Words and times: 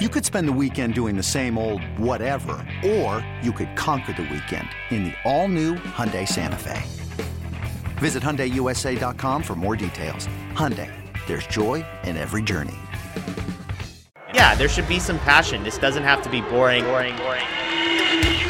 You 0.00 0.08
could 0.08 0.24
spend 0.24 0.48
the 0.48 0.52
weekend 0.52 0.94
doing 0.94 1.18
the 1.18 1.22
same 1.22 1.58
old 1.58 1.84
whatever, 1.98 2.54
or 2.82 3.22
you 3.42 3.52
could 3.52 3.76
conquer 3.76 4.14
the 4.14 4.22
weekend 4.22 4.66
in 4.88 5.04
the 5.04 5.14
all-new 5.22 5.74
Hyundai 5.74 6.26
Santa 6.26 6.56
Fe. 6.56 6.80
Visit 7.98 8.22
HyundaiUSA.com 8.22 9.42
for 9.42 9.54
more 9.54 9.76
details. 9.76 10.28
Hyundai, 10.54 10.90
there's 11.26 11.46
joy 11.46 11.84
in 12.04 12.16
every 12.16 12.40
journey. 12.40 12.72
Yeah, 14.32 14.54
there 14.54 14.70
should 14.70 14.88
be 14.88 14.98
some 14.98 15.18
passion. 15.18 15.62
This 15.62 15.76
doesn't 15.76 16.04
have 16.04 16.22
to 16.22 16.30
be 16.30 16.40
boring, 16.40 16.84
boring, 16.84 17.14
boring. 17.18 17.44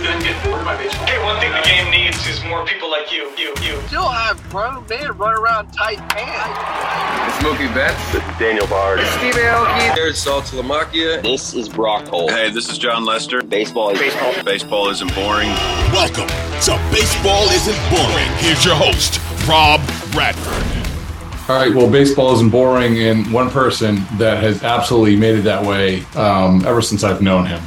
Hey, 0.02 1.22
one 1.22 1.38
thing 1.38 1.52
the 1.52 1.62
game 1.62 1.88
needs 1.92 2.26
is 2.26 2.42
more 2.44 2.66
people 2.66 2.90
like 2.90 3.12
you. 3.12 3.30
You, 3.38 3.54
you. 3.62 3.80
Still 3.86 4.08
have 4.08 4.42
grown 4.50 4.84
men 4.88 5.16
run 5.16 5.38
around 5.38 5.70
tight 5.70 5.98
pants. 6.08 7.36
It's 7.36 7.46
Mookie 7.46 7.72
Betts. 7.72 8.12
This 8.12 8.20
is 8.20 8.36
Daniel 8.36 8.66
Bard. 8.66 8.98
It's 8.98 9.08
Steve 9.12 9.34
Aoki. 9.34 9.94
There's 9.94 10.20
Saul 10.20 10.42
Telemakia. 10.42 11.22
This 11.22 11.54
is 11.54 11.68
Brock 11.68 12.08
Holt. 12.08 12.32
Hey, 12.32 12.50
this 12.50 12.68
is 12.68 12.78
Jon 12.78 13.04
Lester. 13.04 13.42
Baseball 13.42 13.90
is 13.90 14.00
baseball. 14.00 14.44
Baseball 14.44 14.88
isn't 14.88 15.14
boring. 15.14 15.50
Welcome 15.92 16.26
to 16.26 16.90
Baseball 16.90 17.48
Isn't 17.50 17.78
Boring. 17.88 18.28
Here's 18.38 18.64
your 18.64 18.74
host, 18.74 19.20
Rob 19.46 19.80
Bradford. 20.10 20.82
All 21.48 21.56
right. 21.56 21.72
Well, 21.72 21.88
baseball 21.88 22.34
isn't 22.34 22.50
boring, 22.50 22.98
and 22.98 23.32
one 23.32 23.50
person 23.50 24.04
that 24.18 24.42
has 24.42 24.64
absolutely 24.64 25.14
made 25.14 25.36
it 25.36 25.42
that 25.42 25.64
way 25.64 26.02
um, 26.16 26.64
ever 26.66 26.82
since 26.82 27.04
I've 27.04 27.22
known 27.22 27.46
him. 27.46 27.62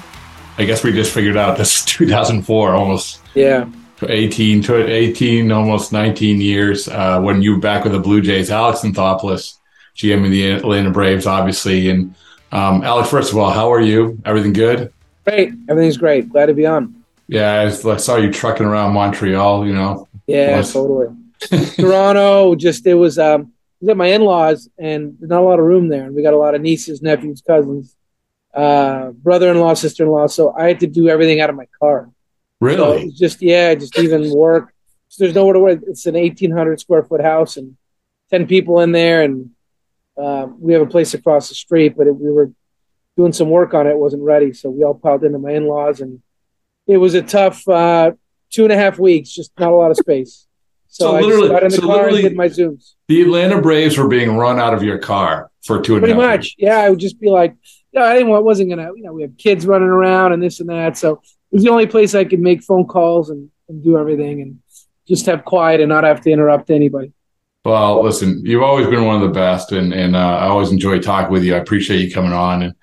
I 0.57 0.65
guess 0.65 0.83
we 0.83 0.91
just 0.91 1.13
figured 1.13 1.37
out 1.37 1.57
this 1.57 1.75
is 1.79 1.85
2004, 1.85 2.73
almost. 2.73 3.21
Yeah. 3.33 3.69
18 4.07 4.61
to 4.63 4.87
18, 4.87 5.51
almost 5.51 5.93
19 5.93 6.41
years 6.41 6.87
uh, 6.87 7.19
when 7.21 7.41
you 7.41 7.53
were 7.53 7.59
back 7.59 7.83
with 7.83 7.93
the 7.93 7.99
Blue 7.99 8.21
Jays. 8.21 8.51
Alex 8.51 8.81
Anthopoulos, 8.81 9.57
GM 9.95 10.25
of 10.25 10.31
the 10.31 10.51
Atlanta 10.51 10.91
Braves, 10.91 11.25
obviously. 11.25 11.89
And 11.89 12.13
um, 12.51 12.83
Alex, 12.83 13.09
first 13.09 13.31
of 13.31 13.37
all, 13.37 13.51
how 13.51 13.71
are 13.71 13.81
you? 13.81 14.21
Everything 14.25 14.53
good? 14.53 14.91
Great. 15.25 15.53
Everything's 15.69 15.97
great. 15.97 16.29
Glad 16.29 16.47
to 16.47 16.53
be 16.53 16.65
on. 16.65 17.03
Yeah, 17.27 17.61
I, 17.61 17.97
saw 17.97 18.17
you 18.17 18.31
trucking 18.31 18.65
around 18.65 18.93
Montreal. 18.93 19.65
You 19.65 19.73
know. 19.73 20.07
Yeah, 20.27 20.57
was... 20.57 20.73
totally. 20.73 21.15
Toronto, 21.75 22.55
just 22.55 22.85
it 22.85 22.93
was. 22.93 23.17
Um, 23.17 23.53
was 23.81 23.89
at 23.89 23.97
my 23.97 24.07
in-laws, 24.07 24.69
and 24.77 25.17
there's 25.19 25.29
not 25.29 25.41
a 25.41 25.45
lot 25.45 25.59
of 25.59 25.65
room 25.65 25.87
there, 25.87 26.05
and 26.05 26.15
we 26.15 26.21
got 26.21 26.33
a 26.33 26.37
lot 26.37 26.53
of 26.53 26.61
nieces, 26.61 27.01
nephews, 27.01 27.41
cousins 27.41 27.95
uh, 28.55 29.11
brother-in-law, 29.11 29.73
sister-in-law. 29.73 30.27
So 30.27 30.53
I 30.53 30.67
had 30.67 30.79
to 30.79 30.87
do 30.87 31.09
everything 31.09 31.41
out 31.41 31.49
of 31.49 31.55
my 31.55 31.67
car. 31.79 32.09
Really? 32.61 33.09
So 33.09 33.15
just 33.15 33.41
yeah, 33.41 33.75
just 33.75 33.97
even 33.99 34.31
work. 34.31 34.73
So 35.09 35.23
there's 35.23 35.35
nowhere 35.35 35.53
to 35.53 35.59
work. 35.59 35.79
It's 35.87 36.05
an 36.05 36.15
1,800 36.15 36.79
square 36.79 37.03
foot 37.03 37.21
house 37.21 37.57
and 37.57 37.77
10 38.31 38.47
people 38.47 38.79
in 38.79 38.91
there, 38.91 39.23
and 39.23 39.51
uh, 40.17 40.47
we 40.57 40.73
have 40.73 40.81
a 40.81 40.87
place 40.87 41.13
across 41.13 41.49
the 41.49 41.55
street. 41.55 41.95
But 41.97 42.07
it, 42.07 42.15
we 42.15 42.31
were 42.31 42.51
doing 43.17 43.33
some 43.33 43.49
work 43.49 43.73
on 43.73 43.87
it. 43.87 43.91
it. 43.91 43.97
wasn't 43.97 44.23
ready, 44.23 44.53
so 44.53 44.69
we 44.69 44.83
all 44.83 44.95
piled 44.95 45.23
into 45.23 45.37
my 45.37 45.51
in-laws, 45.51 45.99
and 46.01 46.21
it 46.87 46.97
was 46.97 47.13
a 47.13 47.21
tough 47.21 47.67
uh, 47.67 48.11
two 48.49 48.63
and 48.63 48.71
a 48.71 48.77
half 48.77 48.97
weeks. 48.97 49.29
Just 49.29 49.51
not 49.59 49.71
a 49.71 49.75
lot 49.75 49.91
of 49.91 49.97
space. 49.97 50.47
So, 50.87 51.07
so 51.07 51.15
I 51.17 51.19
literally, 51.19 51.49
got 51.49 51.63
in 51.63 51.71
the 51.71 51.75
so 51.75 51.87
car 51.87 52.07
and 52.07 52.17
did 52.19 52.37
my 52.37 52.47
zooms. 52.47 52.93
The 53.09 53.21
Atlanta 53.21 53.61
Braves 53.61 53.97
were 53.97 54.07
being 54.07 54.37
run 54.37 54.61
out 54.61 54.73
of 54.73 54.81
your 54.81 54.97
car 54.97 55.51
for 55.61 55.81
two 55.81 55.95
and 55.95 56.01
Pretty 56.01 56.17
much, 56.17 56.55
yeah. 56.57 56.77
I 56.77 56.89
would 56.89 56.99
just 56.99 57.19
be 57.19 57.29
like, 57.29 57.53
yeah, 57.95 58.03
I 58.03 58.13
didn't. 58.15 58.43
wasn't 58.43 58.69
gonna. 58.69 58.91
You 58.95 59.03
know, 59.03 59.13
we 59.13 59.21
have 59.21 59.37
kids 59.37 59.65
running 59.65 59.87
around 59.87 60.33
and 60.33 60.43
this 60.43 60.59
and 60.59 60.69
that. 60.69 60.97
So 60.97 61.13
it 61.13 61.55
was 61.55 61.63
the 61.63 61.69
only 61.69 61.87
place 61.87 62.13
I 62.13 62.25
could 62.25 62.41
make 62.41 62.61
phone 62.61 62.85
calls 62.85 63.29
and, 63.29 63.49
and 63.69 63.83
do 63.83 63.97
everything 63.97 64.41
and 64.41 64.59
just 65.07 65.25
have 65.27 65.45
quiet 65.45 65.79
and 65.79 65.89
not 65.89 66.03
have 66.03 66.21
to 66.21 66.31
interrupt 66.31 66.69
anybody. 66.69 67.13
Well, 67.63 68.03
listen, 68.03 68.41
you've 68.45 68.61
always 68.61 68.87
been 68.87 69.05
one 69.05 69.15
of 69.15 69.21
the 69.21 69.33
best, 69.33 69.71
and 69.71 69.93
and 69.93 70.15
uh, 70.15 70.19
I 70.19 70.47
always 70.47 70.71
enjoy 70.71 70.99
talking 70.99 71.31
with 71.31 71.43
you. 71.43 71.55
I 71.55 71.59
appreciate 71.59 72.01
you 72.01 72.13
coming 72.13 72.33
on, 72.33 72.63
and 72.63 72.73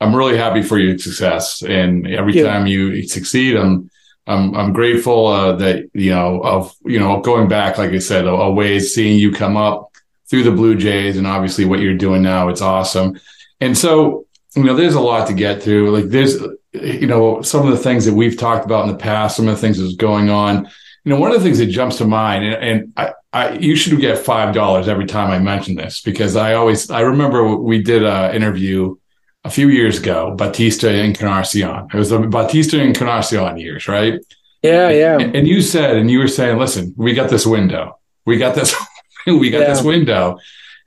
I'm 0.00 0.16
really 0.16 0.36
happy 0.36 0.62
for 0.62 0.78
your 0.78 0.98
success. 0.98 1.62
And 1.62 2.06
every 2.06 2.32
time 2.42 2.66
you 2.66 3.06
succeed, 3.06 3.56
I'm 3.56 3.90
I'm 4.26 4.54
I'm 4.56 4.72
grateful 4.72 5.26
uh, 5.26 5.56
that 5.56 5.90
you 5.92 6.10
know 6.10 6.40
of 6.40 6.74
you 6.86 6.98
know 6.98 7.20
going 7.20 7.48
back, 7.48 7.76
like 7.76 7.90
I 7.90 7.98
said, 7.98 8.24
a, 8.24 8.30
a 8.30 8.50
ways 8.50 8.94
seeing 8.94 9.18
you 9.18 9.30
come 9.30 9.58
up 9.58 9.92
through 10.30 10.44
the 10.44 10.52
Blue 10.52 10.74
Jays, 10.74 11.18
and 11.18 11.26
obviously 11.26 11.66
what 11.66 11.80
you're 11.80 11.94
doing 11.94 12.22
now. 12.22 12.48
It's 12.48 12.62
awesome. 12.62 13.20
And 13.60 13.76
so 13.76 14.26
you 14.56 14.62
know, 14.62 14.74
there's 14.74 14.94
a 14.94 15.00
lot 15.00 15.26
to 15.28 15.34
get 15.34 15.62
through. 15.62 15.90
Like 15.90 16.06
there's, 16.06 16.40
you 16.72 17.06
know, 17.06 17.42
some 17.42 17.66
of 17.66 17.72
the 17.72 17.82
things 17.82 18.04
that 18.04 18.14
we've 18.14 18.36
talked 18.36 18.64
about 18.64 18.86
in 18.86 18.92
the 18.92 18.98
past, 18.98 19.36
some 19.36 19.48
of 19.48 19.54
the 19.54 19.60
things 19.60 19.78
that's 19.78 19.96
going 19.96 20.30
on. 20.30 20.68
You 21.04 21.10
know, 21.10 21.18
one 21.18 21.32
of 21.32 21.38
the 21.38 21.44
things 21.44 21.58
that 21.58 21.66
jumps 21.66 21.98
to 21.98 22.06
mind, 22.06 22.44
and, 22.44 22.54
and 22.54 22.92
I, 22.96 23.12
I, 23.32 23.52
you 23.58 23.76
should 23.76 24.00
get 24.00 24.18
five 24.18 24.54
dollars 24.54 24.88
every 24.88 25.06
time 25.06 25.30
I 25.30 25.38
mention 25.38 25.74
this 25.74 26.00
because 26.00 26.34
I 26.34 26.54
always, 26.54 26.90
I 26.90 27.00
remember 27.00 27.56
we 27.56 27.82
did 27.82 28.04
an 28.04 28.34
interview 28.34 28.96
a 29.44 29.50
few 29.50 29.68
years 29.68 29.98
ago, 29.98 30.34
Bautista 30.34 30.88
and 30.88 31.08
Encarnacion. 31.08 31.88
It 31.92 31.94
was 31.94 32.08
the 32.08 32.20
Bautista 32.20 32.78
and 32.78 32.88
Encarnacion 32.88 33.58
years, 33.58 33.86
right? 33.86 34.18
Yeah, 34.62 34.88
yeah. 34.88 35.18
And, 35.18 35.36
and, 35.36 35.46
you 35.46 35.60
said, 35.60 35.96
and 35.96 36.10
you 36.10 36.20
were 36.20 36.28
saying, 36.28 36.58
listen, 36.58 36.94
we 36.96 37.12
got 37.12 37.28
this 37.28 37.44
window. 37.44 37.98
We 38.24 38.38
got 38.38 38.54
this. 38.54 38.74
we 39.26 39.50
got 39.50 39.60
yeah. 39.60 39.66
this 39.66 39.82
window 39.82 40.38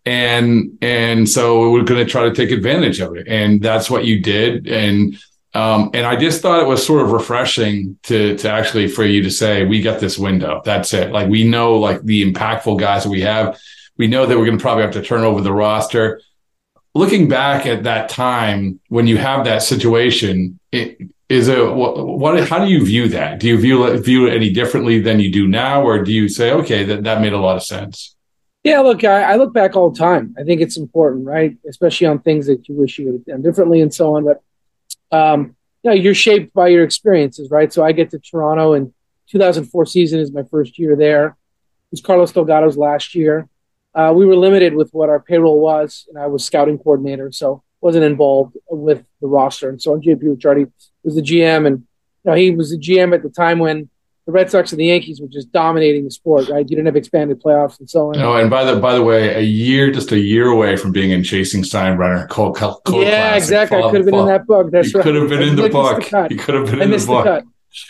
and 0.07 0.77
and 0.81 1.27
so 1.27 1.69
we're 1.69 1.83
going 1.83 2.03
to 2.03 2.09
try 2.09 2.23
to 2.23 2.33
take 2.33 2.49
advantage 2.49 3.01
of 3.01 3.17
it 3.17 3.27
and 3.27 3.61
that's 3.61 3.89
what 3.89 4.05
you 4.05 4.21
did 4.21 4.65
and 4.65 5.17
um, 5.53 5.89
and 5.93 6.05
I 6.05 6.15
just 6.15 6.41
thought 6.41 6.61
it 6.61 6.67
was 6.67 6.85
sort 6.85 7.01
of 7.01 7.11
refreshing 7.11 7.97
to 8.03 8.37
to 8.37 8.49
actually 8.49 8.87
for 8.87 9.03
you 9.03 9.23
to 9.23 9.31
say 9.31 9.65
we 9.65 9.81
got 9.81 9.99
this 9.99 10.15
window. 10.15 10.61
That's 10.63 10.93
it. 10.93 11.11
Like 11.11 11.29
we 11.29 11.45
know 11.45 11.79
like 11.79 12.03
the 12.03 12.31
impactful 12.31 12.79
guys 12.79 13.05
that 13.05 13.09
we 13.09 13.21
have. 13.21 13.59
We 13.97 14.05
know 14.07 14.27
that 14.27 14.37
we're 14.37 14.45
going 14.45 14.59
to 14.59 14.61
probably 14.61 14.83
have 14.83 14.93
to 14.93 15.01
turn 15.01 15.23
over 15.23 15.41
the 15.41 15.53
roster. 15.53 16.21
Looking 16.93 17.27
back 17.27 17.65
at 17.65 17.83
that 17.83 18.09
time 18.09 18.79
when 18.89 19.07
you 19.07 19.17
have 19.17 19.45
that 19.45 19.63
situation, 19.63 20.59
it, 20.71 20.99
is 21.27 21.47
it 21.47 21.73
what, 21.73 22.05
what? 22.05 22.47
How 22.47 22.63
do 22.63 22.69
you 22.69 22.85
view 22.85 23.07
that? 23.09 23.39
Do 23.39 23.47
you 23.47 23.57
view 23.57 23.97
view 23.97 24.27
it 24.27 24.35
any 24.35 24.51
differently 24.51 24.99
than 24.99 25.19
you 25.19 25.31
do 25.31 25.47
now, 25.47 25.81
or 25.81 26.03
do 26.03 26.11
you 26.11 26.29
say 26.29 26.51
okay 26.51 26.83
that 26.83 27.03
that 27.05 27.21
made 27.21 27.33
a 27.33 27.39
lot 27.39 27.55
of 27.55 27.63
sense? 27.63 28.16
Yeah, 28.67 28.79
look, 28.81 29.03
I, 29.03 29.23
I, 29.23 29.35
look 29.35 29.53
back 29.53 29.75
all 29.75 29.91
the 29.91 29.97
time. 29.97 30.35
I 30.37 30.43
think 30.43 30.61
it's 30.61 30.77
important, 30.77 31.25
right? 31.25 31.57
Especially 31.67 32.07
on 32.07 32.19
things 32.19 32.47
that 32.47 32.67
you 32.67 32.75
wish 32.75 32.99
you 32.99 33.05
would 33.05 33.13
have 33.15 33.25
done 33.25 33.41
differently 33.41 33.81
and 33.81 33.93
so 33.93 34.15
on. 34.15 34.25
But 34.25 34.41
um, 35.11 35.55
you 35.83 35.91
know, 35.91 35.95
you're 35.95 36.13
shaped 36.13 36.53
by 36.53 36.67
your 36.67 36.83
experiences, 36.83 37.49
right? 37.49 37.71
So 37.71 37.83
I 37.83 37.91
get 37.91 38.09
to 38.11 38.19
Toronto, 38.19 38.73
and 38.73 38.93
2004 39.29 39.85
season 39.85 40.19
is 40.19 40.31
my 40.31 40.43
first 40.43 40.77
year 40.77 40.95
there. 40.95 41.27
It 41.27 41.91
was 41.91 42.01
Carlos 42.01 42.31
Delgado's 42.31 42.77
last 42.77 43.15
year. 43.15 43.47
Uh, 43.95 44.13
we 44.15 44.25
were 44.25 44.35
limited 44.35 44.75
with 44.75 44.91
what 44.91 45.09
our 45.09 45.19
payroll 45.19 45.59
was, 45.59 46.05
and 46.09 46.17
I 46.17 46.27
was 46.27 46.45
scouting 46.45 46.77
coordinator, 46.77 47.31
so 47.31 47.63
wasn't 47.81 48.03
involved 48.03 48.57
with 48.69 49.03
the 49.21 49.27
roster. 49.27 49.69
And 49.69 49.81
so 49.81 49.93
on, 49.93 50.01
JP 50.01 50.23
Ricciardi 50.23 50.71
was 51.03 51.15
the 51.15 51.21
GM, 51.21 51.65
and 51.65 51.87
know, 52.27 52.35
he 52.35 52.51
was 52.51 52.69
the 52.69 52.77
GM 52.77 53.13
at 53.13 53.23
the 53.23 53.29
time 53.29 53.59
when 53.59 53.89
the 54.27 54.33
Red 54.33 54.51
Sox 54.51 54.71
and 54.73 54.79
the 54.79 54.85
Yankees 54.85 55.21
were 55.21 55.29
just 55.29 55.53
dominating 55.53 56.03
the 56.03 56.11
sport, 56.11 56.49
right? 56.49 56.59
You 56.69 56.75
didn't 56.75 56.85
have 56.87 56.97
expanded 56.97 57.41
playoffs 57.41 57.79
and 57.79 57.89
so 57.89 58.09
on. 58.09 58.19
No, 58.19 58.33
and 58.35 58.49
by 58.49 58.65
the 58.65 58.77
by 58.79 58.93
the 58.93 59.01
way, 59.01 59.33
a 59.33 59.39
year, 59.41 59.89
just 59.89 60.11
a 60.11 60.19
year 60.19 60.47
away 60.47 60.75
from 60.75 60.91
being 60.91 61.11
in 61.11 61.23
Chasing 61.23 61.63
Steinbrenner, 61.63 62.27
Cold, 62.27 62.57
Cold 62.57 62.83
yeah, 62.87 63.29
Classic, 63.29 63.37
exactly. 63.37 63.77
I 63.77 63.81
could 63.89 63.95
have 63.95 64.05
been 64.05 64.15
in 64.15 64.25
that 64.27 64.45
book. 64.45 64.69
That's 64.69 64.93
you 64.93 64.99
right. 64.99 65.03
Could 65.07 65.15
have 65.15 65.29
been 65.29 65.43
I 65.43 65.47
in 65.47 65.55
the 65.55 65.69
book. 65.69 66.03
cut. 66.03 66.29
You 66.29 66.37
could 66.37 66.55
have 66.55 66.65
been 66.65 66.81
I 66.81 66.83
in 66.83 66.91
the 66.91 67.05
book. 67.07 67.23
cut. 67.23 67.45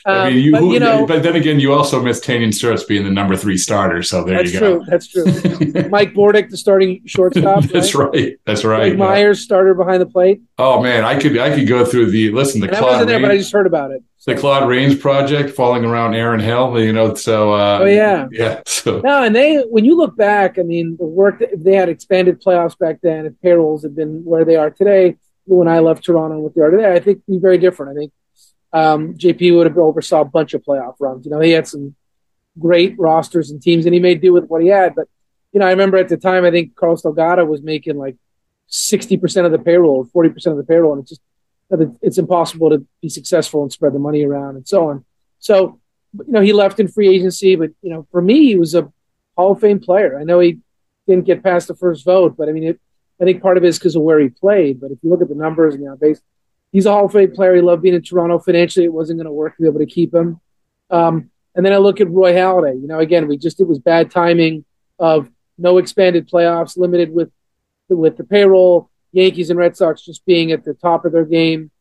I 0.06 0.28
Um, 0.28 0.34
mean, 0.34 0.44
you, 0.44 0.52
but, 0.52 0.64
you 0.66 0.80
know, 0.80 1.06
but 1.08 1.24
then 1.24 1.36
again, 1.36 1.60
you 1.60 1.74
also 1.74 2.02
missed 2.02 2.24
Tanyon 2.24 2.50
Sturtze 2.50 2.88
being 2.88 3.04
the 3.04 3.10
number 3.10 3.36
three 3.36 3.58
starter. 3.58 4.04
So 4.04 4.24
there 4.24 4.46
you 4.46 4.60
go. 4.60 4.84
That's 4.86 5.08
true. 5.08 5.24
That's 5.24 5.72
true. 5.72 5.90
Mike 5.90 6.14
Bordick, 6.14 6.50
the 6.50 6.58
starting 6.58 7.02
shortstop. 7.06 7.64
That's 7.74 7.96
right. 7.96 8.38
That's 8.46 8.64
right. 8.64 8.80
Greg 8.80 8.92
yeah. 8.94 8.98
Myers, 8.98 9.40
starter 9.40 9.74
behind 9.74 10.02
the 10.02 10.06
plate. 10.06 10.42
Oh 10.58 10.82
man, 10.84 11.04
I 11.06 11.20
could 11.20 11.38
I 11.40 11.56
could 11.56 11.68
go 11.68 11.84
through 11.86 12.12
the 12.12 12.32
listen 12.32 12.62
the 12.62 12.68
And 12.68 12.76
I 12.76 12.82
wasn't 12.82 13.08
there, 13.08 13.20
but 13.20 13.32
I 13.32 13.38
just 13.38 13.52
heard 13.52 13.66
about 13.68 13.92
it. 13.92 14.04
The 14.28 14.36
Claude 14.36 14.68
Rains 14.68 14.94
project 14.96 15.56
falling 15.56 15.86
around 15.86 16.14
Aaron 16.14 16.40
Hill. 16.42 16.80
You 16.80 16.92
know, 16.94 17.16
so 17.16 17.54
uh, 17.54 17.80
Oh, 17.82 17.86
yeah. 17.86 18.28
yeah. 18.32 18.62
So 18.66 19.00
No, 19.00 19.24
and 19.24 19.36
they 19.36 19.62
when 19.62 19.86
you 19.86 19.96
look 19.98 20.16
back, 20.18 20.60
I 20.60 20.64
mean, 20.64 20.98
the 21.00 21.06
work 21.06 21.40
that 21.40 21.64
they 21.64 21.76
had 21.76 21.90
expanded 21.90 22.42
playoffs 22.42 22.78
back 22.78 23.00
then, 23.02 23.26
if 23.26 23.34
payrolls 23.42 23.84
had 23.84 23.96
been 23.96 24.24
where 24.26 24.46
they 24.46 24.56
are 24.58 24.70
today, 24.70 25.16
when 25.46 25.68
I 25.70 25.80
left 25.80 26.04
Toronto 26.04 26.36
and 26.36 26.44
what 26.44 26.54
they 26.56 26.62
are 26.62 26.70
today, 26.70 26.92
I 26.92 27.00
think 27.00 27.20
it'd 27.20 27.26
be 27.28 27.40
very 27.40 27.58
different. 27.58 27.98
I 27.98 28.00
think 28.00 28.12
um, 28.74 29.14
JP 29.16 29.56
would 29.56 29.66
have 29.68 29.78
oversaw 29.78 30.22
a 30.22 30.26
bunch 30.26 30.54
of 30.54 30.62
playoff 30.62 30.96
runs. 31.00 31.26
You 31.26 31.32
know, 31.32 31.40
he 31.40 31.52
had 31.52 31.66
some 31.68 31.96
great 32.60 32.96
rosters 33.00 33.50
and 33.50 33.62
teams, 33.62 33.86
and 33.86 33.94
he 33.94 34.00
made 34.02 34.20
do 34.22 34.34
with 34.34 34.48
what 34.48 34.62
he 34.62 34.68
had. 34.68 34.94
But 34.94 35.08
you 35.54 35.62
know, 35.62 35.66
I 35.68 35.72
remember 35.72 35.98
at 35.98 36.10
the 36.10 36.18
time, 36.18 36.44
I 36.44 36.52
think 36.52 36.76
Carlos 36.76 37.02
Delgado 37.02 37.46
was 37.46 37.62
making 37.64 37.98
like 37.98 38.18
sixty 38.68 39.16
percent 39.16 39.46
of 39.46 39.54
the 39.54 39.60
payroll 39.60 39.96
or 40.00 40.06
forty 40.06 40.30
percent 40.30 40.52
of 40.52 40.58
the 40.58 40.66
payroll, 40.70 40.92
and 40.94 41.02
it's 41.04 41.12
just 41.12 41.22
it's 41.70 42.18
impossible 42.18 42.70
to 42.70 42.86
be 43.02 43.10
successful 43.10 43.64
and 43.64 43.72
spread 43.72 43.94
the 43.94 44.00
money 44.00 44.26
around 44.26 44.56
and 44.56 44.68
so 44.68 44.90
on. 44.90 45.06
So, 45.40 45.80
you 46.14 46.32
know, 46.32 46.42
he 46.42 46.54
left 46.54 46.80
in 46.80 46.88
free 46.88 47.10
agency, 47.10 47.56
but 47.56 47.72
you 47.82 47.90
know, 47.90 48.08
for 48.12 48.22
me, 48.22 48.46
he 48.46 48.56
was 48.56 48.74
a 48.74 48.92
Hall 49.36 49.52
of 49.52 49.60
Fame 49.60 49.80
player. 49.80 50.18
I 50.20 50.24
know 50.24 50.40
he 50.40 50.60
didn't 51.08 51.26
get 51.26 51.44
past 51.44 51.68
the 51.68 51.76
first 51.76 52.06
vote, 52.06 52.36
but 52.38 52.50
I 52.50 52.52
mean, 52.52 52.64
it, 52.64 52.80
I 53.22 53.26
think 53.26 53.42
part 53.42 53.58
of 53.58 53.64
it 53.64 53.68
is 53.68 53.80
because 53.80 53.96
of 53.96 54.02
where 54.02 54.20
he 54.20 54.30
played. 54.30 54.80
But 54.80 54.92
if 54.92 55.00
you 55.02 55.10
look 55.10 55.22
at 55.22 55.30
the 55.30 55.36
numbers 55.36 55.76
you 55.76 55.86
know, 55.86 55.96
base, 55.96 56.22
he's 56.72 56.86
a 56.86 56.92
Hall 56.92 57.06
of 57.06 57.12
Fame 57.12 57.32
player. 57.32 57.56
He 57.56 57.62
loved 57.62 57.82
being 57.82 57.96
in 57.96 58.02
Toronto. 58.02 58.40
Financially, 58.40 58.86
it 58.86 58.94
wasn't 58.94 59.18
going 59.18 59.26
to 59.26 59.32
work 59.32 59.56
to 59.56 59.62
be 59.62 59.68
able 59.68 59.80
to 59.80 59.86
keep 59.86 60.14
him. 60.14 60.40
Um, 60.90 61.32
and 61.56 61.66
then 61.66 61.74
I 61.74 61.78
look 61.78 62.00
at 62.00 62.10
Roy 62.10 62.34
Halladay. 62.34 62.80
You 62.80 62.88
know, 62.88 63.00
again, 63.00 63.28
we 63.28 63.38
just 63.38 63.60
it 63.60 63.68
was 63.68 63.80
bad 63.80 64.12
timing 64.12 64.64
of 65.00 65.30
no 65.58 65.80
expanded 65.80 66.30
playoffs, 66.30 66.78
limited 66.78 67.12
with 67.12 67.32
with 67.90 68.18
the 68.18 68.24
payroll. 68.24 68.90
Yankees 69.12 69.50
and 69.50 69.60
Red 69.60 69.76
Sox 69.78 70.04
just 70.04 70.26
being 70.26 70.52
at 70.52 70.64
the 70.64 70.74
top 70.74 71.06
of 71.06 71.12
their 71.12 71.26
game 71.26 71.72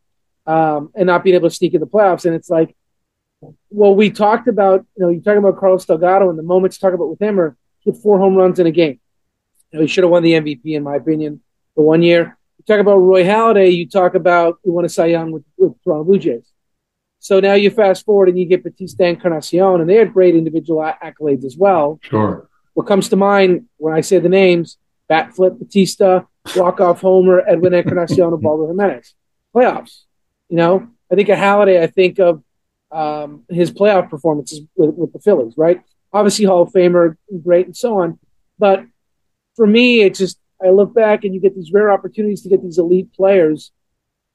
um, 0.47 0.91
and 0.95 1.07
not 1.07 1.25
being 1.25 1.35
able 1.35 1.49
to 1.49 1.55
sneak 1.55 1.75
in 1.75 1.81
the 1.81 1.87
playoffs. 1.87 2.25
And 2.25 2.35
it's 2.35 2.51
like, 2.51 2.75
well, 3.71 3.95
we 3.95 4.11
talked 4.11 4.49
about, 4.49 4.87
you 4.97 5.05
know, 5.05 5.11
you 5.11 5.21
talking 5.21 5.39
about 5.39 5.59
Carlos 5.59 5.85
Delgado 5.85 6.31
and 6.31 6.39
the 6.39 6.43
moments 6.43 6.77
to 6.77 6.81
talk 6.81 6.95
about 6.95 7.11
with 7.11 7.21
him 7.21 7.39
are 7.39 7.57
he 7.81 7.91
hit 7.91 8.01
four 8.01 8.19
home 8.19 8.35
runs 8.35 8.59
in 8.59 8.67
a 8.67 8.71
game. 8.71 9.01
You 9.73 9.79
know, 9.79 9.83
he 9.83 9.89
should 9.89 10.05
have 10.05 10.11
won 10.11 10.23
the 10.23 10.33
MVP, 10.33 10.65
in 10.65 10.83
my 10.83 10.97
opinion, 10.97 11.41
the 11.75 11.83
one 11.83 12.03
year. 12.03 12.39
You 12.59 12.65
talk 12.65 12.81
about 12.81 12.97
Roy 12.97 13.25
Halladay, 13.25 13.75
you 13.75 13.89
talk 13.89 14.15
about 14.15 14.59
you 14.65 14.73
won 14.73 14.85
a 14.85 14.89
Cy 14.89 15.07
Young 15.07 15.33
with, 15.33 15.45
with 15.57 15.75
Toronto 15.83 16.05
Blue 16.05 16.19
Jays. 16.19 16.51
So 17.19 17.41
now 17.41 17.55
you 17.55 17.71
fast 17.71 18.05
forward 18.05 18.29
and 18.29 18.39
you 18.39 18.47
get 18.47 18.63
Bautista 18.63 19.05
Encarnacion, 19.05 19.81
and 19.81 19.91
they 19.91 19.97
had 19.97 20.13
great 20.13 20.37
individual 20.37 20.81
accolades 20.81 21.45
as 21.45 21.57
well. 21.57 21.99
sure. 22.03 22.49
What 22.75 22.87
comes 22.87 23.09
to 23.09 23.17
mind 23.17 23.67
when 23.79 23.95
I 23.95 24.03
say 24.03 24.19
the 24.19 24.29
names, 24.29 24.77
bat 25.09 25.35
flip 25.35 25.55
Bautista, 25.59 26.27
walk-off 26.55 27.01
homer, 27.01 27.43
Edwin 27.47 27.75
Encarnacion, 27.75 28.33
and 28.33 28.43
Baldo 28.43 28.69
Jimenez. 28.69 29.15
Playoffs. 29.55 30.03
You 30.49 30.57
know, 30.57 30.89
I 31.11 31.15
think 31.15 31.29
of 31.29 31.39
Halladay, 31.39 31.81
I 31.81 31.87
think 31.87 32.19
of 32.19 32.43
um, 32.91 33.45
his 33.49 33.71
playoff 33.71 34.11
performances 34.11 34.61
with, 34.77 34.95
with 34.95 35.13
the 35.13 35.19
Phillies, 35.19 35.55
right? 35.57 35.83
Obviously 36.13 36.45
Hall 36.45 36.63
of 36.63 36.73
Famer, 36.73 37.17
great 37.43 37.67
and 37.67 37.77
so 37.77 38.01
on. 38.01 38.19
But 38.59 38.85
for 39.57 39.67
me, 39.67 40.03
it's 40.03 40.19
just, 40.19 40.39
I 40.65 40.71
look 40.71 40.95
back 40.95 41.25
and 41.25 41.35
you 41.35 41.41
get 41.41 41.55
these 41.55 41.73
rare 41.73 41.91
opportunities 41.91 42.43
to 42.43 42.49
get 42.49 42.63
these 42.63 42.79
elite 42.79 43.13
players 43.13 43.73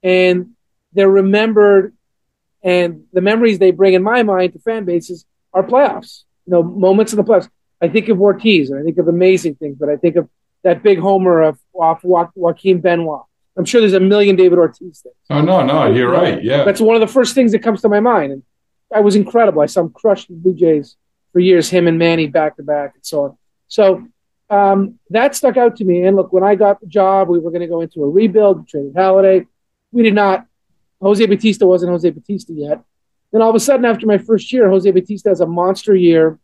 and 0.04 0.52
they're 0.94 1.10
remembered 1.10 1.96
and 2.64 3.06
the 3.14 3.22
memories 3.22 3.58
they 3.58 3.72
bring 3.72 3.94
in 3.94 4.04
my 4.04 4.22
mind 4.24 4.54
to 4.54 4.60
fan 4.60 4.86
bases 4.86 5.26
are 5.54 5.64
playoffs, 5.64 6.24
you 6.46 6.52
know, 6.52 6.62
moments 6.62 7.12
in 7.12 7.18
the 7.18 7.24
playoffs. 7.24 7.50
I 7.82 7.88
think 7.88 8.10
of 8.10 8.22
Ortiz 8.22 8.70
and 8.70 8.80
I 8.80 8.84
think 8.84 9.00
of 9.00 9.08
amazing 9.08 9.56
things, 9.56 9.78
but 9.80 9.90
I 9.90 9.98
think 9.98 10.16
of 10.16 10.30
that 10.64 10.84
big 10.84 11.00
homer 11.00 11.42
of 11.42 11.60
off 11.74 12.02
jo- 12.02 12.32
Joaquin 12.36 12.82
Benoit. 12.82 13.24
I'm 13.58 13.66
sure 13.66 13.82
there's 13.82 13.94
a 13.94 14.00
million 14.00 14.36
David 14.36 14.58
Ortiz 14.58 15.02
things. 15.02 15.16
Oh 15.30 15.42
no, 15.42 15.64
no, 15.64 15.92
you're 15.92 16.10
right. 16.10 16.42
Yeah. 16.44 16.64
That's 16.64 16.80
one 16.82 16.96
of 16.96 17.02
the 17.02 17.08
first 17.08 17.36
things 17.36 17.52
that 17.52 17.60
comes 17.60 17.82
to 17.82 17.90
my 17.90 18.00
mind. 18.00 18.32
And 18.32 18.44
I 18.94 19.02
was 19.02 19.16
incredible. 19.16 19.62
I 19.62 19.66
saw 19.66 19.82
him 19.82 19.90
crush 19.90 20.28
the 20.28 20.34
Blue 20.34 20.54
Jays 20.54 20.96
for 21.34 21.40
years, 21.40 21.70
him 21.70 21.88
and 21.88 21.98
Manny 21.98 22.28
back 22.28 22.58
to 22.58 22.64
back 22.64 22.94
and 22.96 23.06
so 23.06 23.24
on. 23.24 23.38
So 23.68 24.08
um, 24.50 25.00
that 25.10 25.36
stuck 25.36 25.58
out 25.58 25.78
to 25.78 25.86
me. 25.86 26.04
And 26.06 26.16
look, 26.16 26.34
when 26.34 26.44
I 26.44 26.56
got 26.56 26.82
the 26.82 26.88
job, 26.88 27.30
we 27.30 27.40
were 27.40 27.52
going 27.52 27.62
to 27.62 27.68
go 27.68 27.82
into 27.82 28.04
a 28.04 28.10
rebuild, 28.10 28.60
we 28.60 28.66
traded 28.66 28.94
Halladay. 28.94 29.48
We 29.92 30.04
did 30.04 30.14
not. 30.14 30.46
Jose 31.02 31.26
Bautista 31.26 31.66
wasn't 31.66 31.92
Jose 31.92 32.10
Bautista 32.10 32.54
yet. 32.54 32.84
Then 33.32 33.42
all 33.42 33.50
of 33.50 33.56
a 33.56 33.60
sudden, 33.60 33.86
after 33.86 34.06
my 34.06 34.18
first 34.18 34.52
year, 34.52 34.70
Jose 34.70 34.90
Bautista 34.92 35.30
has 35.30 35.42
a 35.42 35.46
monster 35.48 35.96
year. 35.96 36.38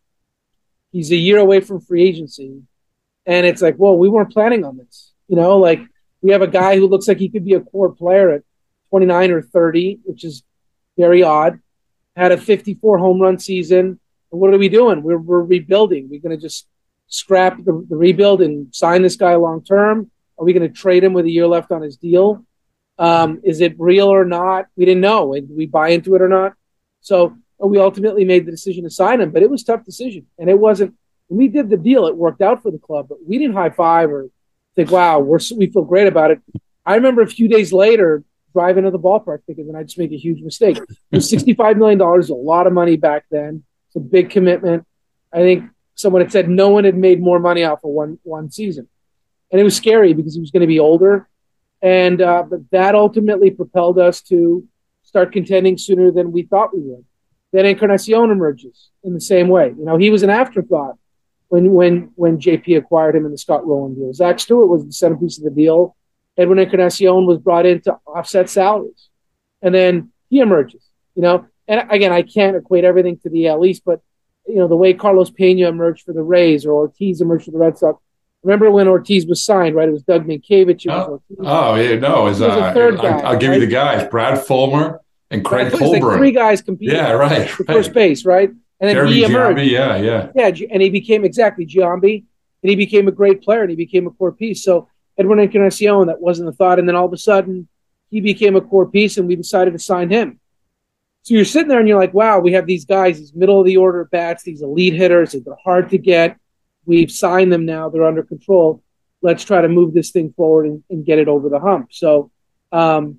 He's 0.91 1.11
a 1.11 1.15
year 1.15 1.37
away 1.37 1.59
from 1.59 1.81
free 1.81 2.03
agency. 2.03 2.61
And 3.27 3.45
it's 3.45 3.61
like, 3.61 3.75
well, 3.77 3.97
we 3.97 4.09
weren't 4.09 4.31
planning 4.31 4.65
on 4.65 4.77
this. 4.77 5.11
You 5.27 5.35
know, 5.35 5.57
like 5.57 5.81
we 6.21 6.31
have 6.31 6.41
a 6.41 6.47
guy 6.47 6.77
who 6.77 6.87
looks 6.87 7.07
like 7.07 7.19
he 7.19 7.29
could 7.29 7.45
be 7.45 7.53
a 7.53 7.59
core 7.59 7.91
player 7.91 8.31
at 8.31 8.43
29 8.89 9.31
or 9.31 9.41
30, 9.41 9.99
which 10.05 10.23
is 10.23 10.43
very 10.97 11.21
odd. 11.21 11.59
Had 12.15 12.31
a 12.31 12.37
54 12.37 12.97
home 12.97 13.21
run 13.21 13.37
season. 13.37 13.99
What 14.29 14.53
are 14.53 14.57
we 14.57 14.69
doing? 14.69 15.03
We're, 15.03 15.19
we're 15.19 15.43
rebuilding. 15.43 16.09
We're 16.09 16.21
going 16.21 16.35
to 16.35 16.41
just 16.41 16.67
scrap 17.09 17.57
the, 17.57 17.85
the 17.89 17.95
rebuild 17.95 18.41
and 18.41 18.73
sign 18.73 19.01
this 19.01 19.15
guy 19.17 19.35
long 19.35 19.63
term. 19.63 20.09
Are 20.39 20.45
we 20.45 20.53
going 20.53 20.67
to 20.67 20.73
trade 20.73 21.03
him 21.03 21.13
with 21.13 21.25
a 21.25 21.29
year 21.29 21.47
left 21.47 21.71
on 21.71 21.81
his 21.81 21.97
deal? 21.97 22.45
Um, 22.97 23.41
is 23.43 23.61
it 23.61 23.75
real 23.77 24.07
or 24.07 24.25
not? 24.25 24.67
We 24.75 24.85
didn't 24.85 25.01
know. 25.01 25.33
Did 25.33 25.55
we 25.55 25.65
buy 25.65 25.89
into 25.89 26.15
it 26.15 26.21
or 26.21 26.29
not? 26.29 26.53
So 27.01 27.37
we 27.59 27.79
ultimately 27.79 28.25
made 28.25 28.45
the 28.45 28.51
decision 28.51 28.83
to 28.83 28.89
sign 28.89 29.21
him, 29.21 29.31
but 29.31 29.43
it 29.43 29.49
was 29.49 29.63
tough 29.63 29.83
decision. 29.83 30.27
And 30.37 30.49
it 30.49 30.59
wasn't, 30.59 30.95
when 31.27 31.37
we 31.37 31.47
did 31.47 31.69
the 31.69 31.77
deal, 31.77 32.07
it 32.07 32.15
worked 32.15 32.41
out 32.41 32.61
for 32.61 32.71
the 32.71 32.79
club, 32.79 33.07
but 33.09 33.19
we 33.25 33.37
didn't 33.37 33.55
high 33.55 33.69
five 33.69 34.09
or 34.09 34.29
think, 34.75 34.91
wow, 34.91 35.19
we're, 35.19 35.39
we 35.55 35.67
feel 35.67 35.83
great 35.83 36.07
about 36.07 36.31
it. 36.31 36.39
I 36.85 36.95
remember 36.95 37.21
a 37.21 37.27
few 37.27 37.47
days 37.47 37.73
later 37.73 38.23
driving 38.53 38.85
to 38.85 38.91
the 38.91 38.99
ballpark 38.99 39.39
thinking 39.45 39.71
I 39.75 39.83
just 39.83 39.99
make 39.99 40.11
a 40.11 40.17
huge 40.17 40.41
mistake. 40.41 40.79
$65 41.13 41.77
million, 41.77 42.01
a 42.01 42.33
lot 42.33 42.65
of 42.65 42.73
money 42.73 42.95
back 42.95 43.25
then. 43.29 43.63
It's 43.87 43.95
a 43.95 43.99
big 43.99 44.29
commitment. 44.29 44.85
I 45.33 45.37
think 45.39 45.69
someone 45.95 46.21
had 46.21 46.31
said 46.31 46.49
no 46.49 46.69
one 46.69 46.85
had 46.85 46.95
made 46.95 47.21
more 47.21 47.39
money 47.39 47.63
off 47.63 47.83
of 47.83 47.91
one, 47.91 48.19
one 48.23 48.49
season. 48.49 48.87
And 49.51 49.59
it 49.59 49.63
was 49.63 49.75
scary 49.75 50.13
because 50.13 50.35
he 50.35 50.41
was 50.41 50.51
going 50.51 50.61
to 50.61 50.67
be 50.67 50.79
older. 50.79 51.27
And 51.81 52.21
uh, 52.21 52.43
but 52.49 52.61
that 52.71 52.95
ultimately 52.95 53.51
propelled 53.51 53.99
us 53.99 54.21
to 54.23 54.67
start 55.03 55.31
contending 55.31 55.77
sooner 55.77 56.11
than 56.11 56.31
we 56.31 56.43
thought 56.43 56.75
we 56.75 56.81
would. 56.81 57.05
Then 57.53 57.65
Encarnacion 57.65 58.31
emerges 58.31 58.89
in 59.03 59.13
the 59.13 59.21
same 59.21 59.47
way. 59.47 59.67
You 59.77 59.85
know, 59.85 59.97
he 59.97 60.09
was 60.09 60.23
an 60.23 60.29
afterthought 60.29 60.97
when 61.49 61.71
when 61.73 62.11
when 62.15 62.37
JP 62.39 62.77
acquired 62.77 63.15
him 63.15 63.25
in 63.25 63.31
the 63.31 63.37
Scott 63.37 63.65
Rolen 63.65 63.95
deal. 63.95 64.13
Zach 64.13 64.39
Stewart 64.39 64.67
was 64.67 64.85
the 64.85 64.91
centerpiece 64.91 65.37
of 65.37 65.43
the 65.43 65.51
deal. 65.51 65.95
Edwin 66.37 66.59
Encarnacion 66.59 67.25
was 67.25 67.39
brought 67.39 67.65
in 67.65 67.81
to 67.81 67.97
offset 68.05 68.49
salaries, 68.49 69.09
and 69.61 69.73
then 69.73 70.11
he 70.29 70.39
emerges. 70.39 70.83
You 71.15 71.23
know, 71.23 71.45
and 71.67 71.89
again, 71.89 72.11
I 72.11 72.21
can't 72.21 72.55
equate 72.55 72.83
everything 72.83 73.17
to 73.19 73.29
the 73.29 73.47
AL 73.47 73.65
East, 73.65 73.83
but 73.85 74.01
you 74.47 74.55
know 74.55 74.67
the 74.67 74.75
way 74.75 74.93
Carlos 74.93 75.31
Pena 75.31 75.67
emerged 75.67 76.03
for 76.03 76.13
the 76.13 76.21
Rays 76.23 76.65
or 76.65 76.73
Ortiz 76.73 77.21
emerged 77.21 77.45
for 77.45 77.51
the 77.51 77.57
Red 77.57 77.77
Sox. 77.77 78.01
Remember 78.43 78.69
when 78.69 78.87
Ortiz 78.87 79.25
was 79.25 79.43
signed, 79.43 79.75
right? 79.75 79.89
It 79.89 79.91
was 79.91 80.03
Doug 80.03 80.25
Mientkiewicz. 80.25 80.85
It 80.85 80.89
was 80.89 81.07
Oh, 81.07 81.11
Ortiz. 81.11 81.37
oh 81.39 81.75
yeah, 81.75 81.99
no, 81.99 82.27
it 82.27 82.29
was, 82.29 82.37
He 82.37 82.43
was 82.45 82.53
a 82.53 82.59
uh, 82.59 82.91
guy, 82.91 83.19
I'll 83.21 83.37
give 83.37 83.53
you 83.53 83.59
the 83.59 83.67
guys: 83.67 84.07
Brad 84.09 84.37
Fullmer 84.45 84.99
and 85.31 85.43
Craig 85.43 85.71
was 85.71 85.81
like 85.81 86.01
three 86.01 86.31
guys 86.31 86.61
competing. 86.61 86.95
Yeah, 86.95 87.11
right, 87.13 87.49
For 87.49 87.63
right. 87.63 87.75
first 87.75 87.93
base, 87.93 88.25
right? 88.25 88.51
And 88.79 88.89
then 88.89 88.95
Jeremy 88.95 89.13
he 89.13 89.23
emerged. 89.23 89.59
Giambi, 89.59 89.71
yeah, 89.71 89.97
yeah. 89.97 90.31
Yeah, 90.35 90.67
and 90.71 90.81
he 90.81 90.89
became 90.89 91.25
exactly 91.25 91.65
Giambi, 91.65 92.23
and 92.61 92.69
he 92.69 92.75
became 92.75 93.07
a 93.07 93.11
great 93.11 93.41
player, 93.41 93.61
and 93.61 93.69
he 93.69 93.75
became 93.75 94.07
a 94.07 94.11
core 94.11 94.31
piece. 94.31 94.63
So 94.63 94.87
Edwin 95.17 95.39
Encarnacion, 95.39 96.07
that 96.07 96.21
wasn't 96.21 96.47
the 96.49 96.55
thought, 96.55 96.79
and 96.79 96.87
then 96.87 96.95
all 96.95 97.05
of 97.05 97.13
a 97.13 97.17
sudden 97.17 97.67
he 98.09 98.21
became 98.21 98.55
a 98.55 98.61
core 98.61 98.89
piece, 98.89 99.17
and 99.17 99.27
we 99.27 99.35
decided 99.35 99.73
to 99.73 99.79
sign 99.79 100.09
him. 100.09 100.39
So 101.23 101.33
you're 101.33 101.43
sitting 101.43 101.67
there 101.67 101.79
and 101.79 101.87
you're 101.89 101.99
like, 101.99 102.13
wow, 102.13 102.39
we 102.39 102.53
have 102.53 102.65
these 102.65 102.85
guys, 102.85 103.19
these 103.19 103.33
middle 103.33 103.59
of 103.59 103.65
the 103.65 103.75
order 103.75 104.05
bats, 104.05 104.43
these 104.43 104.61
elite 104.61 104.93
hitters. 104.93 105.33
They're 105.33 105.57
hard 105.61 105.89
to 105.89 105.97
get. 105.97 106.37
We've 106.85 107.11
signed 107.11 107.51
them 107.51 107.65
now. 107.65 107.89
They're 107.89 108.05
under 108.05 108.23
control. 108.23 108.81
Let's 109.21 109.43
try 109.43 109.59
to 109.59 109.67
move 109.67 109.93
this 109.93 110.11
thing 110.11 110.31
forward 110.37 110.67
and, 110.67 110.83
and 110.89 111.05
get 111.05 111.19
it 111.19 111.27
over 111.27 111.49
the 111.49 111.59
hump. 111.59 111.89
So, 111.91 112.31
um, 112.71 113.17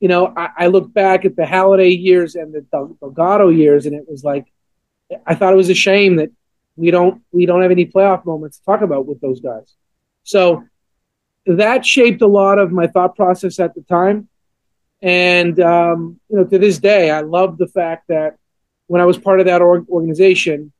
you 0.00 0.08
know, 0.08 0.32
I, 0.36 0.48
I 0.58 0.66
look 0.66 0.92
back 0.92 1.24
at 1.24 1.36
the 1.36 1.42
Halladay 1.42 2.02
years 2.02 2.34
and 2.34 2.52
the 2.52 2.62
Del- 2.62 2.96
Delgado 2.98 3.50
years, 3.50 3.86
and 3.86 3.94
it 3.94 4.06
was 4.08 4.24
like, 4.24 4.46
I 5.26 5.34
thought 5.34 5.52
it 5.52 5.56
was 5.56 5.70
a 5.70 5.74
shame 5.74 6.16
that 6.16 6.30
we 6.76 6.90
don't 6.90 7.22
we 7.32 7.46
don't 7.46 7.62
have 7.62 7.70
any 7.70 7.86
playoff 7.86 8.24
moments 8.24 8.58
to 8.58 8.64
talk 8.64 8.82
about 8.82 9.06
with 9.06 9.20
those 9.20 9.40
guys. 9.40 9.74
So 10.22 10.64
that 11.46 11.84
shaped 11.84 12.22
a 12.22 12.26
lot 12.26 12.58
of 12.58 12.70
my 12.72 12.86
thought 12.86 13.16
process 13.16 13.58
at 13.58 13.74
the 13.74 13.82
time. 13.82 14.28
And 15.00 15.58
um, 15.60 16.20
you 16.28 16.36
know, 16.36 16.44
to 16.44 16.58
this 16.58 16.78
day, 16.78 17.10
I 17.10 17.20
love 17.20 17.58
the 17.58 17.66
fact 17.66 18.08
that 18.08 18.36
when 18.86 19.00
I 19.00 19.04
was 19.04 19.18
part 19.18 19.40
of 19.40 19.46
that 19.46 19.62
org- 19.62 19.88
organization, 19.88 20.72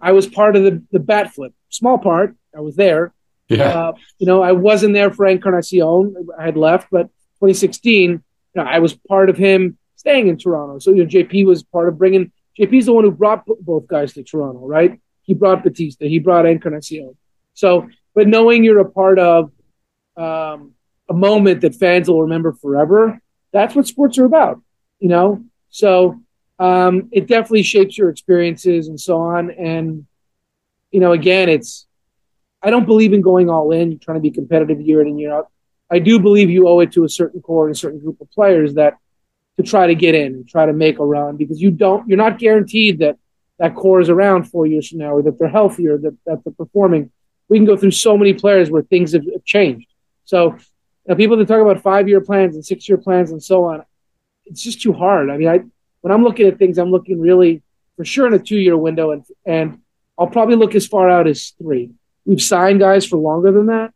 I 0.00 0.12
was 0.12 0.26
part 0.26 0.56
of 0.56 0.64
the 0.64 0.82
the 0.90 1.00
bat 1.00 1.32
flip, 1.32 1.52
small 1.68 1.98
part. 1.98 2.36
I 2.56 2.60
was 2.60 2.76
there. 2.76 3.12
Yeah. 3.48 3.64
Uh, 3.64 3.92
you 4.18 4.26
know, 4.26 4.42
I 4.42 4.52
wasn't 4.52 4.94
there 4.94 5.10
for 5.10 5.26
Encarnacion. 5.26 6.14
I 6.38 6.44
had 6.44 6.56
left, 6.56 6.88
but 6.90 7.06
2016, 7.40 8.10
you 8.10 8.20
know, 8.54 8.62
I 8.62 8.78
was 8.78 8.94
part 8.94 9.28
of 9.28 9.36
him 9.36 9.76
staying 9.96 10.28
in 10.28 10.38
Toronto. 10.38 10.78
So 10.78 10.92
you 10.92 11.04
know, 11.04 11.08
JP 11.08 11.46
was 11.46 11.62
part 11.62 11.88
of 11.88 11.98
bringing. 11.98 12.32
JP's 12.58 12.86
the 12.86 12.92
one 12.92 13.04
who 13.04 13.10
brought 13.10 13.44
both 13.60 13.86
guys 13.86 14.12
to 14.14 14.22
Toronto, 14.22 14.66
right? 14.66 15.00
He 15.22 15.34
brought 15.34 15.62
Bautista. 15.62 16.06
He 16.06 16.18
brought 16.18 16.46
Encarnacion. 16.46 17.16
So, 17.54 17.88
but 18.14 18.28
knowing 18.28 18.64
you're 18.64 18.80
a 18.80 18.90
part 18.90 19.18
of 19.18 19.52
um, 20.16 20.72
a 21.08 21.14
moment 21.14 21.62
that 21.62 21.74
fans 21.74 22.08
will 22.08 22.22
remember 22.22 22.52
forever, 22.52 23.20
that's 23.52 23.74
what 23.74 23.86
sports 23.86 24.18
are 24.18 24.24
about, 24.24 24.60
you 24.98 25.08
know? 25.08 25.44
So 25.70 26.20
um, 26.58 27.08
it 27.12 27.26
definitely 27.26 27.62
shapes 27.62 27.96
your 27.96 28.10
experiences 28.10 28.88
and 28.88 29.00
so 29.00 29.18
on. 29.18 29.50
And, 29.50 30.06
you 30.90 31.00
know, 31.00 31.12
again, 31.12 31.48
it's, 31.48 31.86
I 32.62 32.70
don't 32.70 32.86
believe 32.86 33.12
in 33.12 33.22
going 33.22 33.50
all 33.50 33.72
in, 33.72 33.98
trying 33.98 34.16
to 34.16 34.22
be 34.22 34.30
competitive 34.30 34.80
year 34.80 35.00
in 35.00 35.08
and 35.08 35.20
year 35.20 35.32
out. 35.32 35.48
I 35.90 35.98
do 35.98 36.18
believe 36.18 36.50
you 36.50 36.68
owe 36.68 36.80
it 36.80 36.92
to 36.92 37.04
a 37.04 37.08
certain 37.08 37.42
core 37.42 37.66
and 37.66 37.74
a 37.74 37.78
certain 37.78 38.00
group 38.00 38.20
of 38.20 38.30
players 38.30 38.74
that 38.74 38.98
to 39.56 39.62
try 39.62 39.86
to 39.86 39.94
get 39.94 40.14
in 40.14 40.34
and 40.34 40.48
try 40.48 40.66
to 40.66 40.72
make 40.72 40.98
a 40.98 41.04
run 41.04 41.36
because 41.36 41.60
you 41.60 41.70
don't, 41.70 42.08
you're 42.08 42.16
not 42.16 42.38
guaranteed 42.38 43.00
that 43.00 43.18
that 43.58 43.74
core 43.74 44.00
is 44.00 44.08
around 44.08 44.44
four 44.44 44.66
years 44.66 44.88
from 44.88 44.98
now 44.98 45.14
or 45.14 45.22
that 45.22 45.38
they're 45.38 45.48
healthier, 45.48 45.98
that, 45.98 46.16
that 46.26 46.42
they're 46.44 46.52
performing. 46.54 47.10
We 47.48 47.58
can 47.58 47.66
go 47.66 47.76
through 47.76 47.90
so 47.92 48.16
many 48.16 48.32
players 48.32 48.70
where 48.70 48.82
things 48.82 49.12
have 49.12 49.24
changed. 49.44 49.88
So 50.24 50.56
people 51.16 51.36
that 51.36 51.48
talk 51.48 51.60
about 51.60 51.82
five 51.82 52.08
year 52.08 52.20
plans 52.20 52.54
and 52.54 52.64
six 52.64 52.88
year 52.88 52.98
plans 52.98 53.30
and 53.30 53.42
so 53.42 53.64
on, 53.64 53.84
it's 54.46 54.62
just 54.62 54.80
too 54.80 54.92
hard. 54.92 55.30
I 55.30 55.36
mean, 55.36 55.48
I 55.48 55.60
when 56.00 56.12
I'm 56.12 56.24
looking 56.24 56.46
at 56.46 56.58
things, 56.58 56.78
I'm 56.78 56.90
looking 56.90 57.20
really 57.20 57.62
for 57.96 58.04
sure 58.04 58.26
in 58.26 58.34
a 58.34 58.38
two 58.38 58.58
year 58.58 58.76
window, 58.76 59.12
and 59.12 59.24
and 59.46 59.80
I'll 60.18 60.26
probably 60.26 60.56
look 60.56 60.74
as 60.74 60.86
far 60.86 61.08
out 61.08 61.26
as 61.26 61.50
three. 61.58 61.92
We've 62.24 62.42
signed 62.42 62.80
guys 62.80 63.06
for 63.06 63.16
longer 63.16 63.52
than 63.52 63.66
that, 63.66 63.92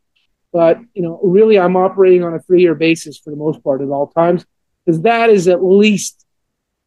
but 0.53 0.79
you 0.93 1.01
know, 1.01 1.19
really, 1.23 1.59
I'm 1.59 1.75
operating 1.75 2.23
on 2.23 2.33
a 2.33 2.39
three 2.39 2.61
year 2.61 2.75
basis 2.75 3.17
for 3.17 3.31
the 3.31 3.35
most 3.35 3.63
part 3.63 3.81
at 3.81 3.89
all 3.89 4.07
times 4.07 4.45
because 4.87 5.01
that 5.01 5.29
is 5.29 5.49
at 5.49 5.61
least 5.63 6.25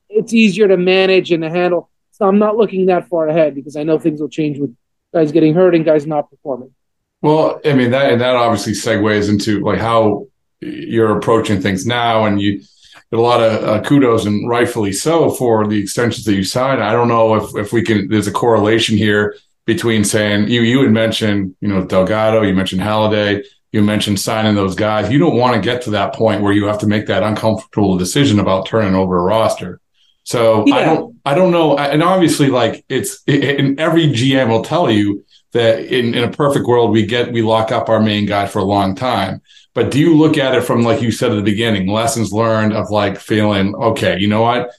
it's 0.08 0.32
easier 0.32 0.66
to 0.66 0.78
manage 0.78 1.30
and 1.30 1.42
to 1.42 1.50
handle. 1.50 1.90
So 2.12 2.26
I'm 2.26 2.38
not 2.38 2.56
looking 2.56 2.86
that 2.86 3.08
far 3.08 3.28
ahead 3.28 3.54
because 3.54 3.76
I 3.76 3.82
know 3.82 3.98
things 3.98 4.20
will 4.20 4.30
change 4.30 4.58
with 4.58 4.74
guys 5.12 5.32
getting 5.32 5.54
hurt 5.54 5.74
and 5.74 5.84
guys 5.84 6.06
not 6.06 6.30
performing. 6.30 6.74
Well, 7.20 7.60
I 7.64 7.74
mean 7.74 7.90
that 7.90 8.10
and 8.10 8.20
that 8.22 8.36
obviously 8.36 8.72
segues 8.72 9.28
into 9.28 9.60
like 9.60 9.78
how 9.78 10.28
you're 10.60 11.16
approaching 11.16 11.60
things 11.60 11.84
now, 11.84 12.24
and 12.24 12.40
you 12.40 12.58
get 12.58 13.18
a 13.18 13.20
lot 13.20 13.42
of 13.42 13.64
uh, 13.64 13.82
kudos 13.82 14.24
and 14.24 14.48
rightfully 14.48 14.92
so 14.92 15.30
for 15.30 15.66
the 15.66 15.78
extensions 15.78 16.24
that 16.24 16.34
you 16.34 16.44
signed. 16.44 16.82
I 16.82 16.92
don't 16.92 17.08
know 17.08 17.34
if 17.34 17.54
if 17.56 17.72
we 17.72 17.82
can. 17.82 18.08
There's 18.08 18.26
a 18.26 18.32
correlation 18.32 18.96
here 18.96 19.36
between 19.66 20.04
saying 20.04 20.48
you 20.48 20.62
you 20.62 20.82
had 20.82 20.92
mentioned 20.92 21.54
you 21.60 21.68
know 21.68 21.84
Delgado, 21.84 22.40
you 22.40 22.54
mentioned 22.54 22.80
Halladay, 22.80 23.44
you 23.72 23.82
mentioned 23.82 24.18
signing 24.18 24.54
those 24.54 24.74
guys. 24.74 25.10
You 25.10 25.18
don't 25.18 25.36
want 25.36 25.54
to 25.54 25.60
get 25.60 25.82
to 25.82 25.90
that 25.90 26.14
point 26.14 26.42
where 26.42 26.52
you 26.52 26.66
have 26.66 26.78
to 26.80 26.86
make 26.86 27.06
that 27.06 27.22
uncomfortable 27.22 27.96
decision 27.96 28.40
about 28.40 28.66
turning 28.66 28.94
over 28.94 29.18
a 29.18 29.22
roster. 29.22 29.80
So 30.24 30.64
yeah. 30.66 30.76
I 30.76 30.84
don't 30.84 31.16
I 31.24 31.34
don't 31.34 31.50
know, 31.50 31.78
and 31.78 32.02
obviously 32.02 32.48
like 32.48 32.84
it's 32.88 33.22
and 33.26 33.78
every 33.80 34.08
GM 34.08 34.48
will 34.48 34.62
tell 34.62 34.90
you 34.90 35.24
that 35.52 35.80
in, 35.84 36.14
in 36.14 36.24
a 36.24 36.30
perfect 36.30 36.66
world 36.66 36.90
we 36.90 37.04
get 37.04 37.32
we 37.32 37.42
lock 37.42 37.72
up 37.72 37.88
our 37.88 38.00
main 38.00 38.26
guy 38.26 38.46
for 38.46 38.60
a 38.60 38.64
long 38.64 38.94
time 38.94 39.42
but 39.74 39.90
do 39.90 39.98
you 39.98 40.16
look 40.16 40.38
at 40.38 40.54
it 40.54 40.62
from 40.62 40.82
like 40.82 41.02
you 41.02 41.10
said 41.10 41.32
at 41.32 41.36
the 41.36 41.42
beginning 41.42 41.88
lessons 41.88 42.32
learned 42.32 42.72
of 42.72 42.90
like 42.90 43.18
feeling 43.18 43.74
okay 43.74 44.18
you 44.18 44.28
know 44.28 44.42
what 44.42 44.70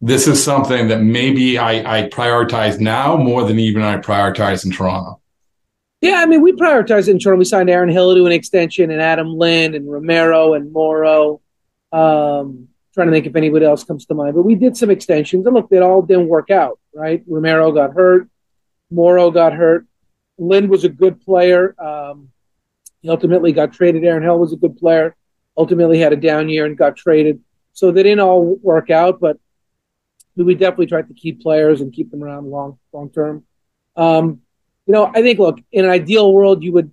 this 0.00 0.26
is 0.26 0.42
something 0.42 0.88
that 0.88 1.00
maybe 1.00 1.58
i 1.58 1.98
i 1.98 2.08
prioritize 2.08 2.78
now 2.78 3.16
more 3.16 3.44
than 3.44 3.58
even 3.58 3.82
i 3.82 3.96
prioritize 3.96 4.64
in 4.64 4.70
toronto 4.70 5.19
yeah 6.00 6.16
i 6.22 6.26
mean 6.26 6.42
we 6.42 6.52
prioritized 6.52 7.08
in 7.08 7.18
toronto 7.18 7.38
we 7.38 7.44
signed 7.44 7.70
aaron 7.70 7.88
hill 7.88 8.14
to 8.14 8.26
an 8.26 8.32
extension 8.32 8.90
and 8.90 9.00
adam 9.00 9.28
lind 9.28 9.74
and 9.74 9.90
romero 9.90 10.54
and 10.54 10.72
morrow 10.72 11.40
um 11.92 12.68
trying 12.92 13.06
to 13.06 13.12
think 13.12 13.26
if 13.26 13.36
anybody 13.36 13.64
else 13.64 13.84
comes 13.84 14.06
to 14.06 14.14
mind 14.14 14.34
but 14.34 14.42
we 14.42 14.54
did 14.54 14.76
some 14.76 14.90
extensions 14.90 15.46
and 15.46 15.54
look 15.54 15.68
they 15.70 15.78
all 15.78 16.02
didn't 16.02 16.28
work 16.28 16.50
out 16.50 16.78
right 16.94 17.22
romero 17.26 17.72
got 17.72 17.92
hurt 17.92 18.28
morrow 18.90 19.30
got 19.30 19.52
hurt 19.52 19.86
Lind 20.40 20.70
was 20.70 20.84
a 20.84 20.88
good 20.88 21.20
player. 21.20 21.80
Um, 21.80 22.30
he 23.02 23.10
ultimately 23.10 23.52
got 23.52 23.72
traded. 23.72 24.04
Aaron 24.04 24.22
Hill 24.22 24.38
was 24.38 24.52
a 24.52 24.56
good 24.56 24.76
player. 24.78 25.14
Ultimately 25.56 25.98
had 25.98 26.12
a 26.12 26.16
down 26.16 26.48
year 26.48 26.64
and 26.64 26.76
got 26.76 26.96
traded. 26.96 27.40
So 27.74 27.92
they 27.92 28.02
didn't 28.02 28.20
all 28.20 28.56
work 28.56 28.90
out, 28.90 29.20
but 29.20 29.38
we 30.34 30.54
definitely 30.54 30.86
tried 30.86 31.08
to 31.08 31.14
keep 31.14 31.42
players 31.42 31.82
and 31.82 31.92
keep 31.92 32.10
them 32.10 32.24
around 32.24 32.50
long 32.50 32.78
long 32.92 33.10
term. 33.10 33.44
Um, 33.96 34.40
you 34.86 34.92
know, 34.92 35.10
I 35.14 35.22
think 35.22 35.38
look, 35.38 35.58
in 35.72 35.84
an 35.84 35.90
ideal 35.90 36.32
world, 36.32 36.62
you 36.62 36.72
would 36.72 36.92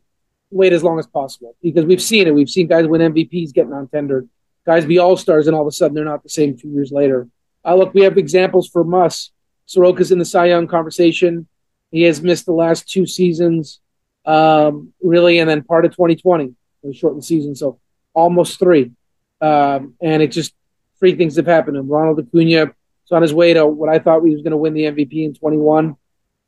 wait 0.49 0.73
as 0.73 0.83
long 0.83 0.99
as 0.99 1.07
possible 1.07 1.55
because 1.61 1.85
we've 1.85 2.01
seen 2.01 2.27
it. 2.27 2.35
We've 2.35 2.49
seen 2.49 2.67
guys 2.67 2.87
win 2.87 3.13
MVPs 3.13 3.53
getting 3.53 3.73
on 3.73 3.87
tender, 3.87 4.25
guys 4.65 4.85
be 4.85 4.99
all 4.99 5.17
stars, 5.17 5.47
and 5.47 5.55
all 5.55 5.63
of 5.63 5.67
a 5.67 5.71
sudden 5.71 5.95
they're 5.95 6.05
not 6.05 6.23
the 6.23 6.29
same 6.29 6.57
two 6.57 6.69
years 6.69 6.91
later. 6.91 7.27
Uh, 7.65 7.75
look, 7.75 7.93
we 7.93 8.01
have 8.01 8.17
examples 8.17 8.69
from 8.69 8.93
us. 8.93 9.31
Soroka's 9.67 10.11
in 10.11 10.19
the 10.19 10.25
Cy 10.25 10.45
Young 10.45 10.67
conversation. 10.67 11.47
He 11.91 12.03
has 12.03 12.21
missed 12.21 12.45
the 12.45 12.53
last 12.53 12.89
two 12.89 13.05
seasons, 13.05 13.79
um, 14.25 14.93
really, 15.01 15.39
and 15.39 15.49
then 15.49 15.63
part 15.63 15.85
of 15.85 15.91
2020, 15.91 16.53
a 16.87 16.93
shortened 16.93 17.25
season, 17.25 17.55
so 17.55 17.79
almost 18.13 18.59
three. 18.59 18.91
Um, 19.41 19.95
and 20.01 20.21
it 20.21 20.31
just 20.31 20.53
three 20.99 21.15
things 21.15 21.35
have 21.35 21.45
happened 21.45 21.77
him. 21.77 21.87
Ronald 21.87 22.19
Acuna 22.19 22.63
is 22.63 23.11
on 23.11 23.21
his 23.21 23.33
way 23.33 23.53
to 23.53 23.65
what 23.65 23.89
I 23.89 23.99
thought 23.99 24.23
he 24.23 24.33
was 24.33 24.41
going 24.41 24.51
to 24.51 24.57
win 24.57 24.73
the 24.73 24.83
MVP 24.83 25.25
in 25.25 25.33
21. 25.33 25.95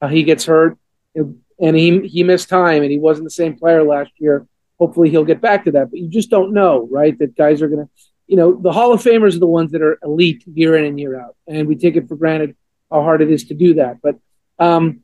Uh, 0.01 0.08
he 0.08 0.24
gets 0.24 0.46
hurt, 0.46 0.77
and 1.16 1.75
he 1.75 2.08
he 2.08 2.24
missed 2.24 2.50
time, 2.50 2.84
and 2.84 2.92
he 2.92 3.00
wasn't 3.00 3.25
the 3.25 3.32
same 3.32 3.58
player 3.58 3.84
last 3.84 4.12
year. 4.18 4.48
Hopefully, 4.78 5.10
he'll 5.10 5.25
get 5.25 5.42
back 5.42 5.66
to 5.66 5.72
that. 5.72 5.89
But 5.92 6.00
you 6.00 6.10
just 6.10 6.30
don't 6.30 6.54
know, 6.54 6.88
right? 6.92 7.18
That 7.20 7.36
guys 7.36 7.62
are 7.62 7.68
going 7.68 7.86
to, 7.86 7.92
you 8.28 8.38
know, 8.38 8.56
the 8.56 8.72
Hall 8.72 8.94
of 8.94 9.01
Famers 9.01 9.36
are 9.36 9.39
the 9.39 9.48
ones 9.48 9.72
that 9.72 9.82
are 9.82 10.00
elite 10.04 10.44
year 10.48 10.78
in 10.78 10.86
and 10.86 11.00
year 11.00 11.20
out, 11.20 11.36
and 11.48 11.68
we 11.68 11.75
take 11.75 11.96
it 11.96 12.08
for 12.08 12.16
granted 12.16 12.56
how 12.92 13.01
hard 13.01 13.22
it 13.22 13.32
is 13.32 13.46
to 13.46 13.54
do 13.54 13.75
that. 13.75 14.01
But 14.01 14.20
um, 14.58 15.04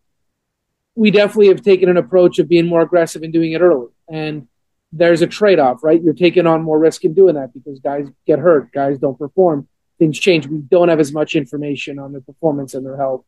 we 0.96 1.12
definitely 1.12 1.50
have 1.50 1.62
taken 1.62 1.90
an 1.90 1.98
approach 1.98 2.40
of 2.40 2.48
being 2.48 2.68
more 2.68 2.82
aggressive 2.82 3.22
and 3.22 3.34
doing 3.34 3.52
it 3.52 3.62
early. 3.62 3.90
And 4.10 4.48
there's 4.92 5.22
a 5.22 5.28
trade 5.28 5.60
off, 5.60 5.84
right? 5.84 6.02
You're 6.02 6.14
taking 6.14 6.48
on 6.48 6.62
more 6.62 6.80
risk 6.80 7.04
in 7.04 7.14
doing 7.14 7.36
that 7.36 7.54
because 7.54 7.80
guys 7.80 8.08
get 8.26 8.40
hurt, 8.40 8.72
guys 8.72 8.98
don't 8.98 9.20
perform, 9.20 9.68
things 10.00 10.18
change. 10.18 10.48
We 10.48 10.60
don't 10.60 10.88
have 10.88 11.02
as 11.02 11.12
much 11.12 11.36
information 11.36 12.00
on 12.00 12.14
their 12.14 12.22
performance 12.22 12.74
and 12.74 12.86
their 12.86 12.98
health. 12.98 13.26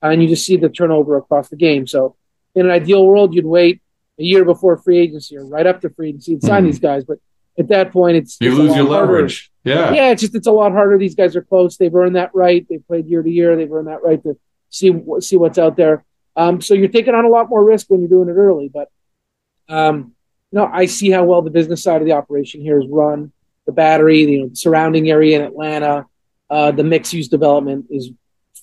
And 0.00 0.22
you 0.22 0.28
just 0.28 0.46
see 0.46 0.56
the 0.56 0.68
turnover 0.68 1.16
across 1.16 1.48
the 1.48 1.56
game. 1.56 1.86
So 1.86 2.16
in 2.54 2.66
an 2.66 2.72
ideal 2.72 3.04
world, 3.04 3.34
you'd 3.34 3.44
wait 3.44 3.82
a 4.18 4.22
year 4.22 4.44
before 4.44 4.76
free 4.76 4.98
agency 4.98 5.36
or 5.36 5.44
right 5.44 5.66
up 5.66 5.80
to 5.80 5.90
free 5.90 6.10
agency 6.10 6.34
and 6.34 6.42
sign 6.42 6.58
mm-hmm. 6.58 6.66
these 6.66 6.78
guys. 6.78 7.04
But 7.04 7.18
at 7.58 7.68
that 7.68 7.92
point, 7.92 8.16
it's 8.16 8.36
you 8.40 8.50
it's 8.50 8.58
lose 8.58 8.76
your 8.76 8.84
leverage. 8.84 9.50
Yeah, 9.64 9.92
yeah. 9.92 10.10
It's 10.10 10.22
just 10.22 10.34
it's 10.34 10.46
a 10.46 10.52
lot 10.52 10.72
harder. 10.72 10.98
These 10.98 11.16
guys 11.16 11.34
are 11.34 11.42
close. 11.42 11.76
They've 11.76 11.94
earned 11.94 12.16
that 12.16 12.34
right. 12.34 12.66
They've 12.68 12.86
played 12.86 13.06
year 13.06 13.22
to 13.22 13.30
year. 13.30 13.56
They've 13.56 13.72
earned 13.72 13.88
that 13.88 14.02
right 14.02 14.22
to 14.22 14.38
see 14.70 14.92
see 15.20 15.36
what's 15.36 15.58
out 15.58 15.76
there. 15.76 16.04
Um, 16.36 16.60
so 16.60 16.74
you're 16.74 16.88
taking 16.88 17.14
on 17.14 17.24
a 17.24 17.28
lot 17.28 17.48
more 17.48 17.64
risk 17.64 17.86
when 17.90 18.00
you're 18.00 18.08
doing 18.08 18.28
it 18.28 18.38
early. 18.38 18.70
But 18.72 18.90
um, 19.68 20.14
you 20.52 20.58
know, 20.58 20.70
I 20.72 20.86
see 20.86 21.10
how 21.10 21.24
well 21.24 21.42
the 21.42 21.50
business 21.50 21.82
side 21.82 22.00
of 22.00 22.06
the 22.06 22.12
operation 22.12 22.60
here 22.60 22.80
is 22.80 22.86
run. 22.88 23.32
The 23.66 23.72
battery, 23.72 24.24
the, 24.24 24.32
you 24.32 24.42
know, 24.42 24.50
surrounding 24.54 25.10
area 25.10 25.38
in 25.38 25.44
Atlanta, 25.44 26.06
uh, 26.48 26.70
the 26.70 26.84
mixed 26.84 27.12
use 27.12 27.28
development 27.28 27.86
is 27.90 28.10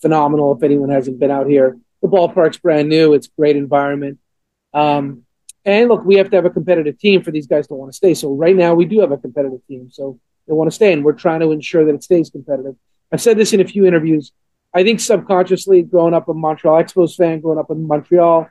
phenomenal. 0.06 0.56
If 0.56 0.62
anyone 0.62 0.90
hasn't 0.90 1.20
been 1.20 1.32
out 1.32 1.48
here, 1.48 1.80
the 2.04 2.08
ballpark's 2.08 2.60
brand 2.60 2.90
new. 2.90 3.14
It's 3.14 3.28
great 3.28 3.56
environment. 3.56 4.20
Um, 4.72 5.24
and 5.66 5.90
look, 5.90 6.06
we 6.06 6.18
have 6.18 6.30
to 6.30 6.36
have 6.36 6.46
a 6.46 6.52
competitive 6.52 7.00
team 7.00 7.24
for 7.24 7.32
these 7.32 7.48
guys 7.48 7.66
to 7.70 7.74
want 7.74 7.92
to 7.92 7.96
stay. 7.96 8.14
So 8.14 8.32
right 8.36 8.56
now 8.56 8.76
we 8.76 8.86
do 8.86 9.00
have 9.00 9.12
a 9.12 9.18
competitive 9.18 9.66
team. 9.68 9.90
So 9.90 10.20
they 10.48 10.54
want 10.54 10.70
to 10.70 10.76
stay, 10.76 10.94
and 10.94 11.04
we're 11.04 11.14
trying 11.14 11.40
to 11.40 11.52
ensure 11.52 11.84
that 11.86 11.96
it 11.96 12.04
stays 12.04 12.30
competitive. 12.30 12.76
I've 13.12 13.20
said 13.20 13.36
this 13.36 13.52
in 13.52 13.62
a 13.62 13.66
few 13.66 13.88
interviews. 13.88 14.32
I 14.76 14.84
think 14.84 15.00
subconsciously, 15.00 15.82
growing 15.82 16.14
up 16.14 16.30
a 16.30 16.36
Montreal 16.36 16.84
Expos 16.84 17.16
fan, 17.16 17.40
growing 17.40 17.58
up 17.58 17.72
in 17.72 17.88
Montreal, 17.88 18.48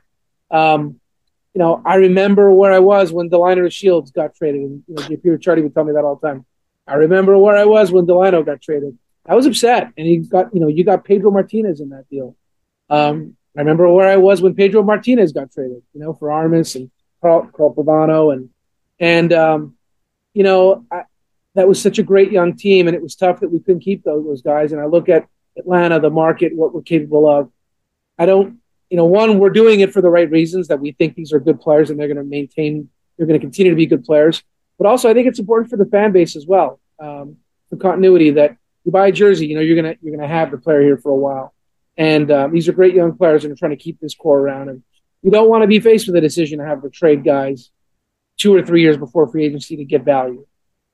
um, 0.51 0.99
you 1.53 1.59
know, 1.59 1.81
I 1.85 1.95
remember 1.95 2.51
where 2.51 2.73
I 2.73 2.79
was 2.79 3.13
when 3.13 3.29
Delino 3.29 3.65
DeShields 3.65 4.13
got 4.13 4.35
traded. 4.35 4.61
And 4.61 4.83
you 4.89 4.95
know, 4.95 5.01
JP 5.03 5.23
Ricciardi 5.23 5.63
would 5.63 5.73
tell 5.73 5.85
me 5.85 5.93
that 5.93 6.03
all 6.03 6.17
the 6.17 6.27
time. 6.27 6.45
I 6.85 6.95
remember 6.95 7.37
where 7.37 7.55
I 7.55 7.63
was 7.63 7.93
when 7.93 8.05
Delino 8.05 8.45
got 8.45 8.61
traded. 8.61 8.97
I 9.27 9.35
was 9.35 9.45
upset, 9.45 9.91
and 9.97 10.07
he 10.07 10.17
got, 10.17 10.53
you 10.53 10.59
know, 10.59 10.67
you 10.67 10.83
got 10.83 11.03
Pedro 11.03 11.31
Martinez 11.31 11.79
in 11.81 11.89
that 11.89 12.09
deal. 12.09 12.35
Um, 12.89 13.35
I 13.57 13.61
remember 13.61 13.91
where 13.91 14.09
I 14.09 14.17
was 14.17 14.41
when 14.41 14.53
Pedro 14.53 14.83
Martinez 14.83 15.31
got 15.31 15.51
traded, 15.51 15.81
you 15.93 16.01
know, 16.01 16.13
for 16.13 16.31
Armas 16.31 16.75
and 16.75 16.91
Carl, 17.21 17.49
Carl 17.55 17.73
Pavano, 17.73 18.33
and 18.33 18.49
and 18.99 19.33
um, 19.33 19.75
you 20.33 20.43
know, 20.43 20.85
I, 20.91 21.03
that 21.55 21.67
was 21.67 21.81
such 21.81 21.97
a 21.97 22.03
great 22.03 22.31
young 22.31 22.55
team, 22.55 22.87
and 22.87 22.95
it 22.95 23.01
was 23.01 23.15
tough 23.15 23.39
that 23.39 23.51
we 23.51 23.59
couldn't 23.59 23.81
keep 23.81 24.03
those, 24.03 24.25
those 24.25 24.41
guys. 24.41 24.71
And 24.71 24.81
I 24.81 24.85
look 24.85 25.09
at 25.09 25.27
Atlanta, 25.57 25.99
the 25.99 26.09
market, 26.09 26.55
what 26.55 26.73
we're 26.73 26.81
capable 26.81 27.27
of. 27.27 27.49
I 28.19 28.25
don't, 28.25 28.59
you 28.89 28.97
know, 28.97 29.05
one, 29.05 29.39
we're 29.39 29.49
doing 29.49 29.79
it 29.79 29.93
for 29.93 30.01
the 30.01 30.09
right 30.09 30.29
reasons 30.29 30.67
that 30.67 30.79
we 30.79 30.91
think 30.91 31.15
these 31.15 31.33
are 31.33 31.39
good 31.39 31.59
players 31.59 31.89
and 31.89 31.99
they're 31.99 32.07
going 32.07 32.17
to 32.17 32.23
maintain, 32.23 32.89
they're 33.17 33.27
going 33.27 33.39
to 33.39 33.43
continue 33.43 33.71
to 33.71 33.75
be 33.75 33.85
good 33.85 34.03
players. 34.03 34.43
But 34.77 34.87
also, 34.87 35.09
I 35.09 35.13
think 35.13 35.27
it's 35.27 35.39
important 35.39 35.69
for 35.69 35.77
the 35.77 35.85
fan 35.85 36.11
base 36.11 36.35
as 36.35 36.45
well. 36.45 36.79
Um, 36.99 37.37
for 37.69 37.77
continuity 37.77 38.31
that 38.31 38.57
you 38.85 38.91
buy 38.91 39.07
a 39.07 39.11
jersey, 39.11 39.47
you 39.47 39.55
know 39.55 39.61
you're 39.61 39.75
gonna 39.75 39.95
you're 40.01 40.15
gonna 40.15 40.27
have 40.27 40.51
the 40.51 40.57
player 40.57 40.81
here 40.81 40.97
for 40.97 41.09
a 41.11 41.15
while. 41.15 41.53
And 41.97 42.29
um, 42.31 42.51
these 42.53 42.67
are 42.67 42.73
great 42.73 42.93
young 42.93 43.17
players 43.17 43.43
and 43.43 43.53
are 43.53 43.55
trying 43.55 43.71
to 43.71 43.77
keep 43.77 43.99
this 43.99 44.15
core 44.15 44.39
around. 44.39 44.69
And 44.69 44.83
you 45.21 45.31
don't 45.31 45.49
want 45.49 45.63
to 45.63 45.67
be 45.67 45.79
faced 45.79 46.07
with 46.07 46.15
a 46.15 46.21
decision 46.21 46.59
to 46.59 46.65
have 46.65 46.81
to 46.81 46.89
trade 46.89 47.23
guys 47.23 47.71
two 48.37 48.53
or 48.53 48.61
three 48.61 48.81
years 48.81 48.97
before 48.97 49.27
free 49.27 49.45
agency 49.45 49.77
to 49.77 49.85
get 49.85 50.03
value. 50.03 50.45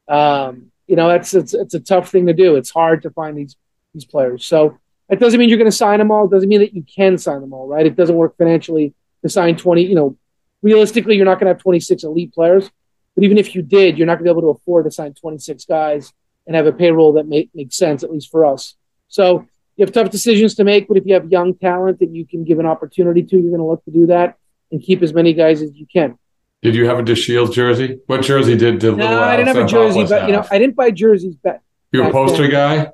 Um, 0.07 0.71
you 0.87 0.95
know, 0.95 1.07
that's 1.09 1.33
it's, 1.33 1.53
it's 1.53 1.73
a 1.73 1.79
tough 1.79 2.09
thing 2.09 2.27
to 2.27 2.33
do. 2.33 2.55
It's 2.55 2.69
hard 2.69 3.01
to 3.03 3.09
find 3.09 3.37
these 3.37 3.55
these 3.93 4.05
players. 4.05 4.45
So 4.45 4.77
it 5.09 5.19
doesn't 5.19 5.39
mean 5.39 5.49
you're 5.49 5.57
going 5.57 5.69
to 5.69 5.75
sign 5.75 5.99
them 5.99 6.11
all. 6.11 6.25
It 6.25 6.31
doesn't 6.31 6.47
mean 6.47 6.61
that 6.61 6.73
you 6.73 6.83
can 6.83 7.17
sign 7.17 7.41
them 7.41 7.53
all, 7.53 7.67
right? 7.67 7.85
It 7.85 7.97
doesn't 7.97 8.15
work 8.15 8.37
financially 8.37 8.93
to 9.23 9.29
sign 9.29 9.57
20. 9.57 9.83
You 9.83 9.95
know, 9.95 10.17
realistically, 10.61 11.15
you're 11.15 11.25
not 11.25 11.35
going 11.35 11.47
to 11.47 11.53
have 11.53 11.61
26 11.61 12.03
elite 12.03 12.33
players. 12.33 12.69
But 13.15 13.25
even 13.25 13.37
if 13.37 13.53
you 13.53 13.61
did, 13.61 13.97
you're 13.97 14.07
not 14.07 14.13
going 14.13 14.25
to 14.25 14.33
be 14.33 14.39
able 14.39 14.53
to 14.53 14.59
afford 14.59 14.85
to 14.85 14.91
sign 14.91 15.13
26 15.13 15.65
guys 15.65 16.13
and 16.47 16.55
have 16.55 16.65
a 16.65 16.71
payroll 16.71 17.13
that 17.13 17.27
make, 17.27 17.49
makes 17.53 17.77
sense, 17.77 18.03
at 18.03 18.11
least 18.11 18.29
for 18.29 18.45
us. 18.45 18.75
So 19.07 19.47
you 19.75 19.85
have 19.85 19.93
tough 19.93 20.09
decisions 20.09 20.55
to 20.55 20.63
make, 20.63 20.87
but 20.87 20.97
if 20.97 21.05
you 21.05 21.13
have 21.13 21.31
young 21.31 21.55
talent 21.55 21.99
that 21.99 22.09
you 22.09 22.25
can 22.25 22.43
give 22.43 22.59
an 22.59 22.65
opportunity 22.65 23.23
to, 23.23 23.35
you're 23.37 23.51
going 23.51 23.59
to 23.59 23.65
look 23.65 23.83
to 23.85 23.91
do 23.91 24.07
that 24.07 24.37
and 24.71 24.81
keep 24.81 25.01
as 25.01 25.13
many 25.13 25.33
guys 25.33 25.61
as 25.61 25.71
you 25.73 25.85
can. 25.91 26.17
Did 26.61 26.75
you 26.75 26.85
have 26.85 26.99
a 26.99 27.03
DeShields 27.03 27.53
jersey? 27.53 27.99
What 28.05 28.21
jersey 28.21 28.55
did 28.55 28.79
did 28.79 28.95
No, 28.95 29.21
I 29.21 29.35
didn't 29.35 29.55
have 29.55 29.65
a 29.65 29.67
jersey, 29.67 30.05
but 30.05 30.27
you 30.27 30.33
know, 30.33 30.45
I 30.51 30.59
didn't 30.59 30.75
buy 30.75 30.91
jerseys 30.91 31.35
back. 31.35 31.61
You 31.91 32.07
a 32.07 32.11
poster 32.11 32.43
then. 32.43 32.51
guy? 32.51 32.91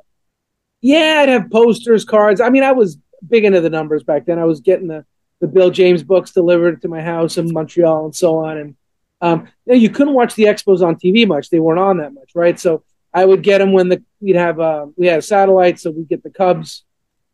Yeah, 0.81 1.19
I'd 1.21 1.29
have 1.29 1.51
posters, 1.51 2.05
cards. 2.05 2.39
I 2.39 2.49
mean, 2.49 2.63
I 2.63 2.71
was 2.71 2.97
big 3.27 3.43
into 3.43 3.59
the 3.61 3.69
numbers 3.69 4.03
back 4.03 4.25
then. 4.25 4.39
I 4.39 4.45
was 4.45 4.61
getting 4.61 4.87
the 4.87 5.05
the 5.39 5.47
Bill 5.47 5.69
James 5.69 6.01
books 6.01 6.31
delivered 6.31 6.81
to 6.81 6.87
my 6.87 7.01
house 7.01 7.37
in 7.37 7.53
Montreal 7.53 8.05
and 8.05 8.15
so 8.15 8.37
on. 8.37 8.57
And 8.57 8.75
um, 9.21 9.47
you, 9.65 9.73
know, 9.73 9.79
you 9.79 9.89
couldn't 9.89 10.13
watch 10.13 10.35
the 10.35 10.45
Expos 10.45 10.81
on 10.81 10.95
TV 10.95 11.27
much; 11.27 11.49
they 11.49 11.59
weren't 11.59 11.79
on 11.79 11.97
that 11.97 12.13
much, 12.13 12.31
right? 12.35 12.59
So 12.59 12.83
I 13.13 13.25
would 13.25 13.43
get 13.43 13.59
them 13.59 13.71
when 13.71 13.89
the 13.89 14.03
we'd 14.19 14.35
have 14.35 14.59
uh, 14.59 14.87
we 14.95 15.07
had 15.07 15.19
a 15.19 15.21
satellite, 15.21 15.79
so 15.79 15.91
we'd 15.91 16.09
get 16.09 16.23
the 16.23 16.29
Cubs, 16.29 16.83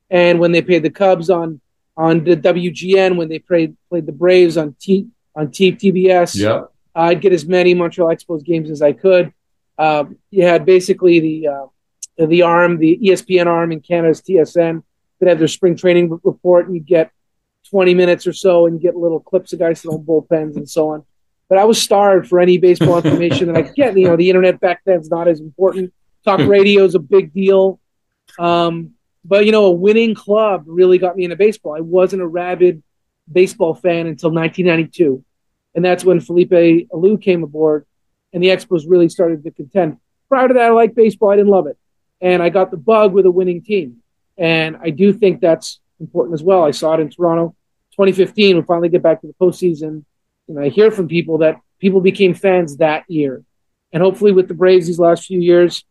and 0.09 0.39
when 0.39 0.51
they 0.51 0.61
played 0.61 0.83
the 0.83 0.89
Cubs 0.89 1.29
on 1.29 1.59
on 1.95 2.23
the 2.23 2.35
WGN, 2.35 3.17
when 3.17 3.29
they 3.29 3.39
played 3.39 3.75
played 3.89 4.05
the 4.05 4.11
Braves 4.11 4.57
on 4.57 4.75
T 4.79 5.07
on 5.35 5.51
T 5.51 5.71
TBS, 5.71 6.35
yeah, 6.35 6.63
I'd 6.95 7.21
get 7.21 7.33
as 7.33 7.45
many 7.45 7.73
Montreal 7.73 8.15
Expos 8.15 8.43
games 8.43 8.69
as 8.69 8.81
I 8.81 8.93
could. 8.93 9.33
Um, 9.77 10.17
you 10.29 10.43
had 10.43 10.65
basically 10.65 11.19
the 11.19 11.47
uh, 11.47 11.65
the 12.25 12.43
arm, 12.43 12.77
the 12.77 12.99
ESPN 13.03 13.47
arm 13.47 13.71
in 13.71 13.79
Canada's 13.79 14.21
TSN, 14.21 14.83
that 15.19 15.29
have 15.29 15.39
their 15.39 15.47
spring 15.47 15.75
training 15.75 16.19
report, 16.23 16.67
and 16.67 16.75
you 16.75 16.81
get 16.81 17.11
20 17.69 17.93
minutes 17.93 18.27
or 18.27 18.33
so, 18.33 18.67
and 18.67 18.75
you 18.75 18.81
get 18.81 18.95
little 18.95 19.19
clips 19.19 19.53
of 19.53 19.59
guys 19.59 19.81
throwing 19.81 20.03
bullpens 20.03 20.55
and 20.55 20.69
so 20.69 20.89
on. 20.89 21.05
But 21.49 21.57
I 21.57 21.65
was 21.65 21.81
starved 21.81 22.27
for 22.27 22.39
any 22.39 22.57
baseball 22.57 22.97
information 22.97 23.47
that 23.47 23.57
I 23.57 23.63
could 23.63 23.75
get. 23.75 23.97
You 23.97 24.07
know, 24.07 24.15
the 24.15 24.29
internet 24.29 24.59
back 24.59 24.81
then 24.85 24.99
is 24.99 25.09
not 25.09 25.27
as 25.27 25.39
important. 25.39 25.93
Talk 26.23 26.39
hmm. 26.39 26.47
radio 26.47 26.83
is 26.83 26.95
a 26.95 26.99
big 26.99 27.33
deal. 27.33 27.79
Um, 28.39 28.91
but 29.25 29.45
you 29.45 29.51
know, 29.51 29.65
a 29.65 29.71
winning 29.71 30.15
club 30.15 30.63
really 30.65 30.97
got 30.97 31.15
me 31.15 31.23
into 31.23 31.35
baseball. 31.35 31.75
I 31.75 31.81
wasn't 31.81 32.21
a 32.21 32.27
rabid 32.27 32.83
baseball 33.31 33.73
fan 33.73 34.07
until 34.07 34.31
1992, 34.31 35.23
and 35.75 35.85
that's 35.85 36.03
when 36.03 36.19
Felipe 36.19 36.51
Alou 36.51 37.21
came 37.21 37.43
aboard, 37.43 37.85
and 38.33 38.43
the 38.43 38.47
Expos 38.47 38.83
really 38.87 39.09
started 39.09 39.43
to 39.43 39.51
contend. 39.51 39.97
Prior 40.27 40.47
to 40.47 40.53
that, 40.55 40.63
I 40.63 40.69
liked 40.69 40.95
baseball. 40.95 41.29
I 41.29 41.35
didn't 41.35 41.51
love 41.51 41.67
it, 41.67 41.77
and 42.19 42.43
I 42.43 42.49
got 42.49 42.71
the 42.71 42.77
bug 42.77 43.13
with 43.13 43.25
a 43.25 43.31
winning 43.31 43.61
team, 43.61 43.97
and 44.37 44.77
I 44.81 44.89
do 44.89 45.13
think 45.13 45.39
that's 45.39 45.79
important 45.99 46.33
as 46.33 46.43
well. 46.43 46.63
I 46.63 46.71
saw 46.71 46.93
it 46.95 46.99
in 46.99 47.09
Toronto, 47.09 47.55
2015. 47.91 48.57
We 48.57 48.63
finally 48.63 48.89
get 48.89 49.03
back 49.03 49.21
to 49.21 49.27
the 49.27 49.33
postseason 49.33 50.03
and 50.47 50.59
I 50.59 50.69
hear 50.69 50.91
from 50.91 51.07
people 51.07 51.39
that 51.39 51.57
people 51.79 52.01
became 52.01 52.33
fans 52.33 52.77
that 52.77 53.03
year. 53.07 53.43
And 53.91 54.01
hopefully, 54.01 54.31
with 54.31 54.47
the 54.47 54.53
Braves 54.53 54.87
these 54.87 54.99
last 54.99 55.25
few 55.25 55.39
years, 55.39 55.85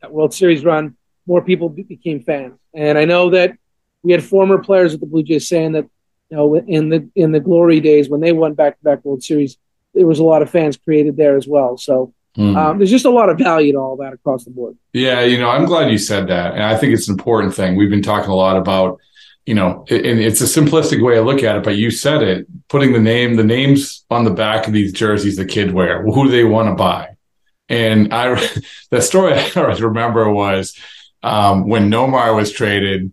that 0.00 0.12
World 0.12 0.34
Series 0.34 0.64
run, 0.64 0.96
more 1.26 1.42
people 1.42 1.68
became 1.68 2.22
fans. 2.22 2.58
And 2.74 2.98
I 2.98 3.04
know 3.04 3.30
that 3.30 3.56
we 4.02 4.12
had 4.12 4.22
former 4.22 4.58
players 4.58 4.94
at 4.94 5.00
the 5.00 5.06
Blue 5.06 5.22
Jays 5.22 5.48
saying 5.48 5.72
that, 5.72 5.86
you 6.30 6.36
know, 6.36 6.54
in 6.54 6.88
the 6.88 7.08
in 7.14 7.32
the 7.32 7.40
glory 7.40 7.80
days 7.80 8.08
when 8.08 8.20
they 8.20 8.32
won 8.32 8.54
back 8.54 8.78
to 8.78 8.84
back 8.84 9.04
World 9.04 9.22
Series, 9.22 9.56
there 9.94 10.06
was 10.06 10.18
a 10.18 10.24
lot 10.24 10.42
of 10.42 10.50
fans 10.50 10.76
created 10.76 11.16
there 11.16 11.36
as 11.36 11.46
well. 11.46 11.76
So 11.76 12.14
mm. 12.36 12.56
um, 12.56 12.78
there's 12.78 12.90
just 12.90 13.04
a 13.04 13.10
lot 13.10 13.28
of 13.28 13.38
value 13.38 13.72
to 13.72 13.78
all 13.78 13.96
that 13.96 14.12
across 14.12 14.44
the 14.44 14.50
board. 14.50 14.76
Yeah, 14.92 15.22
you 15.22 15.38
know, 15.38 15.48
I'm 15.48 15.64
glad 15.64 15.90
you 15.90 15.98
said 15.98 16.28
that, 16.28 16.54
and 16.54 16.62
I 16.62 16.76
think 16.76 16.94
it's 16.94 17.08
an 17.08 17.14
important 17.14 17.54
thing. 17.54 17.76
We've 17.76 17.90
been 17.90 18.02
talking 18.02 18.30
a 18.30 18.36
lot 18.36 18.56
about 18.56 19.00
you 19.46 19.54
know, 19.54 19.84
and 19.90 20.20
it's 20.20 20.40
a 20.40 20.44
simplistic 20.44 21.02
way 21.04 21.14
to 21.14 21.22
look 21.22 21.42
at 21.42 21.56
it, 21.56 21.64
but 21.64 21.76
you 21.76 21.90
said 21.90 22.22
it, 22.22 22.46
putting 22.68 22.92
the 22.92 23.00
name, 23.00 23.36
the 23.36 23.44
names 23.44 24.04
on 24.10 24.24
the 24.24 24.30
back 24.30 24.66
of 24.66 24.72
these 24.72 24.92
jerseys 24.92 25.36
the 25.36 25.44
kid 25.44 25.72
wear, 25.72 26.02
who 26.02 26.24
do 26.24 26.30
they 26.30 26.44
want 26.44 26.68
to 26.68 26.74
buy? 26.74 27.16
And 27.68 28.12
I, 28.12 28.34
the 28.90 29.00
story 29.00 29.34
I 29.38 29.50
always 29.56 29.82
remember 29.82 30.30
was 30.30 30.78
um, 31.22 31.68
when 31.68 31.90
Nomar 31.90 32.34
was 32.34 32.52
traded, 32.52 33.12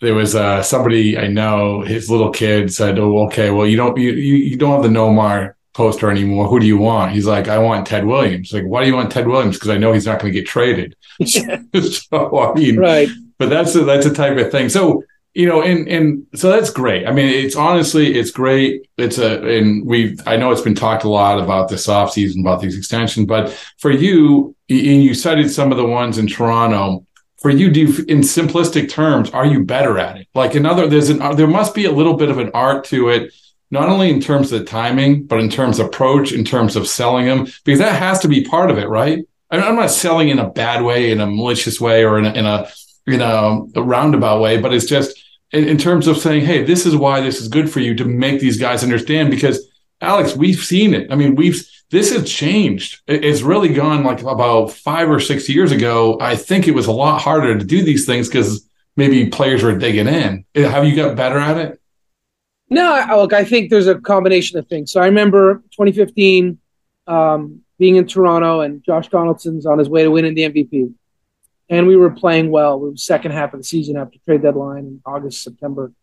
there 0.00 0.14
was 0.14 0.34
uh, 0.34 0.62
somebody 0.62 1.16
I 1.16 1.28
know, 1.28 1.80
his 1.80 2.10
little 2.10 2.30
kid 2.30 2.72
said, 2.72 2.98
"Oh, 2.98 3.26
okay, 3.26 3.50
well, 3.50 3.66
you 3.66 3.76
don't, 3.76 3.96
you, 3.96 4.10
you 4.10 4.56
don't 4.56 4.72
have 4.72 4.82
the 4.82 4.88
Nomar 4.88 5.54
poster 5.74 6.10
anymore. 6.10 6.48
Who 6.48 6.58
do 6.58 6.66
you 6.66 6.76
want?" 6.76 7.12
He's 7.12 7.26
like, 7.26 7.46
"I 7.46 7.58
want 7.58 7.86
Ted 7.86 8.04
Williams." 8.04 8.52
Like, 8.52 8.64
why 8.64 8.82
do 8.82 8.88
you 8.88 8.96
want 8.96 9.12
Ted 9.12 9.28
Williams? 9.28 9.56
Because 9.56 9.70
I 9.70 9.78
know 9.78 9.92
he's 9.92 10.06
not 10.06 10.18
going 10.18 10.32
to 10.32 10.38
get 10.38 10.48
traded. 10.48 10.96
so 11.24 12.40
I 12.40 12.52
mean, 12.54 12.78
right. 12.78 13.08
But 13.38 13.48
that's 13.48 13.76
a, 13.76 13.84
that's 13.84 14.06
a 14.06 14.12
type 14.12 14.36
of 14.38 14.50
thing. 14.50 14.68
So 14.68 15.04
you 15.34 15.46
know, 15.46 15.62
and 15.62 15.88
and 15.88 16.26
so 16.34 16.50
that's 16.50 16.70
great. 16.70 17.06
I 17.06 17.12
mean, 17.12 17.28
it's 17.28 17.56
honestly, 17.56 18.14
it's 18.14 18.30
great. 18.30 18.88
It's 18.98 19.18
a, 19.18 19.42
and 19.42 19.86
we've, 19.86 20.20
I 20.26 20.36
know 20.36 20.52
it's 20.52 20.60
been 20.60 20.74
talked 20.74 21.04
a 21.04 21.08
lot 21.08 21.40
about 21.40 21.68
this 21.68 21.88
off 21.88 22.12
season 22.12 22.42
about 22.42 22.60
these 22.60 22.76
extensions, 22.76 23.26
but 23.26 23.50
for 23.78 23.90
you, 23.90 24.54
and 24.68 25.02
you 25.02 25.14
cited 25.14 25.50
some 25.50 25.72
of 25.72 25.78
the 25.78 25.86
ones 25.86 26.18
in 26.18 26.26
Toronto. 26.26 27.06
For 27.38 27.50
you, 27.50 27.72
do 27.72 27.80
you, 27.80 28.04
in 28.04 28.20
simplistic 28.20 28.88
terms, 28.88 29.30
are 29.30 29.44
you 29.44 29.64
better 29.64 29.98
at 29.98 30.16
it? 30.16 30.28
Like 30.32 30.54
another, 30.54 30.86
there's 30.86 31.08
an, 31.08 31.20
uh, 31.20 31.34
there 31.34 31.48
must 31.48 31.74
be 31.74 31.86
a 31.86 31.90
little 31.90 32.14
bit 32.14 32.30
of 32.30 32.38
an 32.38 32.52
art 32.54 32.84
to 32.84 33.08
it, 33.08 33.34
not 33.72 33.88
only 33.88 34.10
in 34.10 34.20
terms 34.20 34.52
of 34.52 34.60
the 34.60 34.64
timing, 34.64 35.24
but 35.24 35.40
in 35.40 35.50
terms 35.50 35.80
of 35.80 35.86
approach, 35.86 36.30
in 36.30 36.44
terms 36.44 36.76
of 36.76 36.86
selling 36.86 37.26
them, 37.26 37.48
because 37.64 37.80
that 37.80 37.98
has 37.98 38.20
to 38.20 38.28
be 38.28 38.44
part 38.44 38.70
of 38.70 38.78
it, 38.78 38.88
right? 38.88 39.26
I 39.50 39.58
I'm 39.58 39.74
not 39.74 39.90
selling 39.90 40.28
in 40.28 40.38
a 40.38 40.50
bad 40.50 40.84
way, 40.84 41.10
in 41.10 41.20
a 41.20 41.26
malicious 41.26 41.80
way, 41.80 42.04
or 42.04 42.16
in 42.20 42.26
a, 42.26 42.32
in 42.32 42.46
a 42.46 42.70
you 43.06 43.18
know, 43.18 43.68
a 43.74 43.82
roundabout 43.82 44.40
way, 44.40 44.60
but 44.60 44.72
it's 44.72 44.86
just 44.86 45.21
in, 45.52 45.68
in 45.68 45.78
terms 45.78 46.06
of 46.06 46.18
saying, 46.18 46.44
hey, 46.44 46.64
this 46.64 46.86
is 46.86 46.96
why 46.96 47.20
this 47.20 47.40
is 47.40 47.48
good 47.48 47.70
for 47.70 47.80
you 47.80 47.94
to 47.94 48.04
make 48.04 48.40
these 48.40 48.58
guys 48.58 48.82
understand 48.82 49.30
because 49.30 49.68
Alex, 50.00 50.34
we've 50.34 50.58
seen 50.58 50.94
it. 50.94 51.10
I 51.12 51.14
mean, 51.14 51.36
we've 51.36 51.64
this 51.90 52.12
has 52.12 52.28
changed. 52.30 53.02
It's 53.06 53.42
really 53.42 53.68
gone 53.68 54.02
like 54.02 54.22
about 54.22 54.72
five 54.72 55.10
or 55.10 55.20
six 55.20 55.48
years 55.48 55.72
ago. 55.72 56.18
I 56.20 56.36
think 56.36 56.66
it 56.66 56.74
was 56.74 56.86
a 56.86 56.92
lot 56.92 57.20
harder 57.20 57.56
to 57.56 57.64
do 57.64 57.84
these 57.84 58.06
things 58.06 58.28
because 58.28 58.66
maybe 58.96 59.28
players 59.28 59.62
were 59.62 59.76
digging 59.76 60.08
in. 60.08 60.44
Have 60.54 60.86
you 60.86 60.96
got 60.96 61.16
better 61.16 61.38
at 61.38 61.58
it? 61.58 61.80
No, 62.70 63.04
look, 63.16 63.34
I 63.34 63.44
think 63.44 63.68
there's 63.68 63.86
a 63.86 64.00
combination 64.00 64.58
of 64.58 64.66
things. 64.66 64.90
So 64.90 65.02
I 65.02 65.04
remember 65.04 65.56
2015 65.72 66.58
um, 67.06 67.60
being 67.78 67.96
in 67.96 68.06
Toronto 68.06 68.60
and 68.60 68.82
Josh 68.82 69.08
Donaldson's 69.08 69.66
on 69.66 69.78
his 69.78 69.90
way 69.90 70.02
to 70.02 70.10
winning 70.10 70.34
the 70.34 70.48
MVP 70.48 70.94
and 71.72 71.86
we 71.86 71.96
were 71.96 72.10
playing 72.10 72.50
well. 72.50 72.78
We 72.78 72.90
were 72.90 72.96
second 72.98 73.32
half 73.32 73.54
of 73.54 73.60
the 73.60 73.64
season 73.64 73.96
after 73.96 74.18
trade 74.26 74.42
deadline 74.42 74.84
in 74.84 75.02
August, 75.06 75.42
September. 75.42 75.86
And 75.86 75.94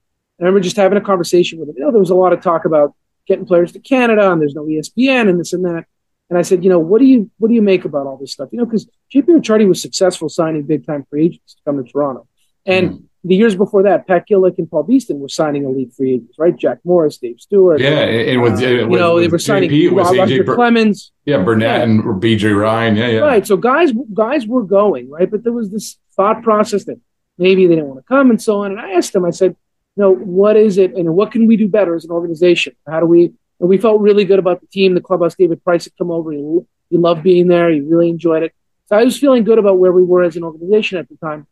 I 0.42 0.44
remember 0.46 0.62
just 0.62 0.78
having 0.78 0.98
a 0.98 1.02
conversation 1.02 1.60
with 1.60 1.70
him. 1.70 1.76
You 1.78 1.84
know, 1.84 1.92
there 1.92 2.00
was 2.00 2.10
a 2.10 2.16
lot 2.16 2.34
of 2.34 2.42
talk 2.42 2.66
about 2.66 2.96
getting 3.28 3.46
players 3.46 3.72
to 3.74 3.80
Canada, 3.80 4.32
and 4.32 4.42
there's 4.42 4.56
no 4.56 4.64
ESPN, 4.64 5.30
and 5.30 5.40
this 5.40 5.54
and 5.54 5.64
that. 5.66 5.86
And 6.32 6.40
I 6.40 6.42
said, 6.42 6.64
you 6.64 6.72
know, 6.72 6.80
what 6.80 7.00
do 7.00 7.06
you 7.06 7.30
what 7.38 7.50
do 7.50 7.54
you 7.54 7.62
make 7.62 7.86
about 7.86 8.08
all 8.08 8.18
this 8.18 8.34
stuff? 8.34 8.50
You 8.52 8.58
know, 8.58 8.66
because 8.66 8.88
JP 9.14 9.28
Ricciardi 9.28 9.68
was 9.68 9.80
successful 9.80 10.28
signing 10.28 10.64
big 10.64 10.88
time 10.88 11.06
free 11.08 11.28
agents 11.28 11.54
to 11.54 11.62
come 11.64 11.84
to 11.84 11.90
Toronto, 11.90 12.28
and 12.66 12.90
mm 12.90 13.06
the 13.24 13.36
years 13.36 13.56
before 13.56 13.84
that, 13.84 14.08
Pat 14.08 14.28
Gillick 14.30 14.58
and 14.60 14.70
Paul 14.70 14.84
Beeston 14.84 15.20
were 15.20 15.28
signing 15.28 15.66
elite 15.66 15.94
free 15.94 16.14
agents, 16.14 16.40
right? 16.40 16.56
Jack 16.56 16.80
Morris, 16.86 17.18
Dave 17.18 17.40
Stewart. 17.40 17.82
Yeah, 17.82 18.00
and 18.00 18.42
with, 18.42 18.62
uh, 18.62 18.66
you 18.66 18.88
know 18.88 19.20
they 19.20 19.28
were 19.28 19.40
signing 19.40 19.70
JP, 19.70 19.92
was 19.92 20.18
Roger 20.18 20.44
Clemens. 20.44 21.12
Yeah, 21.26 21.44
Burnett 21.44 21.80
yeah. 21.80 21.84
and 21.84 22.04
BJ 22.22 22.58
Ryan. 22.58 22.96
Yeah, 22.96 23.08
yeah. 23.08 23.20
Right. 23.20 23.46
So 23.46 23.58
guys, 23.58 23.92
guys 24.14 24.48
were 24.48 24.64
going 24.64 25.10
right, 25.10 25.30
but 25.30 25.44
there 25.44 25.52
was 25.52 25.70
this 25.70 25.98
thought 26.16 26.44
process 26.44 26.86
that 26.86 27.00
maybe 27.38 27.68
they 27.68 27.76
didn't 27.76 27.90
want 27.90 28.00
to 28.00 28.08
come 28.08 28.30
and 28.30 28.42
so 28.42 28.64
on. 28.64 28.72
And 28.72 28.80
I 28.80 28.94
asked 28.94 29.12
them, 29.12 29.26
I 29.26 29.32
said, 29.32 29.56
"No, 29.98 30.16
what 30.16 30.56
is 30.56 30.78
it, 30.78 30.96
and 30.96 31.14
what 31.14 31.32
can 31.32 31.46
we 31.46 31.58
do 31.58 31.68
better 31.68 31.96
as 31.96 32.06
an 32.06 32.12
organization? 32.12 32.76
How 32.88 33.02
do 33.02 33.06
we?" 33.06 33.34
And 33.60 33.68
we 33.68 33.78
felt 33.78 34.00
really 34.00 34.24
good 34.24 34.40
about 34.40 34.62
the 34.62 34.68
team, 34.68 34.96
the 34.96 35.02
clubhouse. 35.02 35.36
David 35.36 35.62
Price 35.66 35.84
had 35.84 35.98
come 35.98 36.10
over. 36.10 36.32
He, 36.32 36.60
he 36.90 36.98
loved 36.98 37.24
being 37.24 37.50
there. 37.50 37.70
He 37.70 37.82
really 37.82 38.10
enjoyed 38.10 38.44
it. 38.44 38.54
So 38.86 38.96
I 38.96 39.04
was 39.04 39.20
feeling 39.20 39.44
good 39.44 39.60
about 39.60 39.78
where 39.78 39.92
we 39.92 40.04
were 40.04 40.24
as 40.24 40.38
an 40.38 40.44
organization 40.44 40.98
at 40.98 41.10
the 41.10 41.18
time. 41.18 41.46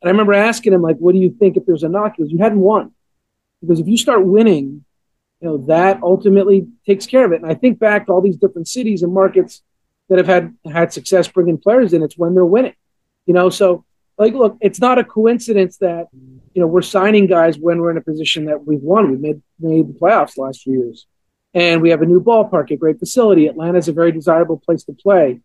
And 0.00 0.08
I 0.08 0.10
remember 0.10 0.34
asking 0.34 0.72
him, 0.72 0.82
like, 0.82 0.96
what 0.98 1.12
do 1.12 1.18
you 1.18 1.30
think 1.30 1.56
if 1.56 1.66
there's 1.66 1.82
a 1.82 1.88
knock? 1.88 2.14
He 2.16 2.22
goes, 2.22 2.32
you 2.32 2.38
hadn't 2.38 2.60
won. 2.60 2.92
Because 3.60 3.80
if 3.80 3.88
you 3.88 3.96
start 3.96 4.24
winning, 4.24 4.84
you 5.40 5.48
know, 5.48 5.56
that 5.66 6.02
ultimately 6.02 6.68
takes 6.86 7.06
care 7.06 7.24
of 7.24 7.32
it. 7.32 7.42
And 7.42 7.50
I 7.50 7.54
think 7.54 7.78
back 7.78 8.06
to 8.06 8.12
all 8.12 8.20
these 8.20 8.36
different 8.36 8.68
cities 8.68 9.02
and 9.02 9.12
markets 9.12 9.62
that 10.08 10.18
have 10.18 10.26
had 10.26 10.56
had 10.70 10.92
success 10.92 11.28
bringing 11.28 11.58
players 11.58 11.92
in. 11.92 12.02
It's 12.02 12.18
when 12.18 12.34
they're 12.34 12.44
winning, 12.44 12.74
you 13.26 13.34
know. 13.34 13.50
So, 13.50 13.84
like, 14.16 14.34
look, 14.34 14.56
it's 14.60 14.80
not 14.80 14.98
a 14.98 15.04
coincidence 15.04 15.76
that 15.78 16.08
you 16.12 16.60
know 16.60 16.66
we're 16.66 16.82
signing 16.82 17.26
guys 17.26 17.58
when 17.58 17.80
we're 17.80 17.90
in 17.90 17.98
a 17.98 18.02
position 18.02 18.46
that 18.46 18.66
we've 18.66 18.82
won. 18.82 19.10
We've 19.10 19.20
made 19.20 19.42
made 19.60 19.88
the 19.88 19.98
playoffs 19.98 20.34
the 20.34 20.42
last 20.42 20.62
few 20.62 20.78
years, 20.78 21.06
and 21.54 21.82
we 21.82 21.90
have 21.90 22.02
a 22.02 22.06
new 22.06 22.20
ballpark, 22.20 22.70
a 22.70 22.76
great 22.76 22.98
facility. 22.98 23.46
Atlanta's 23.46 23.88
a 23.88 23.92
very 23.92 24.12
desirable 24.12 24.58
place 24.58 24.84
to 24.84 24.92
play. 24.92 25.40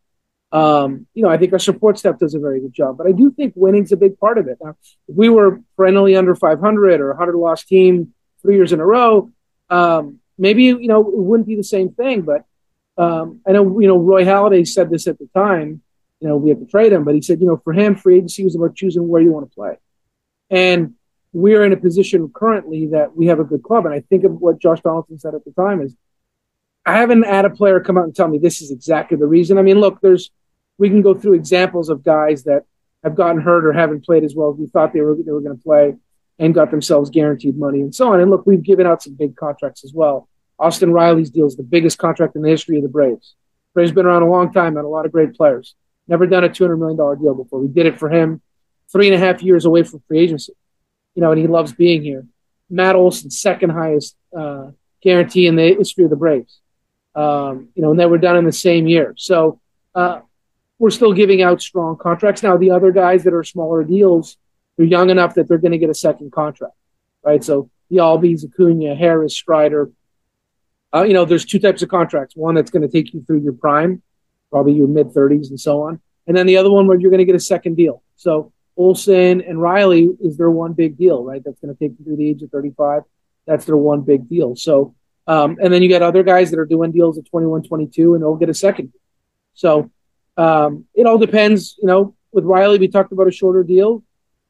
Um, 0.53 1.07
you 1.15 1.23
know, 1.23 1.29
I 1.29 1.37
think 1.37 1.51
our 1.51 1.59
support 1.59 1.97
staff 1.97 2.19
does 2.19 2.35
a 2.35 2.39
very 2.39 2.61
good 2.61 2.73
job, 2.73 2.95
but 2.99 3.07
I 3.07 3.11
do 3.11 3.31
think 3.31 3.53
winning's 3.55 3.91
a 3.91 3.97
big 3.97 4.19
part 4.19 4.37
of 4.37 4.47
it. 4.47 4.59
Now, 4.63 4.77
if 5.07 5.15
we 5.15 5.27
were 5.27 5.61
perennially 5.75 6.15
under 6.15 6.35
500 6.35 7.01
or 7.01 7.09
a 7.09 7.15
100 7.15 7.35
loss 7.35 7.63
team 7.63 8.13
three 8.43 8.55
years 8.55 8.71
in 8.71 8.79
a 8.79 8.85
row, 8.85 9.31
um, 9.71 10.19
maybe 10.37 10.65
you 10.65 10.87
know 10.87 11.01
it 11.01 11.17
wouldn't 11.17 11.47
be 11.47 11.55
the 11.55 11.63
same 11.63 11.89
thing. 11.89 12.21
But 12.21 12.45
um, 12.97 13.41
I 13.47 13.51
know 13.51 13.79
you 13.79 13.87
know 13.87 13.97
Roy 13.97 14.25
Halladay 14.25 14.67
said 14.67 14.91
this 14.91 15.07
at 15.07 15.17
the 15.17 15.27
time. 15.35 15.81
You 16.19 16.29
know, 16.29 16.37
we 16.37 16.51
have 16.51 16.59
to 16.59 16.65
trade 16.67 16.93
him, 16.93 17.03
but 17.03 17.15
he 17.15 17.21
said, 17.21 17.41
you 17.41 17.47
know, 17.47 17.59
for 17.63 17.73
him, 17.73 17.95
free 17.95 18.17
agency 18.17 18.45
was 18.45 18.55
about 18.55 18.75
choosing 18.75 19.07
where 19.09 19.21
you 19.21 19.31
want 19.31 19.49
to 19.49 19.55
play, 19.55 19.77
and 20.51 20.93
we're 21.33 21.65
in 21.65 21.73
a 21.73 21.77
position 21.77 22.31
currently 22.31 22.87
that 22.87 23.17
we 23.17 23.25
have 23.25 23.39
a 23.39 23.43
good 23.43 23.63
club. 23.63 23.87
And 23.87 23.93
I 23.93 24.01
think 24.01 24.23
of 24.23 24.33
what 24.33 24.59
Josh 24.59 24.81
Donaldson 24.81 25.17
said 25.17 25.33
at 25.33 25.43
the 25.45 25.51
time 25.51 25.81
is, 25.81 25.95
I 26.85 26.99
haven't 26.99 27.23
had 27.23 27.45
a 27.45 27.49
player 27.49 27.79
come 27.79 27.97
out 27.97 28.03
and 28.03 28.15
tell 28.15 28.27
me 28.27 28.37
this 28.37 28.61
is 28.61 28.69
exactly 28.69 29.17
the 29.17 29.25
reason. 29.25 29.57
I 29.57 29.63
mean, 29.63 29.79
look, 29.79 29.99
there's 29.99 30.29
we 30.77 30.89
can 30.89 31.01
go 31.01 31.13
through 31.13 31.33
examples 31.33 31.89
of 31.89 32.03
guys 32.03 32.43
that 32.43 32.63
have 33.03 33.15
gotten 33.15 33.41
hurt 33.41 33.65
or 33.65 33.73
haven't 33.73 34.05
played 34.05 34.23
as 34.23 34.35
well 34.35 34.51
as 34.51 34.57
we 34.57 34.67
thought 34.67 34.93
they 34.93 35.01
were 35.01 35.15
they 35.15 35.31
were 35.31 35.41
going 35.41 35.57
to 35.57 35.63
play 35.63 35.95
and 36.39 36.53
got 36.53 36.71
themselves 36.71 37.09
guaranteed 37.09 37.57
money 37.57 37.81
and 37.81 37.93
so 37.93 38.11
on. 38.11 38.19
And 38.19 38.31
look, 38.31 38.45
we've 38.45 38.63
given 38.63 38.87
out 38.87 39.03
some 39.03 39.13
big 39.13 39.35
contracts 39.35 39.83
as 39.83 39.93
well. 39.93 40.27
Austin 40.57 40.91
Riley's 40.91 41.29
deal 41.29 41.45
is 41.45 41.55
the 41.55 41.63
biggest 41.63 41.97
contract 41.97 42.35
in 42.35 42.41
the 42.41 42.49
history 42.49 42.77
of 42.77 42.83
the 42.83 42.89
Braves. 42.89 43.35
Braves 43.73 43.91
been 43.91 44.05
around 44.05 44.23
a 44.23 44.29
long 44.29 44.53
time, 44.53 44.77
and 44.77 44.85
a 44.85 44.89
lot 44.89 45.05
of 45.05 45.11
great 45.11 45.35
players. 45.35 45.75
Never 46.07 46.27
done 46.27 46.43
a 46.43 46.49
$200 46.49 46.77
million 46.77 46.97
deal 46.97 47.33
before. 47.33 47.59
We 47.59 47.67
did 47.67 47.85
it 47.85 47.99
for 47.99 48.09
him 48.09 48.41
three 48.91 49.07
and 49.07 49.15
a 49.15 49.19
half 49.19 49.41
years 49.41 49.65
away 49.65 49.83
from 49.83 50.01
free 50.07 50.19
agency. 50.19 50.53
You 51.15 51.21
know, 51.21 51.31
and 51.31 51.39
he 51.39 51.47
loves 51.47 51.73
being 51.73 52.03
here. 52.03 52.25
Matt 52.69 52.95
Olson, 52.95 53.29
second 53.31 53.71
highest 53.71 54.15
uh, 54.37 54.71
guarantee 55.01 55.47
in 55.47 55.55
the 55.55 55.75
history 55.75 56.03
of 56.03 56.09
the 56.09 56.15
Braves. 56.15 56.59
Um, 57.15 57.69
you 57.75 57.81
know, 57.83 57.91
and 57.91 57.99
they 57.99 58.05
were 58.05 58.17
done 58.17 58.37
in 58.37 58.45
the 58.45 58.51
same 58.51 58.87
year. 58.87 59.13
So 59.17 59.59
uh, 59.93 60.21
we're 60.79 60.89
still 60.89 61.13
giving 61.13 61.41
out 61.41 61.61
strong 61.61 61.97
contracts. 61.97 62.43
Now, 62.43 62.57
the 62.57 62.71
other 62.71 62.91
guys 62.91 63.23
that 63.23 63.33
are 63.33 63.43
smaller 63.43 63.83
deals, 63.83 64.37
they're 64.77 64.85
young 64.85 65.09
enough 65.09 65.35
that 65.35 65.47
they're 65.47 65.57
going 65.57 65.71
to 65.71 65.77
get 65.77 65.89
a 65.89 65.95
second 65.95 66.31
contract, 66.31 66.75
right? 67.23 67.43
So 67.43 67.69
the 67.89 67.97
Albies, 67.97 68.43
Acuna, 68.43 68.95
Harris, 68.95 69.35
Strider. 69.35 69.91
Uh, 70.93 71.03
you 71.03 71.13
know, 71.13 71.25
there's 71.25 71.45
two 71.45 71.59
types 71.59 71.81
of 71.81 71.89
contracts. 71.89 72.35
One 72.35 72.55
that's 72.55 72.71
going 72.71 72.81
to 72.81 72.87
take 72.87 73.13
you 73.13 73.23
through 73.25 73.41
your 73.41 73.53
prime, 73.53 74.01
probably 74.51 74.73
your 74.73 74.87
mid 74.87 75.09
30s 75.09 75.49
and 75.49 75.59
so 75.59 75.83
on, 75.83 76.01
and 76.27 76.35
then 76.35 76.47
the 76.47 76.57
other 76.57 76.71
one 76.71 76.87
where 76.87 76.99
you're 76.99 77.11
going 77.11 77.19
to 77.19 77.25
get 77.25 77.35
a 77.35 77.39
second 77.39 77.75
deal. 77.75 78.03
So 78.15 78.51
Olson 78.75 79.41
and 79.41 79.61
Riley 79.61 80.09
is 80.21 80.37
their 80.37 80.51
one 80.51 80.73
big 80.73 80.97
deal, 80.97 81.23
right? 81.23 81.43
That's 81.43 81.59
going 81.59 81.75
to 81.75 81.79
take 81.79 81.97
you 81.99 82.05
through 82.05 82.17
the 82.17 82.29
age 82.29 82.41
of 82.41 82.51
35. 82.51 83.03
That's 83.45 83.65
their 83.65 83.77
one 83.77 84.01
big 84.01 84.27
deal. 84.29 84.55
So, 84.55 84.95
um, 85.27 85.57
and 85.61 85.73
then 85.73 85.81
you 85.81 85.89
got 85.89 86.01
other 86.01 86.23
guys 86.23 86.51
that 86.51 86.59
are 86.59 86.65
doing 86.65 86.91
deals 86.91 87.17
at 87.17 87.25
21, 87.25 87.63
22, 87.63 88.13
and 88.13 88.23
they'll 88.23 88.35
get 88.35 88.49
a 88.49 88.53
second. 88.53 88.93
So 89.53 89.91
um, 90.37 90.85
it 90.93 91.05
all 91.05 91.17
depends. 91.17 91.77
You 91.81 91.87
know, 91.87 92.15
with 92.31 92.45
Riley, 92.45 92.79
we 92.79 92.87
talked 92.87 93.11
about 93.11 93.27
a 93.27 93.31
shorter 93.31 93.63
deal, 93.63 94.03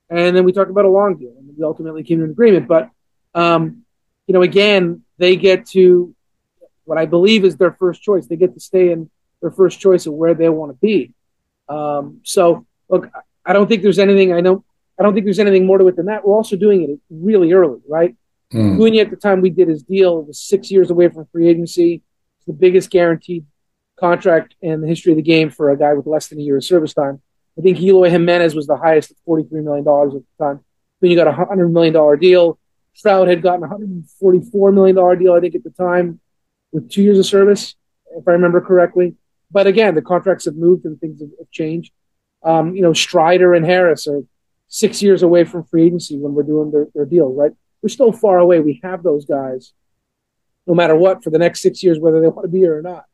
and 0.10 0.36
then 0.36 0.46
we 0.46 0.52
talked 0.52 0.72
about 0.72 0.86
a 0.86 0.90
long 0.90 1.18
deal, 1.18 1.34
and 1.38 1.56
we 1.58 1.64
ultimately 1.64 2.04
came 2.04 2.20
to 2.20 2.26
an 2.26 2.32
agreement. 2.32 2.68
But 2.68 2.90
um, 3.36 3.84
you 4.28 4.34
know, 4.34 4.42
again, 4.42 5.04
they 5.18 5.36
get 5.36 5.68
to 5.68 6.16
what 6.86 6.98
I 6.98 7.06
believe 7.06 7.46
is 7.46 7.58
their 7.58 7.74
first 7.74 8.02
choice. 8.02 8.28
They 8.28 8.36
get 8.36 8.54
to 8.54 8.60
stay 8.60 8.92
in 8.92 9.10
their 9.42 9.52
first 9.52 9.80
choice 9.80 10.06
of 10.06 10.14
where 10.14 10.34
they 10.34 10.50
want 10.50 10.72
to 10.72 10.78
be. 10.80 11.14
Um, 11.70 12.22
so, 12.24 12.66
look, 12.90 13.10
I 13.46 13.54
don't 13.54 13.68
think 13.68 13.84
there's 13.84 14.00
anything. 14.00 14.34
I 14.34 14.42
know. 14.42 14.64
I 15.00 15.04
don't 15.04 15.14
think 15.14 15.26
there's 15.26 15.40
anything 15.40 15.66
more 15.66 15.78
to 15.78 15.88
it 15.88 15.96
than 15.96 16.06
that. 16.06 16.26
We're 16.26 16.36
also 16.36 16.56
doing 16.56 16.84
it 16.84 17.00
really 17.10 17.52
early, 17.52 17.80
right? 17.88 18.16
Mm. 18.54 18.76
Acuna 18.76 19.00
at 19.00 19.10
the 19.10 19.16
time 19.16 19.42
we 19.42 19.50
did 19.50 19.68
his 19.68 19.82
deal 19.82 20.22
was 20.24 20.40
six 20.40 20.70
years 20.70 20.92
away 20.92 21.10
from 21.10 21.26
free 21.32 21.50
agency. 21.50 22.04
It's 22.38 22.46
the 22.46 22.54
biggest 22.54 22.92
guaranteed 22.92 23.46
contract 24.00 24.56
in 24.62 24.82
the 24.82 24.88
history 24.88 25.12
of 25.12 25.18
the 25.18 25.24
game 25.24 25.50
for 25.50 25.70
a 25.70 25.78
guy 25.78 25.94
with 25.94 26.08
less 26.08 26.28
than 26.28 26.40
a 26.40 26.42
year 26.42 26.58
of 26.58 26.64
service 26.64 26.94
time. 26.94 27.22
I 27.58 27.62
think 27.62 27.80
Eloy 27.80 28.10
Jimenez 28.10 28.56
was 28.56 28.68
the 28.68 28.78
highest 28.78 29.12
at 29.12 29.18
$43 29.28 29.52
million 29.64 29.80
at 29.80 29.86
the 29.86 30.44
time. 30.44 30.64
Then 31.02 31.12
you 31.12 31.18
got 31.18 31.28
a 31.28 31.32
$100 31.32 31.72
million 31.72 32.20
deal. 32.20 32.58
Trout 32.96 33.28
had 33.28 33.42
gotten 33.42 33.64
a 33.64 33.68
$144 33.68 34.74
million 34.74 35.20
deal, 35.20 35.34
I 35.34 35.40
think, 35.40 35.56
at 35.56 35.64
the 35.64 35.70
time 35.70 36.20
with 36.72 36.90
two 36.90 37.04
years 37.04 37.20
of 37.20 37.26
service, 37.26 37.76
if 38.16 38.28
I 38.28 38.32
remember 38.32 38.62
correctly. 38.62 39.16
But 39.52 39.68
again, 39.68 39.94
the 39.94 40.02
contracts 40.02 40.46
have 40.46 40.56
moved 40.56 40.86
and 40.86 41.00
things 41.00 41.22
have, 41.22 41.30
changed. 41.52 41.92
Um, 42.44 42.76
you 42.76 42.82
know, 42.82 42.94
Strider 42.94 43.54
and 43.54 43.66
Harris 43.66 44.08
are 44.08 44.24
six 44.68 45.02
years 45.02 45.22
away 45.22 45.44
from 45.44 45.64
free 45.66 45.86
agency 45.86 46.18
when 46.18 46.34
we're 46.34 46.44
doing 46.44 46.72
their, 46.72 46.88
their 46.96 47.06
deals, 47.06 47.38
right? 47.38 47.52
We're 47.82 47.90
still 47.90 48.12
far 48.12 48.40
away. 48.40 48.60
We 48.60 48.80
have 48.84 49.04
those 49.04 49.26
guys 49.26 49.74
no 50.66 50.74
matter 50.74 50.96
what 50.96 51.24
for 51.24 51.30
the 51.30 51.38
next 51.38 51.62
six 51.62 51.84
years, 51.84 52.00
whether 52.00 52.22
they 52.22 52.28
want 52.28 52.46
to 52.46 52.52
be 52.52 52.60
here 52.60 52.78
or 52.78 52.82
not. 52.82 53.06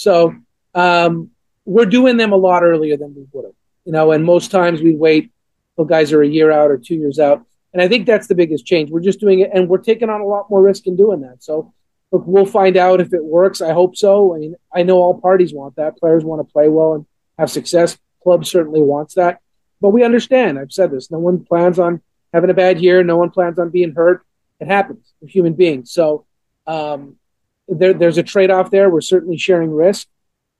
So 0.00 0.34
um, 0.74 1.30
we're 1.66 1.84
doing 1.84 2.16
them 2.16 2.32
a 2.32 2.36
lot 2.36 2.62
earlier 2.62 2.96
than 2.96 3.14
we 3.14 3.26
would 3.32 3.44
have, 3.44 3.54
you 3.84 3.92
know. 3.92 4.12
And 4.12 4.24
most 4.24 4.50
times 4.50 4.80
we 4.80 4.94
wait 4.94 5.30
till 5.76 5.84
guys 5.84 6.10
are 6.14 6.22
a 6.22 6.26
year 6.26 6.50
out 6.50 6.70
or 6.70 6.78
two 6.78 6.94
years 6.94 7.18
out, 7.18 7.44
and 7.74 7.82
I 7.82 7.88
think 7.88 8.06
that's 8.06 8.26
the 8.26 8.34
biggest 8.34 8.64
change. 8.64 8.90
We're 8.90 9.02
just 9.02 9.20
doing 9.20 9.40
it, 9.40 9.50
and 9.52 9.68
we're 9.68 9.76
taking 9.76 10.08
on 10.08 10.22
a 10.22 10.26
lot 10.26 10.48
more 10.48 10.62
risk 10.62 10.86
in 10.86 10.96
doing 10.96 11.20
that. 11.20 11.44
So 11.44 11.74
look, 12.12 12.22
we'll 12.24 12.46
find 12.46 12.78
out 12.78 13.02
if 13.02 13.12
it 13.12 13.22
works. 13.22 13.60
I 13.60 13.74
hope 13.74 13.94
so. 13.94 14.34
I 14.34 14.38
mean, 14.38 14.54
I 14.74 14.84
know 14.84 14.96
all 14.96 15.20
parties 15.20 15.52
want 15.52 15.76
that. 15.76 15.98
Players 15.98 16.24
want 16.24 16.40
to 16.40 16.50
play 16.50 16.70
well 16.70 16.94
and 16.94 17.04
have 17.38 17.50
success. 17.50 17.98
Club 18.22 18.46
certainly 18.46 18.80
wants 18.80 19.16
that, 19.16 19.40
but 19.82 19.90
we 19.90 20.02
understand. 20.02 20.58
I've 20.58 20.72
said 20.72 20.92
this. 20.92 21.10
No 21.10 21.18
one 21.18 21.44
plans 21.44 21.78
on 21.78 22.00
having 22.32 22.48
a 22.48 22.54
bad 22.54 22.80
year. 22.80 23.04
No 23.04 23.18
one 23.18 23.28
plans 23.28 23.58
on 23.58 23.68
being 23.68 23.92
hurt. 23.94 24.24
It 24.60 24.66
happens. 24.66 25.12
We're 25.20 25.28
human 25.28 25.52
beings. 25.52 25.92
So 25.92 26.24
um, 26.66 27.16
there, 27.70 27.94
there's 27.94 28.18
a 28.18 28.22
trade 28.22 28.50
off 28.50 28.70
there. 28.70 28.90
We're 28.90 29.00
certainly 29.00 29.38
sharing 29.38 29.70
risk, 29.70 30.08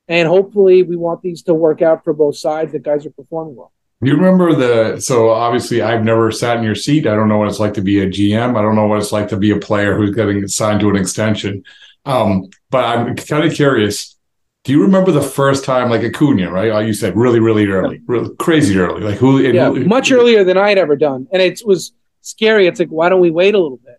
and 0.08 0.28
hopefully, 0.28 0.82
we 0.82 0.96
want 0.96 1.22
these 1.22 1.42
to 1.44 1.54
work 1.54 1.82
out 1.82 2.04
for 2.04 2.12
both 2.12 2.36
sides. 2.36 2.72
That 2.72 2.82
guys 2.82 3.04
are 3.06 3.10
performing 3.10 3.56
well. 3.56 3.72
Do 4.02 4.10
you 4.10 4.16
remember 4.16 4.54
the 4.54 5.00
so 5.00 5.28
obviously 5.28 5.82
I've 5.82 6.04
never 6.04 6.30
sat 6.30 6.56
in 6.56 6.62
your 6.62 6.74
seat. 6.74 7.06
I 7.06 7.14
don't 7.14 7.28
know 7.28 7.36
what 7.36 7.48
it's 7.48 7.60
like 7.60 7.74
to 7.74 7.82
be 7.82 8.00
a 8.00 8.06
GM. 8.06 8.56
I 8.56 8.62
don't 8.62 8.74
know 8.74 8.86
what 8.86 8.98
it's 8.98 9.12
like 9.12 9.28
to 9.28 9.36
be 9.36 9.50
a 9.50 9.58
player 9.58 9.94
who's 9.94 10.14
getting 10.14 10.46
signed 10.48 10.80
to 10.80 10.88
an 10.88 10.96
extension. 10.96 11.64
Um, 12.06 12.48
but 12.70 12.84
I'm 12.84 13.14
kind 13.14 13.44
of 13.44 13.52
curious. 13.52 14.16
Do 14.64 14.72
you 14.72 14.82
remember 14.82 15.10
the 15.10 15.22
first 15.22 15.64
time, 15.64 15.90
like 15.90 16.02
Acuna, 16.02 16.50
right? 16.50 16.86
You 16.86 16.94
said 16.94 17.16
really, 17.16 17.40
really 17.40 17.66
early, 17.66 18.00
really 18.06 18.34
crazy 18.36 18.78
early, 18.78 19.02
like 19.02 19.16
who? 19.16 19.40
Yeah, 19.40 19.68
who, 19.68 19.84
much 19.84 20.12
earlier 20.12 20.44
than 20.44 20.56
I'd 20.56 20.78
ever 20.78 20.96
done, 20.96 21.26
and 21.32 21.42
it 21.42 21.60
was 21.64 21.92
scary. 22.20 22.66
It's 22.66 22.78
like, 22.78 22.88
why 22.88 23.08
don't 23.08 23.20
we 23.20 23.30
wait 23.30 23.54
a 23.54 23.58
little 23.58 23.78
bit? 23.78 23.89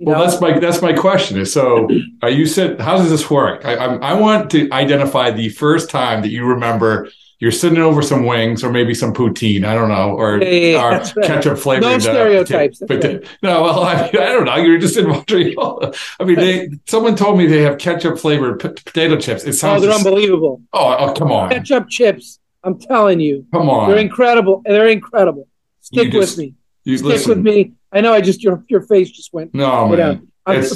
Well, 0.00 0.18
know? 0.18 0.24
that's 0.24 0.40
my 0.40 0.58
that's 0.58 0.82
my 0.82 0.92
question. 0.92 1.38
Is 1.38 1.52
so 1.52 1.88
are 2.22 2.30
you 2.30 2.46
said 2.46 2.80
how 2.80 2.96
does 2.96 3.10
this 3.10 3.30
work? 3.30 3.64
I, 3.64 3.74
I, 3.74 3.94
I 3.96 4.14
want 4.14 4.50
to 4.52 4.68
identify 4.72 5.30
the 5.30 5.48
first 5.50 5.90
time 5.90 6.22
that 6.22 6.30
you 6.30 6.44
remember 6.44 7.08
you're 7.40 7.50
sitting 7.50 7.78
over 7.78 8.02
some 8.02 8.26
wings 8.26 8.62
or 8.62 8.70
maybe 8.70 8.94
some 8.94 9.14
poutine. 9.14 9.64
I 9.64 9.74
don't 9.74 9.88
know, 9.88 10.10
or, 10.10 10.42
yeah, 10.42 10.84
or 10.84 10.90
right. 10.90 11.14
ketchup 11.22 11.58
flavored. 11.58 11.82
No 11.82 11.94
uh, 11.94 12.00
stereotypes. 12.00 12.82
Uh, 12.82 12.86
right. 12.90 13.26
no, 13.42 13.62
well, 13.62 13.82
I, 13.82 13.94
mean, 14.02 14.22
I 14.22 14.26
don't 14.26 14.44
know. 14.44 14.56
You're 14.56 14.78
just 14.78 14.98
in 14.98 15.08
Montreal. 15.08 15.94
I 16.20 16.24
mean, 16.24 16.36
they, 16.36 16.68
someone 16.86 17.16
told 17.16 17.38
me 17.38 17.46
they 17.46 17.62
have 17.62 17.78
ketchup 17.78 18.18
flavored 18.18 18.60
p- 18.60 18.68
potato 18.68 19.16
chips. 19.16 19.44
It 19.44 19.54
sounds. 19.54 19.78
Oh, 19.78 19.86
they're 19.86 19.96
just, 19.96 20.06
unbelievable. 20.06 20.60
Oh, 20.74 20.96
oh, 20.98 21.14
come 21.14 21.32
on. 21.32 21.48
Ketchup 21.50 21.88
chips. 21.88 22.38
I'm 22.62 22.78
telling 22.78 23.20
you. 23.20 23.46
Come 23.54 23.70
on. 23.70 23.88
They're 23.88 23.98
incredible. 23.98 24.60
They're 24.66 24.88
incredible. 24.88 25.48
Stick 25.80 26.12
just, 26.12 26.36
with 26.36 26.38
me. 26.38 26.54
Stick 26.96 27.06
listen. 27.06 27.30
with 27.30 27.38
me. 27.38 27.72
I 27.92 28.00
know. 28.00 28.12
I 28.12 28.20
just 28.20 28.42
your 28.42 28.64
your 28.68 28.82
face 28.82 29.10
just 29.10 29.32
went. 29.32 29.54
No, 29.54 29.88
man. 29.88 30.28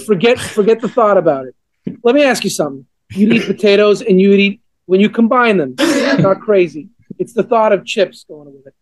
Forget 0.07 0.39
forget 0.39 0.81
the 0.81 0.89
thought 0.89 1.17
about 1.17 1.47
it. 1.47 1.55
Let 2.03 2.15
me 2.15 2.23
ask 2.25 2.45
you 2.45 2.51
something. 2.51 2.87
You 3.11 3.33
eat 3.33 3.47
potatoes 3.47 4.03
and 4.03 4.21
you 4.21 4.33
eat 4.33 4.61
when 4.87 5.01
you 5.01 5.09
combine 5.09 5.57
them. 5.57 5.75
not 5.79 6.41
crazy. 6.41 6.89
It's 7.19 7.33
the 7.33 7.43
thought 7.43 7.73
of 7.73 7.85
chips 7.85 8.25
going 8.27 8.47
with 8.47 8.67
it. 8.67 8.75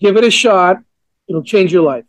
Give 0.00 0.16
it 0.16 0.24
a 0.24 0.30
shot. 0.30 0.78
It'll 1.28 1.42
change 1.42 1.72
your 1.72 1.82
life. 1.82 2.04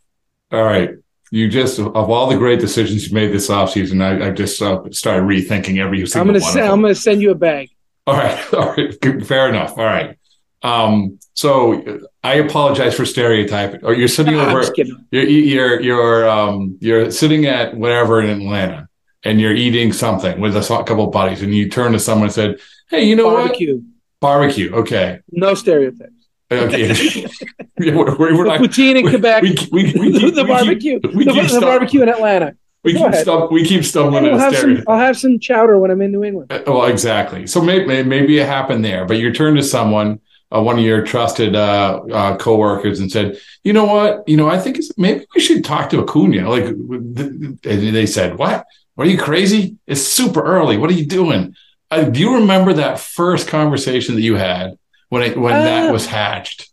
All 0.51 0.63
right. 0.63 0.95
You 1.31 1.47
just 1.47 1.79
of 1.79 1.95
all 1.95 2.27
the 2.27 2.37
great 2.37 2.59
decisions 2.59 3.07
you 3.07 3.13
made 3.13 3.31
this 3.31 3.49
offseason, 3.49 4.01
I, 4.01 4.29
I 4.29 4.31
just 4.31 4.61
uh, 4.61 4.81
started 4.91 5.23
rethinking 5.23 5.77
every 5.79 6.05
single 6.07 6.21
I'm 6.21 6.27
gonna 6.27 6.43
one. 6.43 6.53
Send, 6.53 6.67
I'm 6.67 6.81
going 6.81 6.93
to 6.93 6.99
send 6.99 7.21
you 7.21 7.31
a 7.31 7.35
bag. 7.35 7.69
All 8.07 8.15
right. 8.15 8.53
All 8.53 8.73
right. 8.73 9.25
Fair 9.25 9.49
enough. 9.49 9.77
All 9.77 9.85
right. 9.85 10.17
Um, 10.61 11.19
so 11.33 12.01
I 12.23 12.35
apologize 12.35 12.95
for 12.95 13.05
stereotyping. 13.05 13.83
Or 13.83 13.93
you're 13.93 14.07
sitting 14.07 14.33
no, 14.37 14.49
over, 14.49 14.73
you're, 15.11 15.23
you're, 15.23 15.81
you're, 15.81 16.29
um, 16.29 16.77
you're 16.81 17.11
sitting 17.11 17.45
at 17.45 17.75
whatever 17.75 18.21
in 18.21 18.29
Atlanta 18.29 18.89
and 19.23 19.39
you're 19.39 19.53
eating 19.53 19.93
something 19.93 20.39
with 20.39 20.55
a 20.55 20.61
couple 20.61 21.05
of 21.05 21.11
buddies 21.11 21.41
and 21.41 21.53
you 21.53 21.69
turn 21.69 21.91
to 21.93 21.99
someone 21.99 22.27
and 22.27 22.33
said, 22.33 22.59
Hey, 22.89 23.03
you 23.03 23.15
know 23.15 23.29
Barbecue. 23.29 23.75
what? 23.75 23.83
Barbecue. 24.19 24.69
Barbecue. 24.71 24.81
Okay. 24.81 25.19
No 25.31 25.53
stereotypes. 25.53 26.11
Okay. 26.51 26.87
yeah, 27.79 27.95
we're, 27.95 28.17
we're 28.17 28.45
not, 28.45 28.59
poutine 28.59 28.97
in 28.97 29.07
Quebec. 29.07 29.43
We, 29.43 29.55
we, 29.71 29.83
we, 29.93 30.11
we 30.11 30.19
keep, 30.19 30.35
the 30.35 30.45
barbecue. 30.45 30.99
Keep, 30.99 31.13
the, 31.13 31.49
the 31.53 31.61
barbecue 31.61 32.01
in 32.01 32.09
Atlanta. 32.09 32.55
We 32.83 32.93
keep, 32.93 33.07
stum- 33.07 33.51
we 33.51 33.65
keep 33.65 33.83
stumbling 33.83 34.25
I'll 34.25 34.39
have, 34.39 34.55
some, 34.55 34.83
I'll 34.87 34.97
have 34.97 35.17
some 35.17 35.37
chowder 35.37 35.77
when 35.77 35.91
I'm 35.91 36.01
in 36.01 36.13
New 36.13 36.23
England. 36.23 36.51
Uh, 36.51 36.61
well, 36.65 36.85
exactly. 36.85 37.45
So 37.45 37.61
maybe, 37.61 38.03
maybe 38.03 38.39
it 38.39 38.47
happened 38.47 38.85
there, 38.85 39.05
but 39.05 39.17
you 39.17 39.33
turn 39.33 39.55
to 39.55 39.63
someone 39.63 40.21
uh, 40.53 40.61
one 40.61 40.79
of 40.79 40.85
your 40.85 41.03
trusted 41.03 41.55
uh, 41.55 42.01
uh, 42.11 42.37
coworkers 42.37 42.99
and 42.99 43.11
said, 43.11 43.39
"You 43.63 43.73
know 43.73 43.85
what? 43.85 44.27
You 44.27 44.37
know, 44.37 44.49
I 44.49 44.59
think 44.59 44.79
maybe 44.97 45.25
we 45.35 45.41
should 45.41 45.63
talk 45.63 45.89
to 45.91 46.01
Acuna." 46.01 46.49
Like, 46.49 46.65
and 46.65 47.59
they 47.61 48.05
said, 48.05 48.37
"What? 48.37 48.65
Are 48.97 49.05
you 49.05 49.17
crazy? 49.17 49.77
It's 49.87 50.01
super 50.01 50.43
early. 50.43 50.77
What 50.77 50.89
are 50.89 50.93
you 50.93 51.05
doing?" 51.05 51.55
Uh, 51.91 52.03
do 52.03 52.19
you 52.19 52.35
remember 52.35 52.73
that 52.73 52.99
first 52.99 53.47
conversation 53.47 54.15
that 54.15 54.21
you 54.21 54.35
had 54.35 54.77
when 55.09 55.23
it, 55.23 55.37
when 55.37 55.53
uh, 55.53 55.63
that 55.63 55.91
was 55.91 56.05
hatched? 56.05 56.69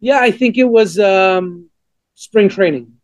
Yeah, 0.00 0.20
I 0.20 0.30
think 0.30 0.56
it 0.58 0.64
was 0.64 0.98
um, 0.98 1.70
spring 2.14 2.48
training. 2.48 2.94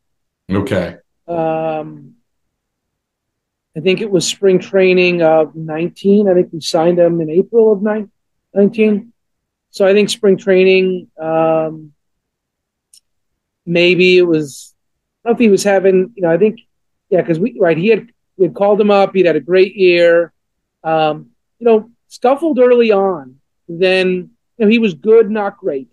Okay. 0.50 0.96
Um, 1.26 2.14
I 3.76 3.80
think 3.80 4.00
it 4.00 4.10
was 4.10 4.26
spring 4.26 4.58
training 4.58 5.22
of 5.22 5.54
19. 5.54 6.28
I 6.28 6.34
think 6.34 6.52
we 6.52 6.60
signed 6.60 6.98
him 6.98 7.20
in 7.20 7.30
April 7.30 7.72
of 7.72 7.82
19. 7.82 8.10
So 9.70 9.86
I 9.86 9.92
think 9.92 10.08
spring 10.08 10.36
training, 10.36 11.08
um, 11.20 11.92
maybe 13.66 14.18
it 14.18 14.22
was, 14.22 14.74
I 15.24 15.28
don't 15.28 15.36
if 15.36 15.40
he 15.40 15.48
was 15.48 15.64
having, 15.64 16.12
you 16.14 16.22
know, 16.22 16.30
I 16.30 16.38
think, 16.38 16.60
yeah, 17.10 17.20
because 17.20 17.38
we, 17.38 17.58
right, 17.60 17.76
he 17.76 17.88
had, 17.88 18.08
we 18.36 18.46
had 18.46 18.54
called 18.54 18.80
him 18.80 18.90
up. 18.90 19.14
He'd 19.14 19.26
had 19.26 19.36
a 19.36 19.40
great 19.40 19.76
year. 19.76 20.32
Um, 20.82 21.30
you 21.58 21.66
know, 21.66 21.90
scuffled 22.08 22.58
early 22.58 22.92
on. 22.92 23.36
Then, 23.68 24.30
you 24.56 24.64
know, 24.64 24.68
he 24.68 24.78
was 24.78 24.94
good, 24.94 25.30
not 25.30 25.58
great. 25.58 25.88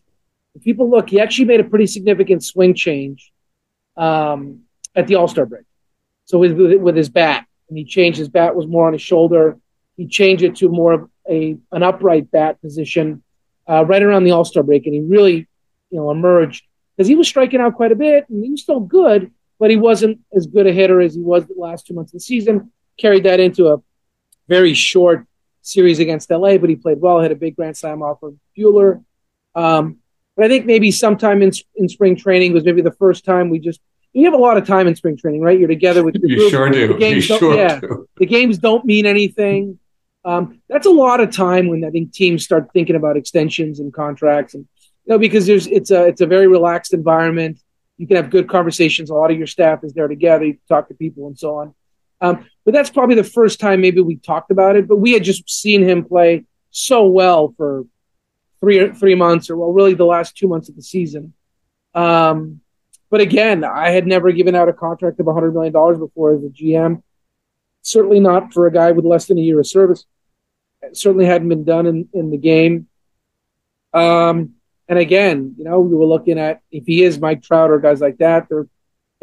If 0.55 0.63
people 0.63 0.89
look, 0.89 1.09
he 1.09 1.19
actually 1.19 1.45
made 1.45 1.59
a 1.59 1.65
pretty 1.65 1.87
significant 1.87 2.43
swing 2.43 2.73
change 2.73 3.33
um, 3.97 4.61
at 4.95 5.07
the 5.07 5.15
All 5.15 5.27
Star 5.27 5.45
break. 5.45 5.65
So 6.25 6.37
with, 6.37 6.53
with 6.53 6.95
his 6.95 7.09
bat, 7.09 7.45
and 7.67 7.77
he 7.77 7.83
changed 7.83 8.19
his 8.19 8.29
bat 8.29 8.55
was 8.55 8.67
more 8.67 8.87
on 8.87 8.93
his 8.93 9.01
shoulder. 9.01 9.57
He 9.97 10.07
changed 10.07 10.43
it 10.43 10.55
to 10.57 10.69
more 10.69 10.93
of 10.93 11.09
a 11.29 11.57
an 11.71 11.83
upright 11.83 12.31
bat 12.31 12.61
position 12.61 13.23
uh, 13.69 13.85
right 13.85 14.03
around 14.03 14.23
the 14.23 14.31
All 14.31 14.45
Star 14.45 14.63
break, 14.63 14.85
and 14.85 14.93
he 14.95 15.01
really, 15.01 15.47
you 15.89 15.97
know, 15.99 16.11
emerged 16.11 16.63
because 16.95 17.07
he 17.07 17.15
was 17.15 17.27
striking 17.27 17.59
out 17.59 17.75
quite 17.75 17.91
a 17.91 17.95
bit, 17.95 18.27
and 18.29 18.43
he 18.43 18.51
was 18.51 18.61
still 18.61 18.79
good, 18.79 19.31
but 19.59 19.69
he 19.69 19.77
wasn't 19.77 20.19
as 20.35 20.47
good 20.47 20.67
a 20.67 20.71
hitter 20.71 21.01
as 21.01 21.15
he 21.15 21.21
was 21.21 21.45
the 21.45 21.55
last 21.57 21.87
two 21.87 21.93
months 21.93 22.13
of 22.13 22.19
the 22.19 22.23
season. 22.23 22.71
Carried 22.97 23.23
that 23.23 23.39
into 23.39 23.67
a 23.67 23.81
very 24.47 24.73
short 24.73 25.25
series 25.61 25.99
against 25.99 26.29
LA, 26.29 26.57
but 26.57 26.69
he 26.69 26.75
played 26.75 27.01
well. 27.01 27.19
Had 27.19 27.31
a 27.31 27.35
big 27.35 27.55
grand 27.55 27.75
slam 27.75 28.01
off 28.01 28.23
of 28.23 28.35
Buehler. 28.57 29.03
Um, 29.55 29.97
but 30.35 30.45
I 30.45 30.47
think 30.47 30.65
maybe 30.65 30.91
sometime 30.91 31.41
in 31.41 31.51
in 31.75 31.89
spring 31.89 32.15
training 32.15 32.53
was 32.53 32.63
maybe 32.63 32.81
the 32.81 32.91
first 32.91 33.25
time 33.25 33.49
we 33.49 33.59
just 33.59 33.81
you 34.13 34.25
have 34.25 34.33
a 34.33 34.37
lot 34.37 34.57
of 34.57 34.65
time 34.65 34.87
in 34.87 34.95
spring 34.95 35.17
training, 35.17 35.41
right? 35.41 35.59
You're 35.59 35.67
together 35.67 36.03
with 36.03 36.15
your 36.21 36.29
you 36.29 36.37
group. 36.37 36.51
sure 36.51 36.69
do. 36.69 36.87
The 36.87 36.93
games 36.99 37.29
you 37.29 37.37
sure 37.37 37.55
yeah, 37.55 37.79
do. 37.79 38.07
The 38.17 38.25
games 38.25 38.57
don't 38.57 38.85
mean 38.85 39.05
anything. 39.05 39.79
Um, 40.25 40.59
that's 40.67 40.87
a 40.87 40.91
lot 40.91 41.21
of 41.21 41.31
time 41.31 41.67
when 41.67 41.85
I 41.85 41.91
think 41.91 42.11
teams 42.11 42.43
start 42.43 42.69
thinking 42.73 42.95
about 42.95 43.15
extensions 43.15 43.79
and 43.79 43.93
contracts, 43.93 44.55
and 44.55 44.67
you 45.05 45.13
know 45.13 45.19
because 45.19 45.45
there's 45.45 45.67
it's 45.67 45.91
a 45.91 46.05
it's 46.07 46.21
a 46.21 46.25
very 46.25 46.47
relaxed 46.47 46.93
environment. 46.93 47.59
You 47.97 48.07
can 48.07 48.17
have 48.17 48.31
good 48.31 48.49
conversations. 48.49 49.09
A 49.09 49.13
lot 49.13 49.31
of 49.31 49.37
your 49.37 49.47
staff 49.47 49.83
is 49.83 49.93
there 49.93 50.07
together. 50.07 50.45
You 50.45 50.57
talk 50.67 50.89
to 50.89 50.95
people 50.95 51.27
and 51.27 51.37
so 51.37 51.55
on. 51.55 51.75
Um, 52.21 52.45
but 52.65 52.73
that's 52.73 52.89
probably 52.89 53.15
the 53.15 53.23
first 53.23 53.59
time 53.59 53.81
maybe 53.81 54.01
we 54.01 54.15
talked 54.17 54.51
about 54.51 54.75
it. 54.75 54.87
But 54.87 54.97
we 54.97 55.13
had 55.13 55.23
just 55.23 55.49
seen 55.49 55.87
him 55.87 56.03
play 56.03 56.43
so 56.71 57.05
well 57.05 57.53
for 57.55 57.85
three 58.59 58.91
three 58.93 59.15
months, 59.15 59.49
or 59.49 59.57
well, 59.57 59.71
really 59.71 59.93
the 59.93 60.05
last 60.05 60.35
two 60.35 60.47
months 60.47 60.69
of 60.69 60.75
the 60.75 60.81
season. 60.81 61.33
Um, 61.93 62.61
but 63.11 63.21
again, 63.21 63.63
I 63.63 63.91
had 63.91 64.07
never 64.07 64.31
given 64.31 64.55
out 64.55 64.67
a 64.67 64.73
contract 64.73 65.19
of 65.19 65.25
$100 65.25 65.53
million 65.53 65.71
before 65.99 66.33
as 66.33 66.43
a 66.43 66.47
GM. 66.47 67.01
Certainly 67.81 68.19
not 68.19 68.51
for 68.51 68.67
a 68.67 68.73
guy 68.73 68.91
with 68.91 69.05
less 69.05 69.27
than 69.27 69.37
a 69.37 69.41
year 69.41 69.59
of 69.59 69.67
service. 69.67 70.05
Certainly 70.93 71.25
hadn't 71.25 71.49
been 71.49 71.63
done 71.63 71.85
in, 71.85 72.09
in 72.13 72.31
the 72.31 72.37
game. 72.37 72.87
Um, 73.93 74.55
and 74.87 74.99
again, 74.99 75.55
you 75.57 75.63
know, 75.63 75.79
we 75.79 75.95
were 75.95 76.05
looking 76.05 76.37
at 76.37 76.61
if 76.71 76.85
he 76.85 77.03
is 77.03 77.19
Mike 77.19 77.41
Trout 77.41 77.71
or 77.71 77.79
guys 77.79 78.01
like 78.01 78.17
that, 78.17 78.47
they're, 78.49 78.67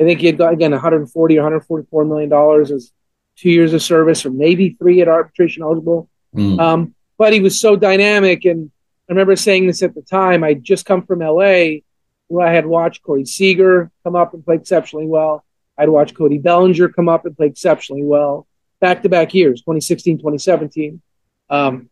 I 0.00 0.04
think 0.04 0.20
he 0.20 0.26
had 0.26 0.38
got 0.38 0.52
again 0.52 0.72
140 0.72 1.38
or 1.38 1.42
144 1.42 2.04
million 2.04 2.28
dollars 2.28 2.70
as 2.70 2.92
two 3.36 3.50
years 3.50 3.72
of 3.72 3.82
service, 3.82 4.26
or 4.26 4.30
maybe 4.30 4.70
three 4.70 5.00
at 5.00 5.08
arbitration 5.08 5.62
eligible. 5.62 6.08
Mm. 6.34 6.58
Um, 6.58 6.94
but 7.18 7.32
he 7.32 7.40
was 7.40 7.60
so 7.60 7.76
dynamic, 7.76 8.44
and 8.44 8.70
I 9.08 9.12
remember 9.12 9.36
saying 9.36 9.66
this 9.66 9.82
at 9.82 9.94
the 9.94 10.02
time. 10.02 10.42
I 10.42 10.54
just 10.54 10.86
come 10.86 11.04
from 11.04 11.20
LA, 11.20 11.80
where 12.28 12.46
I 12.46 12.52
had 12.52 12.66
watched 12.66 13.02
Corey 13.02 13.26
Seager 13.26 13.90
come 14.02 14.16
up 14.16 14.34
and 14.34 14.44
play 14.44 14.56
exceptionally 14.56 15.06
well. 15.06 15.44
I'd 15.78 15.88
watched 15.88 16.16
Cody 16.16 16.38
Bellinger 16.38 16.88
come 16.88 17.08
up 17.08 17.24
and 17.24 17.36
play 17.36 17.46
exceptionally 17.46 18.02
well 18.02 18.46
back 18.80 19.02
to 19.02 19.08
back 19.08 19.32
years, 19.32 19.60
2016, 19.60 20.18
2017. 20.18 21.00
Um, 21.52 21.90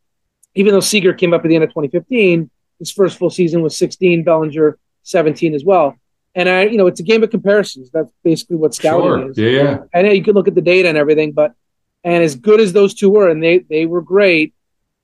even 0.54 0.72
though 0.72 0.80
Seager 0.80 1.12
came 1.12 1.32
up 1.32 1.44
at 1.44 1.48
the 1.48 1.54
end 1.54 1.62
of 1.62 1.70
2015, 1.70 2.50
his 2.80 2.90
first 2.90 3.18
full 3.18 3.30
season 3.30 3.62
was 3.62 3.76
16, 3.76 4.24
Bellinger 4.24 4.78
17 5.04 5.54
as 5.54 5.64
well. 5.64 5.96
And 6.34 6.48
I, 6.48 6.64
you 6.64 6.78
know, 6.78 6.86
it's 6.86 7.00
a 7.00 7.04
game 7.04 7.22
of 7.22 7.30
comparisons. 7.30 7.90
That's 7.90 8.10
basically 8.24 8.56
what 8.56 8.74
scouting 8.74 9.04
sure. 9.04 9.30
is. 9.30 9.38
Yeah. 9.38 9.78
I 9.94 10.02
know 10.02 10.10
you 10.10 10.24
could 10.24 10.34
look 10.34 10.48
at 10.48 10.54
the 10.54 10.62
data 10.62 10.88
and 10.88 10.96
everything, 10.96 11.32
but 11.32 11.54
and 12.02 12.24
as 12.24 12.34
good 12.34 12.60
as 12.60 12.72
those 12.72 12.94
two 12.94 13.10
were, 13.10 13.28
and 13.28 13.42
they 13.42 13.58
they 13.58 13.84
were 13.84 14.00
great, 14.00 14.54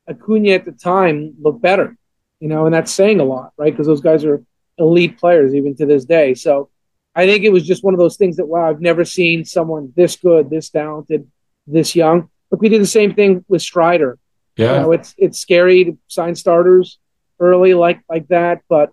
Acuna 0.08 0.50
at 0.50 0.64
the 0.64 0.72
time 0.72 1.34
looked 1.40 1.60
better, 1.60 1.96
you 2.40 2.48
know, 2.48 2.64
and 2.64 2.74
that's 2.74 2.92
saying 2.92 3.20
a 3.20 3.24
lot, 3.24 3.52
right? 3.58 3.72
Because 3.72 3.86
those 3.86 4.00
guys 4.00 4.24
are 4.24 4.42
elite 4.78 5.18
players 5.18 5.54
even 5.54 5.76
to 5.76 5.86
this 5.86 6.04
day. 6.04 6.34
So 6.34 6.70
I 7.14 7.26
think 7.26 7.44
it 7.44 7.52
was 7.52 7.66
just 7.66 7.84
one 7.84 7.92
of 7.92 7.98
those 7.98 8.16
things 8.16 8.36
that 8.36 8.46
wow, 8.46 8.70
I've 8.70 8.80
never 8.80 9.04
seen 9.04 9.44
someone 9.44 9.92
this 9.96 10.16
good, 10.16 10.48
this 10.48 10.70
talented, 10.70 11.30
this 11.66 11.94
young. 11.94 12.30
Look, 12.50 12.62
we 12.62 12.68
did 12.68 12.80
the 12.80 12.86
same 12.86 13.14
thing 13.14 13.44
with 13.48 13.62
Strider. 13.62 14.18
Yeah, 14.56 14.74
you 14.74 14.80
know, 14.80 14.92
it's 14.92 15.14
it's 15.18 15.38
scary 15.38 15.84
to 15.84 15.98
sign 16.08 16.34
starters 16.34 16.98
early 17.38 17.74
like 17.74 18.00
like 18.08 18.28
that, 18.28 18.62
but 18.68 18.92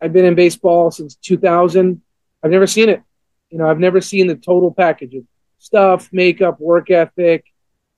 I've 0.00 0.12
been 0.12 0.24
in 0.24 0.34
baseball 0.34 0.90
since 0.90 1.16
2000. 1.16 2.00
I've 2.42 2.50
never 2.50 2.66
seen 2.66 2.88
it. 2.88 3.02
You 3.50 3.58
know, 3.58 3.68
I've 3.68 3.78
never 3.78 4.00
seen 4.00 4.26
the 4.26 4.36
total 4.36 4.72
package 4.72 5.14
of 5.14 5.24
stuff, 5.58 6.08
makeup, 6.12 6.60
work 6.60 6.90
ethic. 6.90 7.44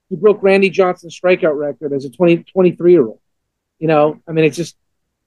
He 0.09 0.15
broke 0.15 0.41
Randy 0.41 0.69
Johnson's 0.69 1.17
strikeout 1.19 1.57
record 1.57 1.93
as 1.93 2.05
a 2.05 2.09
20, 2.09 2.43
23 2.43 2.91
year 2.91 3.05
old. 3.05 3.19
You 3.79 3.87
know, 3.87 4.21
I 4.27 4.31
mean, 4.31 4.45
it's 4.45 4.57
just, 4.57 4.75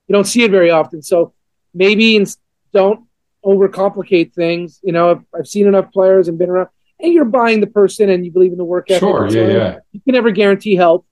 you 0.06 0.12
don't 0.12 0.26
see 0.26 0.42
it 0.42 0.50
very 0.50 0.70
often. 0.70 1.02
So 1.02 1.32
maybe 1.72 2.24
don't 2.72 3.06
overcomplicate 3.44 4.32
things. 4.32 4.80
You 4.82 4.92
know, 4.92 5.10
I've, 5.10 5.24
I've, 5.34 5.46
seen 5.46 5.66
enough 5.66 5.92
players 5.92 6.28
and 6.28 6.38
been 6.38 6.50
around, 6.50 6.68
and 7.00 7.12
you're 7.12 7.24
buying 7.24 7.60
the 7.60 7.66
person 7.66 8.10
and 8.10 8.24
you 8.24 8.32
believe 8.32 8.52
in 8.52 8.58
the 8.58 8.64
work 8.64 8.90
ethic. 8.90 9.00
Sure, 9.00 9.28
yeah, 9.28 9.48
yeah. 9.48 9.78
You 9.92 10.00
can 10.00 10.12
never 10.12 10.30
guarantee 10.30 10.76
help, 10.76 11.06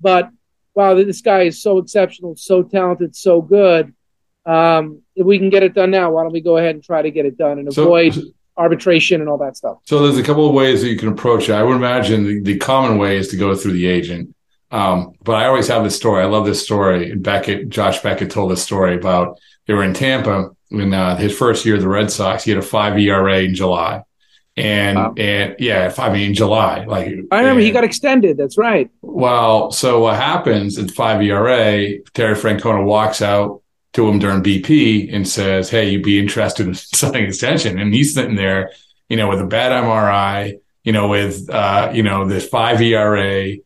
but 0.00 0.30
wow, 0.74 0.94
this 0.94 1.22
guy 1.22 1.42
is 1.42 1.60
so 1.60 1.78
exceptional, 1.78 2.36
so 2.36 2.62
talented, 2.62 3.16
so 3.16 3.40
good. 3.40 3.94
Um, 4.44 5.02
if 5.16 5.26
we 5.26 5.38
can 5.38 5.50
get 5.50 5.62
it 5.62 5.74
done 5.74 5.90
now, 5.90 6.12
why 6.12 6.22
don't 6.22 6.32
we 6.32 6.40
go 6.40 6.58
ahead 6.58 6.74
and 6.74 6.84
try 6.84 7.02
to 7.02 7.10
get 7.10 7.26
it 7.26 7.36
done 7.36 7.58
and 7.58 7.72
so, 7.72 7.82
avoid 7.84 8.16
arbitration 8.56 9.20
and 9.20 9.28
all 9.28 9.38
that 9.38 9.56
stuff? 9.56 9.78
So 9.84 10.02
there's 10.02 10.18
a 10.18 10.22
couple 10.22 10.46
of 10.46 10.54
ways 10.54 10.82
that 10.82 10.88
you 10.88 10.98
can 10.98 11.08
approach 11.08 11.48
it. 11.48 11.54
I 11.54 11.62
would 11.62 11.76
imagine 11.76 12.24
the, 12.24 12.40
the 12.40 12.58
common 12.58 12.98
way 12.98 13.16
is 13.16 13.28
to 13.28 13.36
go 13.36 13.54
through 13.56 13.72
the 13.72 13.86
agent. 13.86 14.34
Um, 14.70 15.12
but 15.22 15.36
I 15.36 15.46
always 15.46 15.68
have 15.68 15.84
this 15.84 15.96
story. 15.96 16.22
I 16.22 16.26
love 16.26 16.44
this 16.44 16.62
story. 16.62 17.10
And 17.10 17.22
Beckett, 17.22 17.68
Josh 17.68 18.00
Beckett 18.02 18.30
told 18.30 18.50
this 18.50 18.62
story 18.62 18.94
about 18.94 19.38
they 19.66 19.74
were 19.74 19.84
in 19.84 19.94
Tampa 19.94 20.50
in 20.70 20.92
uh, 20.92 21.16
his 21.16 21.36
first 21.36 21.64
year 21.64 21.76
of 21.76 21.80
the 21.80 21.88
Red 21.88 22.10
Sox. 22.10 22.44
He 22.44 22.50
had 22.50 22.58
a 22.58 22.62
five 22.62 22.98
ERA 22.98 23.38
in 23.40 23.54
July. 23.54 24.02
And 24.58 24.96
wow. 24.96 25.14
and 25.18 25.54
yeah, 25.58 25.90
five 25.90 26.14
in 26.14 26.32
July. 26.32 26.84
Like 26.84 27.08
I 27.30 27.38
remember 27.38 27.50
and, 27.50 27.60
he 27.60 27.70
got 27.70 27.84
extended. 27.84 28.38
That's 28.38 28.56
right. 28.56 28.90
Well, 29.02 29.70
so 29.70 30.00
what 30.00 30.16
happens 30.16 30.78
at 30.78 30.90
five 30.90 31.20
ERA? 31.20 31.98
Terry 32.14 32.34
Francona 32.34 32.82
walks 32.82 33.20
out 33.20 33.62
to 33.92 34.08
him 34.08 34.18
during 34.18 34.42
BP 34.42 35.12
and 35.12 35.28
says, 35.28 35.68
"Hey, 35.68 35.90
you'd 35.90 36.02
be 36.02 36.18
interested 36.18 36.66
in 36.66 36.74
signing 36.74 37.24
an 37.24 37.28
extension?" 37.28 37.78
And 37.78 37.92
he's 37.92 38.14
sitting 38.14 38.36
there, 38.36 38.72
you 39.10 39.16
know, 39.18 39.28
with 39.28 39.40
a 39.40 39.46
bad 39.46 39.72
MRI, 39.72 40.58
you 40.84 40.92
know, 40.92 41.08
with 41.08 41.50
uh, 41.50 41.90
you 41.92 42.02
know 42.02 42.26
this 42.26 42.48
five 42.48 42.80
ERA, 42.80 43.56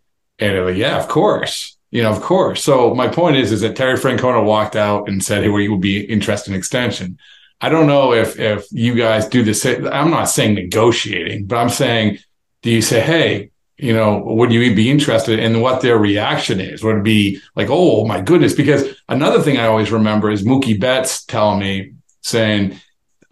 and 0.41 0.65
like, 0.65 0.77
yeah, 0.77 0.99
of 0.99 1.09
course. 1.09 1.77
You 1.93 2.03
know, 2.03 2.11
of 2.11 2.21
course. 2.21 2.63
So 2.63 2.95
my 2.95 3.09
point 3.09 3.37
is, 3.37 3.51
is 3.51 3.63
that 3.63 3.75
Terry 3.75 3.97
Francona 3.97 4.45
walked 4.45 4.77
out 4.77 5.09
and 5.09 5.23
said, 5.23 5.45
"Hey, 5.45 5.51
you 5.51 5.71
would 5.71 5.81
be 5.81 6.01
interested 6.01 6.51
in 6.51 6.59
extension." 6.59 7.19
I 7.61 7.69
don't 7.69 7.87
know 7.87 8.13
if 8.13 8.39
if 8.39 8.67
you 8.71 8.95
guys 8.95 9.29
do 9.29 9.43
this. 9.43 9.65
I'm 9.67 10.11
not 10.11 10.25
saying 10.25 10.55
negotiating, 10.55 11.47
but 11.47 11.57
I'm 11.57 11.69
saying, 11.69 12.19
do 12.63 12.71
you 12.71 12.83
say, 12.83 13.01
"Hey, 13.01 13.51
you 13.77 13.93
know, 13.93 14.19
would 14.19 14.53
you 14.53 14.75
be 14.75 14.91
interested 14.91 15.39
in 15.39 15.61
what 15.61 15.81
their 15.81 15.99
reaction 15.99 16.61
is? 16.61 16.83
Would 16.83 16.99
it 16.99 17.05
be 17.05 17.41
like, 17.57 17.69
"Oh 17.71 18.07
my 18.07 18.21
goodness"? 18.21 18.55
Because 18.55 18.85
another 19.09 19.41
thing 19.43 19.59
I 19.59 19.67
always 19.67 19.93
remember 19.93 20.31
is 20.31 20.45
Mookie 20.45 20.81
Betts 20.81 21.25
telling 21.25 21.61
me, 21.61 21.93
saying, 22.23 22.81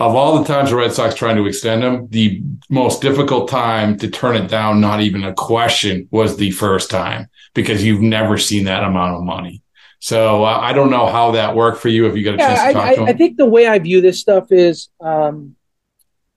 of 0.00 0.14
all 0.14 0.38
the 0.38 0.44
times 0.44 0.70
the 0.70 0.76
Red 0.76 0.92
Sox 0.92 1.14
trying 1.14 1.36
to 1.36 1.46
extend 1.46 1.82
him, 1.82 2.06
the 2.10 2.40
most 2.70 3.02
difficult 3.02 3.48
time 3.48 3.98
to 3.98 4.08
turn 4.08 4.36
it 4.36 4.48
down, 4.48 4.80
not 4.80 5.00
even 5.00 5.24
a 5.24 5.34
question, 5.34 6.06
was 6.12 6.36
the 6.36 6.52
first 6.52 6.88
time 6.88 7.28
because 7.52 7.84
you've 7.84 8.00
never 8.02 8.38
seen 8.38 8.64
that 8.64 8.84
amount 8.84 9.16
of 9.16 9.24
money. 9.24 9.62
So 10.00 10.44
uh, 10.44 10.58
I 10.60 10.72
don't 10.72 10.90
know 10.90 11.06
how 11.06 11.32
that 11.32 11.56
worked 11.56 11.80
for 11.80 11.88
you. 11.88 12.06
If 12.06 12.16
you 12.16 12.24
got 12.24 12.34
a 12.34 12.38
yeah, 12.38 12.56
chance 12.56 12.68
to 12.68 12.72
talk 12.72 12.84
I, 12.84 12.94
to 12.94 13.00
him, 13.02 13.08
I 13.08 13.12
think 13.14 13.36
the 13.36 13.46
way 13.46 13.66
I 13.66 13.78
view 13.78 14.00
this 14.00 14.20
stuff 14.20 14.52
is 14.52 14.88
um, 15.00 15.56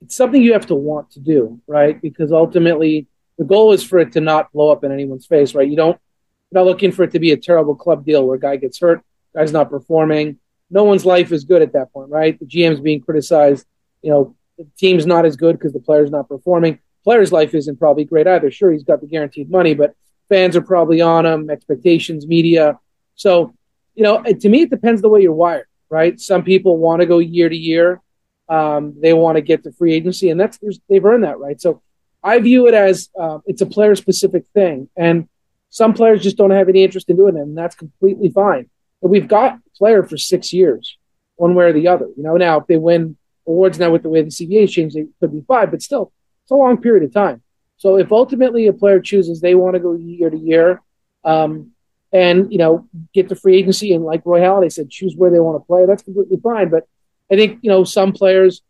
it's 0.01 0.15
something 0.15 0.41
you 0.41 0.53
have 0.53 0.65
to 0.67 0.75
want 0.75 1.11
to 1.11 1.19
do, 1.19 1.61
right? 1.67 2.01
Because 2.01 2.31
ultimately, 2.31 3.07
the 3.37 3.45
goal 3.45 3.71
is 3.71 3.83
for 3.83 3.99
it 3.99 4.13
to 4.13 4.21
not 4.21 4.51
blow 4.51 4.71
up 4.71 4.83
in 4.83 4.91
anyone's 4.91 5.27
face, 5.27 5.53
right? 5.53 5.67
You 5.67 5.75
don't 5.75 5.99
you're 6.51 6.63
not 6.63 6.67
looking 6.67 6.91
for 6.91 7.03
it 7.03 7.11
to 7.11 7.19
be 7.19 7.31
a 7.31 7.37
terrible 7.37 7.75
club 7.75 8.05
deal 8.05 8.25
where 8.25 8.35
a 8.35 8.39
guy 8.39 8.57
gets 8.57 8.79
hurt, 8.79 9.03
guy's 9.35 9.53
not 9.53 9.69
performing. 9.69 10.39
No 10.69 10.83
one's 10.83 11.05
life 11.05 11.31
is 11.31 11.43
good 11.43 11.61
at 11.61 11.73
that 11.73 11.93
point, 11.93 12.09
right? 12.09 12.39
The 12.39 12.45
GM's 12.45 12.79
being 12.79 13.01
criticized. 13.01 13.65
You 14.01 14.11
know, 14.11 14.35
the 14.57 14.67
team's 14.77 15.05
not 15.05 15.25
as 15.25 15.35
good 15.35 15.57
because 15.57 15.73
the 15.73 15.79
player's 15.79 16.11
not 16.11 16.27
performing. 16.27 16.79
Player's 17.03 17.31
life 17.31 17.53
isn't 17.53 17.77
probably 17.77 18.05
great 18.05 18.27
either. 18.27 18.51
Sure, 18.51 18.71
he's 18.71 18.83
got 18.83 19.01
the 19.01 19.07
guaranteed 19.07 19.49
money, 19.49 19.73
but 19.73 19.95
fans 20.29 20.55
are 20.55 20.61
probably 20.61 21.01
on 21.01 21.25
him, 21.25 21.49
expectations, 21.49 22.27
media. 22.27 22.79
So, 23.15 23.53
you 23.95 24.03
know, 24.03 24.23
to 24.23 24.49
me, 24.49 24.63
it 24.63 24.69
depends 24.69 25.01
the 25.01 25.09
way 25.09 25.21
you're 25.21 25.33
wired, 25.33 25.67
right? 25.89 26.19
Some 26.19 26.43
people 26.43 26.77
want 26.77 27.01
to 27.01 27.05
go 27.05 27.19
year 27.19 27.49
to 27.49 27.55
year. 27.55 28.01
Um, 28.49 28.95
they 28.99 29.13
want 29.13 29.37
to 29.37 29.41
get 29.41 29.63
to 29.63 29.71
free 29.71 29.93
agency, 29.93 30.29
and 30.29 30.39
that's 30.39 30.59
they've 30.89 31.05
earned 31.05 31.23
that 31.23 31.39
right. 31.39 31.59
So, 31.59 31.81
I 32.23 32.39
view 32.39 32.67
it 32.67 32.73
as 32.73 33.09
uh, 33.19 33.39
it's 33.45 33.61
a 33.61 33.65
player 33.65 33.95
specific 33.95 34.45
thing, 34.53 34.89
and 34.95 35.27
some 35.69 35.93
players 35.93 36.21
just 36.21 36.37
don't 36.37 36.51
have 36.51 36.69
any 36.69 36.83
interest 36.83 37.09
in 37.09 37.15
doing 37.15 37.37
it, 37.37 37.41
and 37.41 37.57
that's 37.57 37.75
completely 37.75 38.29
fine. 38.29 38.69
But 39.01 39.07
we've 39.07 39.27
got 39.27 39.53
a 39.53 39.77
player 39.77 40.03
for 40.03 40.17
six 40.17 40.53
years, 40.53 40.97
one 41.37 41.55
way 41.55 41.65
or 41.65 41.73
the 41.73 41.87
other. 41.87 42.07
You 42.15 42.23
know, 42.23 42.35
now 42.35 42.59
if 42.59 42.67
they 42.67 42.77
win 42.77 43.17
awards 43.47 43.79
now 43.79 43.89
with 43.89 44.03
the 44.03 44.09
way 44.09 44.21
the 44.21 44.29
CBA 44.29 44.69
changed, 44.69 44.95
they 44.95 45.07
could 45.19 45.31
be 45.31 45.43
five, 45.47 45.71
but 45.71 45.81
still, 45.81 46.11
it's 46.43 46.51
a 46.51 46.55
long 46.55 46.77
period 46.77 47.03
of 47.03 47.13
time. 47.13 47.41
So 47.77 47.97
if 47.97 48.11
ultimately 48.11 48.67
a 48.67 48.73
player 48.73 48.99
chooses 48.99 49.41
they 49.41 49.55
want 49.55 49.73
to 49.73 49.79
go 49.79 49.93
year 49.93 50.29
to 50.29 50.37
year, 50.37 50.81
um, 51.23 51.71
and 52.13 52.51
you 52.51 52.57
know 52.57 52.87
get 53.13 53.29
the 53.29 53.35
free 53.35 53.57
agency 53.57 53.93
and 53.93 54.03
like 54.03 54.21
Roy 54.25 54.39
Halladay 54.39 54.71
said, 54.71 54.89
choose 54.89 55.15
where 55.15 55.31
they 55.31 55.39
want 55.39 55.61
to 55.61 55.65
play, 55.65 55.85
that's 55.85 56.03
completely 56.03 56.37
fine. 56.37 56.69
But 56.69 56.87
I 57.31 57.35
think 57.35 57.59
you 57.61 57.69
know 57.69 57.83
some 57.83 58.11
players, 58.11 58.61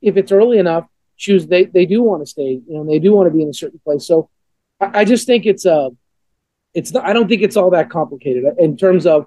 if 0.00 0.16
it's 0.16 0.32
early 0.32 0.58
enough, 0.58 0.86
choose 1.16 1.46
they 1.46 1.64
they 1.64 1.86
do 1.86 2.02
want 2.02 2.22
to 2.22 2.26
stay, 2.26 2.60
you 2.66 2.74
know, 2.74 2.84
they 2.84 2.98
do 2.98 3.12
want 3.14 3.28
to 3.28 3.34
be 3.36 3.42
in 3.42 3.48
a 3.48 3.54
certain 3.54 3.80
place. 3.80 4.06
So 4.06 4.28
I, 4.80 5.00
I 5.00 5.04
just 5.04 5.26
think 5.26 5.46
it's 5.46 5.64
a, 5.64 5.74
uh, 5.74 5.90
it's 6.72 6.92
not, 6.92 7.04
I 7.04 7.12
don't 7.12 7.28
think 7.28 7.42
it's 7.42 7.56
all 7.56 7.70
that 7.70 7.90
complicated 7.90 8.44
in 8.58 8.76
terms 8.76 9.04
of 9.06 9.26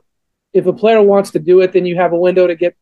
if 0.54 0.66
a 0.66 0.74
player 0.74 1.02
wants 1.02 1.32
to 1.32 1.40
do 1.40 1.60
it, 1.62 1.74
then 1.74 1.86
you 1.86 1.98
have 1.98 2.14
a 2.14 2.18
window 2.18 2.48
to 2.48 2.56
get 2.56 2.76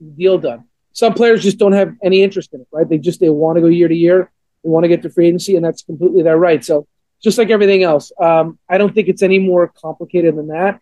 the 0.00 0.10
deal 0.10 0.36
done. 0.38 0.64
Some 0.92 1.14
players 1.14 1.42
just 1.42 1.58
don't 1.58 1.72
have 1.72 1.94
any 2.02 2.22
interest 2.22 2.52
in 2.52 2.60
it, 2.60 2.68
right? 2.70 2.88
They 2.88 2.98
just 2.98 3.20
they 3.20 3.30
want 3.30 3.56
to 3.56 3.62
go 3.62 3.68
year 3.68 3.88
to 3.88 3.94
year 3.94 4.30
they 4.64 4.70
want 4.70 4.84
to 4.84 4.88
get 4.88 5.02
to 5.02 5.10
free 5.10 5.28
agency, 5.28 5.56
and 5.56 5.64
that's 5.64 5.82
completely 5.82 6.22
their 6.22 6.38
right. 6.38 6.64
So 6.64 6.88
just 7.24 7.38
like 7.38 7.50
everything 7.50 7.82
else, 7.82 8.12
um, 8.20 8.58
I 8.68 8.78
don't 8.78 8.94
think 8.94 9.08
it's 9.08 9.22
any 9.22 9.38
more 9.38 9.66
complicated 9.68 10.36
than 10.36 10.48
that. 10.48 10.80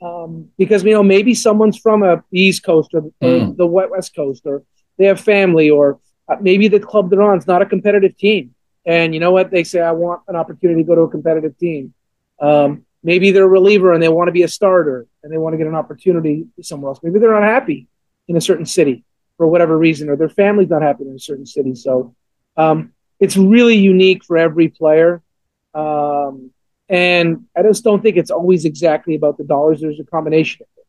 Um, 0.00 0.50
because 0.58 0.84
you 0.84 0.92
know 0.92 1.02
maybe 1.02 1.34
someone's 1.34 1.78
from 1.78 2.02
a 2.02 2.22
East 2.32 2.62
Coast 2.62 2.94
or, 2.94 3.10
mm. 3.22 3.56
the 3.56 3.66
West 3.66 4.14
Coast, 4.14 4.42
or 4.44 4.62
they 4.96 5.06
have 5.06 5.20
family, 5.20 5.70
or 5.70 5.98
uh, 6.28 6.36
maybe 6.40 6.68
the 6.68 6.78
club 6.78 7.10
they're 7.10 7.22
on 7.22 7.38
is 7.38 7.46
not 7.46 7.62
a 7.62 7.66
competitive 7.66 8.16
team, 8.16 8.54
and 8.84 9.14
you 9.14 9.20
know 9.20 9.30
what 9.30 9.50
they 9.50 9.64
say, 9.64 9.80
I 9.80 9.92
want 9.92 10.22
an 10.28 10.36
opportunity 10.36 10.82
to 10.82 10.86
go 10.86 10.94
to 10.94 11.00
a 11.02 11.10
competitive 11.10 11.56
team. 11.58 11.94
Um, 12.40 12.84
maybe 13.02 13.30
they're 13.30 13.44
a 13.44 13.48
reliever 13.48 13.92
and 13.92 14.02
they 14.02 14.08
want 14.08 14.28
to 14.28 14.32
be 14.32 14.42
a 14.42 14.48
starter 14.48 15.06
and 15.22 15.32
they 15.32 15.38
want 15.38 15.54
to 15.54 15.58
get 15.58 15.66
an 15.66 15.74
opportunity 15.74 16.46
somewhere 16.62 16.90
else. 16.90 17.00
Maybe 17.02 17.18
they're 17.18 17.34
unhappy 17.34 17.88
in 18.28 18.36
a 18.36 18.40
certain 18.40 18.66
city 18.66 19.04
for 19.36 19.46
whatever 19.46 19.76
reason, 19.76 20.08
or 20.08 20.16
their 20.16 20.28
family's 20.28 20.68
not 20.68 20.82
happy 20.82 21.04
in 21.04 21.14
a 21.14 21.18
certain 21.18 21.46
city. 21.46 21.74
So 21.74 22.14
um, 22.56 22.92
it's 23.20 23.36
really 23.36 23.76
unique 23.76 24.24
for 24.24 24.36
every 24.36 24.68
player. 24.68 25.22
Um, 25.78 26.50
and 26.88 27.44
I 27.56 27.62
just 27.62 27.84
don't 27.84 28.02
think 28.02 28.16
it's 28.16 28.30
always 28.30 28.64
exactly 28.64 29.14
about 29.14 29.38
the 29.38 29.44
dollars. 29.44 29.80
There's 29.80 30.00
a 30.00 30.04
combination 30.04 30.64
of 30.64 30.68
it, 30.82 30.86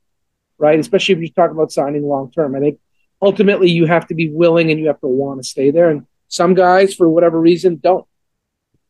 right? 0.57 0.79
Especially 0.79 1.15
if 1.15 1.21
you 1.21 1.29
talk 1.29 1.51
about 1.51 1.71
signing 1.71 2.03
long 2.03 2.31
term. 2.31 2.55
I 2.55 2.59
think 2.59 2.79
ultimately 3.21 3.69
you 3.69 3.85
have 3.85 4.07
to 4.07 4.15
be 4.15 4.29
willing 4.29 4.71
and 4.71 4.79
you 4.79 4.87
have 4.87 5.01
to 5.01 5.07
want 5.07 5.41
to 5.41 5.47
stay 5.47 5.71
there. 5.71 5.89
And 5.89 6.07
some 6.27 6.53
guys, 6.53 6.93
for 6.95 7.09
whatever 7.09 7.39
reason, 7.39 7.79
don't. 7.83 8.05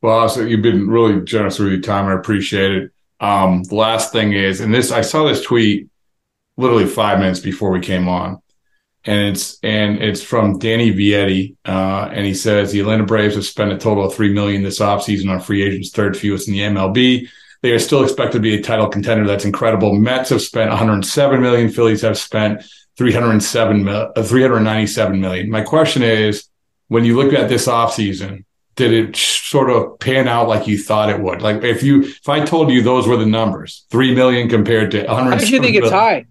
Well, 0.01 0.29
so 0.29 0.41
you've 0.41 0.61
been 0.61 0.87
really 0.87 1.21
generous 1.25 1.59
with 1.59 1.71
your 1.71 1.81
time. 1.81 2.05
I 2.07 2.13
appreciate 2.13 2.71
it. 2.71 2.91
Um, 3.19 3.63
the 3.63 3.75
last 3.75 4.13
thing 4.13 4.31
is, 4.31 4.61
and 4.61 4.73
this, 4.73 4.91
I 4.91 5.01
saw 5.01 5.25
this 5.25 5.41
tweet 5.41 5.89
literally 6.55 6.85
five 6.85 7.19
minutes 7.19 7.39
before 7.39 7.71
we 7.71 7.81
came 7.81 8.07
on 8.07 8.41
and 9.05 9.29
it's 9.29 9.57
and 9.63 10.01
it's 10.01 10.21
from 10.21 10.59
Danny 10.59 10.93
Vietti, 10.93 11.55
uh, 11.65 12.09
and 12.11 12.25
he 12.25 12.33
says 12.33 12.71
the 12.71 12.81
Atlanta 12.81 13.05
Braves 13.05 13.35
have 13.35 13.45
spent 13.45 13.71
a 13.71 13.77
total 13.77 14.05
of 14.05 14.13
three 14.13 14.33
million 14.33 14.61
this 14.61 14.79
offseason 14.79 15.29
on 15.29 15.39
free 15.39 15.63
agents, 15.63 15.91
third 15.91 16.17
fewest 16.17 16.47
in 16.47 16.53
the 16.53 16.59
MLB. 16.59 17.27
They 17.61 17.71
are 17.71 17.79
still 17.79 18.03
expected 18.03 18.37
to 18.37 18.41
be 18.41 18.55
a 18.55 18.61
title 18.61 18.87
contender. 18.87 19.27
That's 19.27 19.45
incredible. 19.45 19.93
Mets 19.93 20.29
have 20.29 20.41
spent 20.41 20.69
107 20.69 21.41
million. 21.41 21.69
Phillies 21.69 22.01
have 22.01 22.17
spent 22.17 22.63
307 22.97 23.87
uh, 23.87 24.11
397 24.21 25.19
million. 25.19 25.49
My 25.49 25.61
question 25.61 26.03
is, 26.03 26.49
when 26.87 27.05
you 27.05 27.15
look 27.15 27.33
at 27.33 27.49
this 27.49 27.67
offseason, 27.67 28.43
did 28.75 28.93
it 28.93 29.15
sort 29.15 29.69
of 29.69 29.99
pan 29.99 30.27
out 30.27 30.47
like 30.47 30.67
you 30.67 30.77
thought 30.77 31.09
it 31.09 31.19
would? 31.19 31.41
Like 31.41 31.63
if 31.63 31.83
you 31.83 32.03
if 32.03 32.27
I 32.27 32.43
told 32.43 32.71
you 32.71 32.81
those 32.81 33.07
were 33.07 33.17
the 33.17 33.25
numbers, 33.25 33.85
three 33.89 34.13
million 34.13 34.49
compared 34.49 34.91
to 34.91 35.05
100. 35.05 35.31
I 35.31 35.35
actually 35.35 35.59
think 35.59 35.75
it's 35.75 35.89
high. 35.89 36.25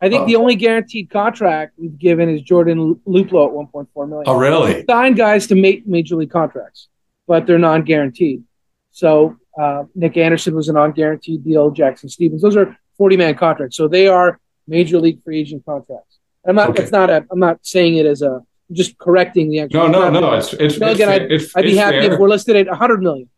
I 0.00 0.08
think 0.08 0.22
oh. 0.22 0.26
the 0.26 0.36
only 0.36 0.56
guaranteed 0.56 1.08
contract 1.08 1.74
we've 1.78 1.98
given 1.98 2.28
is 2.28 2.42
Jordan 2.42 3.00
Luplow 3.06 3.48
at 3.48 3.72
1.4 3.72 4.08
million. 4.08 4.24
Oh, 4.26 4.36
really? 4.36 4.84
Signed 4.88 5.16
guys 5.16 5.46
to 5.46 5.54
make 5.54 5.86
major 5.86 6.16
league 6.16 6.30
contracts, 6.30 6.88
but 7.26 7.46
they're 7.46 7.58
non-guaranteed. 7.58 8.44
So 8.92 9.36
uh, 9.58 9.84
Nick 9.94 10.16
Anderson 10.18 10.54
was 10.54 10.68
a 10.68 10.74
non-guaranteed 10.74 11.44
deal. 11.44 11.70
Jackson 11.70 12.10
Stephens, 12.10 12.42
those 12.42 12.56
are 12.56 12.76
40-man 13.00 13.36
contracts. 13.36 13.76
So 13.76 13.88
they 13.88 14.06
are 14.06 14.38
major 14.66 15.00
league 15.00 15.22
free 15.24 15.40
agent 15.40 15.64
contracts. 15.64 16.18
I'm 16.46 16.56
not. 16.56 16.70
Okay. 16.70 16.82
It's 16.82 16.92
not. 16.92 17.10
A, 17.10 17.26
I'm 17.30 17.40
not 17.40 17.64
saying 17.66 17.96
it 17.96 18.06
as 18.06 18.22
a. 18.22 18.36
I'm 18.68 18.74
just 18.74 18.98
correcting 18.98 19.50
the 19.50 19.60
actual. 19.60 19.88
No, 19.88 20.10
no, 20.10 20.20
no. 20.20 20.34
It's 20.34 20.52
it's. 20.52 20.78
No, 20.78 20.90
again, 20.90 21.08
I'd, 21.08 21.32
it's, 21.32 21.56
I'd 21.56 21.62
be 21.62 21.76
happy 21.76 22.02
fair. 22.02 22.12
if 22.12 22.20
we're 22.20 22.28
listed 22.28 22.56
at 22.56 22.68
100 22.68 23.02
million. 23.02 23.28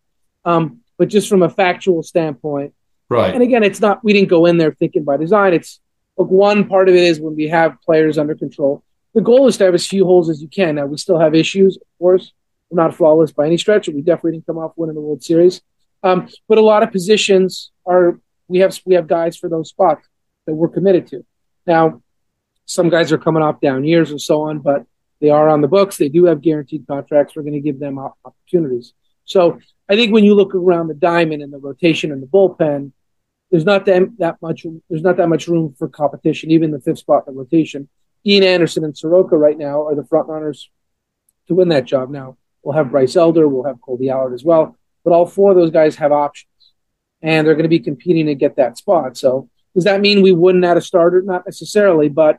Um, 0.45 0.81
but 0.99 1.09
just 1.09 1.29
from 1.29 1.43
a 1.43 1.49
factual 1.49 2.03
standpoint, 2.03 2.75
right? 3.09 3.33
And 3.33 3.43
again, 3.43 3.63
it's 3.63 3.81
not. 3.81 4.05
We 4.05 4.13
didn't 4.13 4.29
go 4.29 4.47
in 4.47 4.59
there 4.59 4.73
thinking 4.73 5.05
by 5.05 5.17
design. 5.17 5.55
It's 5.55 5.81
Look, 6.19 6.31
one 6.31 6.69
part 6.69 6.89
of 6.89 6.97
it 6.97 7.05
is 7.05 7.21
when 7.21 7.37
we 7.37 7.49
have 7.49 7.81
players 7.83 8.19
under 8.19 8.35
control. 8.35 8.83
The 9.15 9.23
goal 9.23 9.47
is 9.47 9.57
to 9.59 9.65
have 9.65 9.75
as 9.75 9.87
few 9.87 10.05
holes 10.05 10.29
as 10.29 10.43
you 10.43 10.49
can. 10.49 10.75
Now 10.75 10.87
we 10.87 10.99
still 10.99 11.19
have 11.19 11.35
issues, 11.35 11.77
of 11.77 11.87
course. 11.99 12.33
We're 12.69 12.83
not 12.83 12.95
flawless 12.95 13.33
by 13.33 13.47
any 13.47 13.57
stretch. 13.57 13.89
We 13.89 14.03
definitely 14.03 14.33
didn't 14.33 14.47
come 14.47 14.59
off 14.59 14.73
winning 14.77 14.97
the 14.97 15.01
World 15.01 15.23
Series. 15.23 15.63
Um, 16.03 16.29
but 16.49 16.59
a 16.59 16.63
lot 16.63 16.83
of 16.83 16.93
positions 16.93 17.71
are 17.87 18.21
we 18.49 18.59
have 18.59 18.79
we 18.85 18.95
have 18.97 19.07
guys 19.07 19.37
for 19.37 19.49
those 19.49 19.71
spots 19.71 20.07
that 20.47 20.55
we're 20.55 20.69
committed 20.69 21.07
to. 21.09 21.25
Now, 21.67 22.03
some 22.67 22.91
guys 22.91 23.13
are 23.13 23.19
coming 23.19 23.43
off 23.43 23.61
down 23.61 23.85
years 23.85 24.11
and 24.11 24.21
so 24.21 24.43
on, 24.43 24.59
but 24.59 24.85
they 25.21 25.31
are 25.31 25.49
on 25.49 25.61
the 25.61 25.69
books. 25.69 25.97
They 25.97 26.09
do 26.09 26.25
have 26.25 26.43
guaranteed 26.43 26.87
contracts. 26.87 27.35
We're 27.35 27.43
going 27.43 27.55
to 27.55 27.61
give 27.61 27.79
them 27.79 27.99
opportunities. 27.99 28.93
So 29.25 29.59
I 29.89 29.97
think 29.97 30.13
when 30.13 30.25
you 30.25 30.35
look 30.35 30.55
around 30.55 30.89
the 30.89 30.95
diamond 30.95 31.43
and 31.43 31.53
the 31.53 31.59
rotation 31.59 32.13
and 32.13 32.23
the 32.23 32.27
bullpen, 32.27 32.93
there's 33.51 33.65
not 33.65 33.87
that, 33.87 34.09
that 34.19 34.37
much 34.43 34.67
there's 34.89 35.03
not 35.03 35.17
that 35.17 35.29
much 35.29 35.49
room 35.49 35.75
for 35.79 35.89
competition, 35.89 36.51
even 36.51 36.71
the 36.71 36.81
fifth 36.81 36.99
spot 36.99 37.25
in 37.27 37.35
the 37.35 37.39
rotation. 37.39 37.89
Ian 38.27 38.45
Anderson 38.45 38.85
and 38.85 38.97
Soroka 38.97 39.37
right 39.37 39.57
now 39.57 39.87
are 39.87 39.95
the 39.95 40.05
front 40.05 40.29
runners 40.29 40.71
to 41.47 41.55
win 41.55 41.69
that 41.69 41.85
job. 41.87 42.11
Now 42.11 42.37
we'll 42.63 42.77
have 42.77 42.91
Bryce 42.91 43.17
Elder, 43.17 43.49
we'll 43.49 43.65
have 43.65 43.77
Kolby 43.77 44.11
Allard 44.13 44.35
as 44.35 44.45
well, 44.45 44.77
but 45.05 45.13
all 45.13 45.27
four 45.27 45.51
of 45.51 45.57
those 45.57 45.71
guys 45.71 45.97
have 45.97 46.13
options, 46.13 46.73
and 47.23 47.47
they're 47.47 47.55
going 47.55 47.63
to 47.63 47.69
be 47.69 47.79
competing 47.79 48.27
to 48.27 48.35
get 48.35 48.57
that 48.57 48.77
spot. 48.77 49.17
So 49.17 49.49
does 49.75 49.85
that 49.85 50.01
mean 50.01 50.23
we 50.23 50.33
wouldn't 50.33 50.65
add 50.65 50.77
a 50.77 50.83
starter? 50.83 51.23
Not 51.23 51.47
necessarily, 51.47 52.09
but 52.09 52.39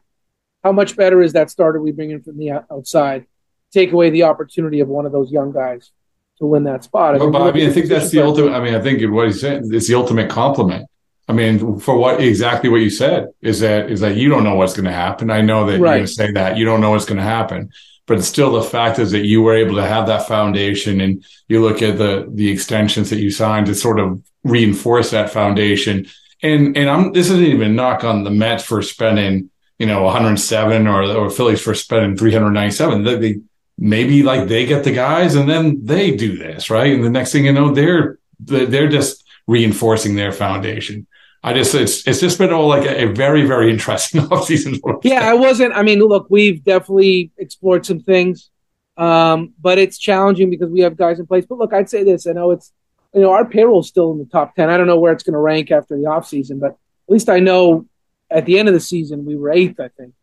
how 0.64 0.72
much 0.72 0.96
better 0.96 1.22
is 1.22 1.34
that 1.34 1.50
starter 1.50 1.82
we 1.82 1.92
bring 1.92 2.12
in 2.12 2.22
from 2.22 2.38
the 2.38 2.52
outside? 2.72 3.26
Take 3.72 3.92
away 3.92 4.10
the 4.10 4.24
opportunity 4.24 4.80
of 4.80 4.88
one 4.88 5.06
of 5.06 5.12
those 5.12 5.32
young 5.32 5.52
guys 5.54 5.92
to 6.40 6.46
win 6.46 6.64
that 6.66 6.84
spot. 6.84 7.16
I 7.16 7.20
mean, 7.20 7.36
I, 7.36 7.52
mean, 7.52 7.70
I 7.70 7.72
think 7.72 7.88
that's 7.88 8.10
the 8.10 8.22
ultimate. 8.24 8.54
I 8.54 8.60
mean, 8.60 8.74
I 8.74 8.82
think 8.82 9.02
what 9.14 9.28
he's 9.28 9.42
saying 9.42 9.74
is 9.74 9.88
the 9.88 9.96
ultimate 9.96 10.30
compliment 10.30 10.90
I 11.30 11.32
mean, 11.32 11.80
for 11.80 11.96
what 11.96 12.22
exactly 12.22 12.72
what 12.72 12.82
you 12.82 12.90
said 12.90 13.28
is 13.40 13.60
that 13.60 13.92
is 13.92 14.00
that 14.00 14.16
you 14.16 14.30
don't 14.30 14.44
know 14.44 14.56
what's 14.56 14.74
going 14.74 14.86
to 14.86 14.92
happen. 14.92 15.30
I 15.30 15.42
know 15.42 15.68
that 15.68 15.74
right. 15.74 15.80
you're 15.80 15.98
going 15.98 16.06
to 16.08 16.12
say 16.12 16.32
that 16.32 16.58
you 16.58 16.66
don't 16.66 16.82
know 16.82 16.90
what's 16.90 17.06
going 17.06 17.20
to 17.20 17.24
happen, 17.24 17.70
but 18.08 18.24
still 18.24 18.54
the 18.54 18.64
fact 18.64 18.98
is 18.98 19.12
that 19.12 19.26
you 19.26 19.44
were 19.44 19.54
able 19.54 19.76
to 19.76 19.86
have 19.86 20.08
that 20.08 20.28
foundation, 20.28 21.00
and 21.00 21.24
you 21.48 21.62
look 21.62 21.84
at 21.84 22.00
the 22.00 22.28
the 22.34 22.50
extensions 22.50 23.12
that 23.12 23.20
you 23.20 23.30
signed 23.30 23.68
to 23.68 23.76
sort 23.76 24.00
of 24.00 24.24
reinforce 24.44 25.12
that 25.12 25.30
foundation. 25.30 26.08
And 26.42 26.76
and 26.76 26.90
I'm 26.90 27.14
this 27.14 27.30
isn't 27.30 27.46
even 27.46 27.76
knock 27.76 28.04
on 28.04 28.24
the 28.24 28.32
Mets 28.32 28.64
for 28.64 28.82
spending 28.82 29.52
you 29.78 29.86
know 29.86 30.02
107 30.02 30.88
or 30.88 31.04
or 31.04 31.30
Phillies 31.30 31.62
for 31.62 31.76
spending 31.76 32.18
397. 32.18 33.04
They, 33.04 33.16
they 33.18 33.40
maybe 33.78 34.24
like 34.24 34.48
they 34.48 34.66
get 34.66 34.84
the 34.84 34.94
guys 34.94 35.36
and 35.36 35.48
then 35.48 35.86
they 35.86 36.16
do 36.16 36.40
this 36.40 36.72
right, 36.72 36.92
and 36.92 37.04
the 37.04 37.12
next 37.12 37.34
thing 37.34 37.46
you 37.46 37.54
know 37.54 37.72
they're 37.72 38.18
they're 38.40 38.90
just 38.90 39.24
reinforcing 39.46 40.16
their 40.16 40.32
foundation. 40.32 41.06
I 41.42 41.54
just 41.54 41.74
it's 41.74 42.06
it's 42.06 42.20
just 42.20 42.38
been 42.38 42.52
all 42.52 42.68
like 42.68 42.86
a, 42.86 43.04
a 43.04 43.14
very 43.14 43.46
very 43.46 43.70
interesting 43.70 44.22
off 44.32 44.46
season. 44.46 44.80
Yeah, 45.04 45.30
I 45.30 45.34
wasn't. 45.34 45.74
I 45.74 45.84
mean, 45.84 46.00
look, 46.00 46.28
we've 46.30 46.64
definitely 46.64 47.32
explored 47.38 47.86
some 47.86 48.02
things, 48.02 48.50
um, 48.98 49.54
but 49.60 49.78
it's 49.78 49.98
challenging 49.98 50.50
because 50.50 50.70
we 50.70 50.82
have 50.82 50.98
guys 50.98 51.20
in 51.20 51.28
place. 51.28 51.46
But 51.46 51.58
look, 51.58 51.74
I'd 51.74 51.90
say 51.90 52.04
this: 52.04 52.28
I 52.28 52.34
know 52.34 52.52
it's 52.52 52.74
you 53.14 53.22
know 53.22 53.32
our 53.32 53.46
payroll 53.46 53.80
is 53.80 53.88
still 53.88 54.12
in 54.12 54.20
the 54.20 54.26
top 54.26 54.56
ten. 54.56 54.70
I 54.70 54.76
don't 54.76 54.88
know 54.88 55.00
where 55.00 55.14
it's 55.14 55.24
going 55.24 55.34
to 55.34 55.40
rank 55.40 55.72
after 55.72 55.98
the 55.98 56.08
off 56.08 56.28
season, 56.28 56.60
but 56.60 56.72
at 56.72 56.78
least 57.08 57.30
I 57.30 57.40
know 57.40 57.86
at 58.30 58.46
the 58.46 58.60
end 58.60 58.68
of 58.68 58.74
the 58.74 58.82
season 58.82 59.26
we 59.26 59.38
were 59.38 59.52
eighth, 59.52 59.80
I 59.80 59.88
think. 59.88 60.14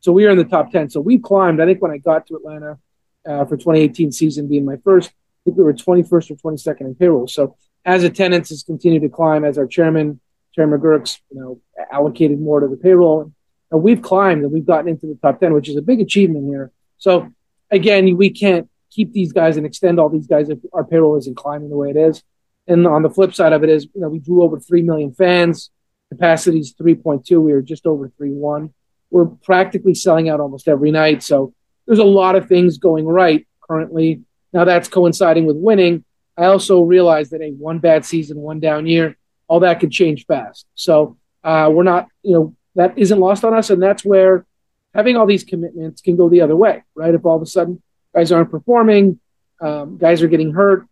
So 0.00 0.12
we 0.12 0.26
are 0.26 0.30
in 0.30 0.38
the 0.38 0.44
top 0.44 0.70
ten. 0.70 0.90
So 0.90 1.00
we've 1.00 1.22
climbed. 1.22 1.62
I 1.62 1.66
think 1.66 1.80
when 1.80 1.92
I 1.92 1.98
got 1.98 2.26
to 2.26 2.36
Atlanta 2.36 2.78
uh, 3.26 3.46
for 3.46 3.56
2018 3.56 4.12
season 4.12 4.48
being 4.48 4.66
my 4.66 4.76
first, 4.84 5.08
I 5.08 5.12
think 5.44 5.56
we 5.56 5.64
were 5.64 5.72
21st 5.72 6.30
or 6.30 6.52
22nd 6.52 6.80
in 6.82 6.94
payroll. 6.94 7.26
So 7.26 7.56
as 7.84 8.04
attendance 8.04 8.50
has 8.50 8.62
continued 8.62 9.02
to 9.02 9.08
climb, 9.08 9.44
as 9.44 9.56
our 9.58 9.66
chairman 9.66 10.20
Chairman 10.54 10.80
McGuirk's, 10.80 11.20
you 11.30 11.40
know, 11.40 11.60
allocated 11.90 12.40
more 12.40 12.60
to 12.60 12.68
the 12.68 12.76
payroll. 12.76 13.32
And 13.70 13.82
we've 13.82 14.02
climbed 14.02 14.42
and 14.42 14.52
we've 14.52 14.66
gotten 14.66 14.88
into 14.88 15.06
the 15.06 15.18
top 15.20 15.40
10, 15.40 15.52
which 15.52 15.68
is 15.68 15.76
a 15.76 15.82
big 15.82 16.00
achievement 16.00 16.46
here. 16.46 16.72
So 16.98 17.30
again, 17.70 18.16
we 18.16 18.30
can't 18.30 18.68
keep 18.90 19.12
these 19.12 19.32
guys 19.32 19.56
and 19.56 19.66
extend 19.66 20.00
all 20.00 20.08
these 20.08 20.26
guys 20.26 20.48
if 20.48 20.58
our 20.72 20.84
payroll 20.84 21.16
isn't 21.16 21.36
climbing 21.36 21.70
the 21.70 21.76
way 21.76 21.90
it 21.90 21.96
is. 21.96 22.22
And 22.66 22.86
on 22.86 23.02
the 23.02 23.10
flip 23.10 23.34
side 23.34 23.52
of 23.52 23.62
it 23.62 23.70
is, 23.70 23.84
you 23.94 24.00
know, 24.00 24.08
we 24.08 24.18
drew 24.18 24.42
over 24.42 24.58
3 24.58 24.82
million 24.82 25.12
fans. 25.12 25.70
Capacity 26.10 26.60
is 26.60 26.74
3.2. 26.74 27.42
We 27.42 27.52
were 27.52 27.62
just 27.62 27.86
over 27.86 28.10
3.1. 28.20 28.72
We're 29.10 29.26
practically 29.26 29.94
selling 29.94 30.28
out 30.28 30.40
almost 30.40 30.68
every 30.68 30.90
night. 30.90 31.22
So 31.22 31.54
there's 31.86 31.98
a 31.98 32.04
lot 32.04 32.36
of 32.36 32.48
things 32.48 32.78
going 32.78 33.06
right 33.06 33.46
currently. 33.60 34.22
Now 34.52 34.64
that's 34.64 34.88
coinciding 34.88 35.46
with 35.46 35.56
winning. 35.56 36.04
I 36.36 36.44
also 36.44 36.82
realize 36.82 37.30
that 37.30 37.42
a 37.42 37.50
one 37.50 37.78
bad 37.78 38.04
season, 38.04 38.38
one 38.38 38.60
down 38.60 38.86
year, 38.86 39.16
all 39.48 39.60
that 39.60 39.80
could 39.80 39.90
change 39.90 40.26
fast. 40.26 40.66
So 40.74 41.16
uh, 41.42 41.70
we're 41.72 41.82
not, 41.82 42.08
you 42.22 42.34
know, 42.34 42.54
that 42.74 42.96
isn't 42.96 43.18
lost 43.18 43.44
on 43.44 43.54
us. 43.54 43.70
And 43.70 43.82
that's 43.82 44.04
where 44.04 44.46
having 44.94 45.16
all 45.16 45.26
these 45.26 45.44
commitments 45.44 46.00
can 46.00 46.16
go 46.16 46.28
the 46.28 46.42
other 46.42 46.56
way, 46.56 46.84
right? 46.94 47.14
If 47.14 47.24
all 47.24 47.36
of 47.36 47.42
a 47.42 47.46
sudden 47.46 47.82
guys 48.14 48.30
aren't 48.30 48.50
performing, 48.50 49.18
um, 49.60 49.98
guys 49.98 50.22
are 50.22 50.28
getting 50.28 50.52
hurt, 50.52 50.86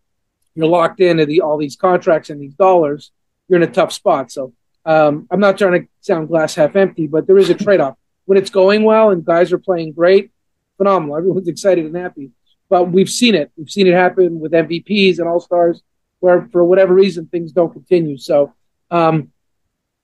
you're 0.55 0.67
locked 0.67 0.99
into 0.99 1.25
the, 1.25 1.41
all 1.41 1.57
these 1.57 1.75
contracts 1.75 2.29
and 2.29 2.41
these 2.41 2.55
dollars, 2.55 3.11
you're 3.47 3.61
in 3.61 3.67
a 3.67 3.71
tough 3.71 3.93
spot. 3.93 4.31
So 4.31 4.53
um, 4.85 5.27
I'm 5.29 5.39
not 5.39 5.57
trying 5.57 5.81
to 5.83 5.87
sound 6.01 6.27
glass 6.27 6.55
half 6.55 6.75
empty, 6.75 7.07
but 7.07 7.27
there 7.27 7.37
is 7.37 7.49
a 7.49 7.55
trade 7.55 7.79
off. 7.79 7.95
When 8.25 8.37
it's 8.37 8.49
going 8.49 8.83
well 8.83 9.11
and 9.11 9.23
guys 9.23 9.53
are 9.53 9.57
playing 9.57 9.93
great, 9.93 10.31
phenomenal. 10.77 11.17
Everyone's 11.17 11.47
excited 11.47 11.85
and 11.85 11.95
happy. 11.95 12.31
But 12.69 12.91
we've 12.91 13.09
seen 13.09 13.35
it. 13.35 13.51
We've 13.55 13.69
seen 13.69 13.87
it 13.87 13.93
happen 13.93 14.39
with 14.39 14.51
MVPs 14.51 15.19
and 15.19 15.27
All 15.27 15.39
Stars, 15.39 15.81
where 16.19 16.47
for 16.51 16.63
whatever 16.63 16.93
reason 16.93 17.27
things 17.27 17.51
don't 17.51 17.71
continue. 17.71 18.17
So 18.17 18.53
um, 18.91 19.31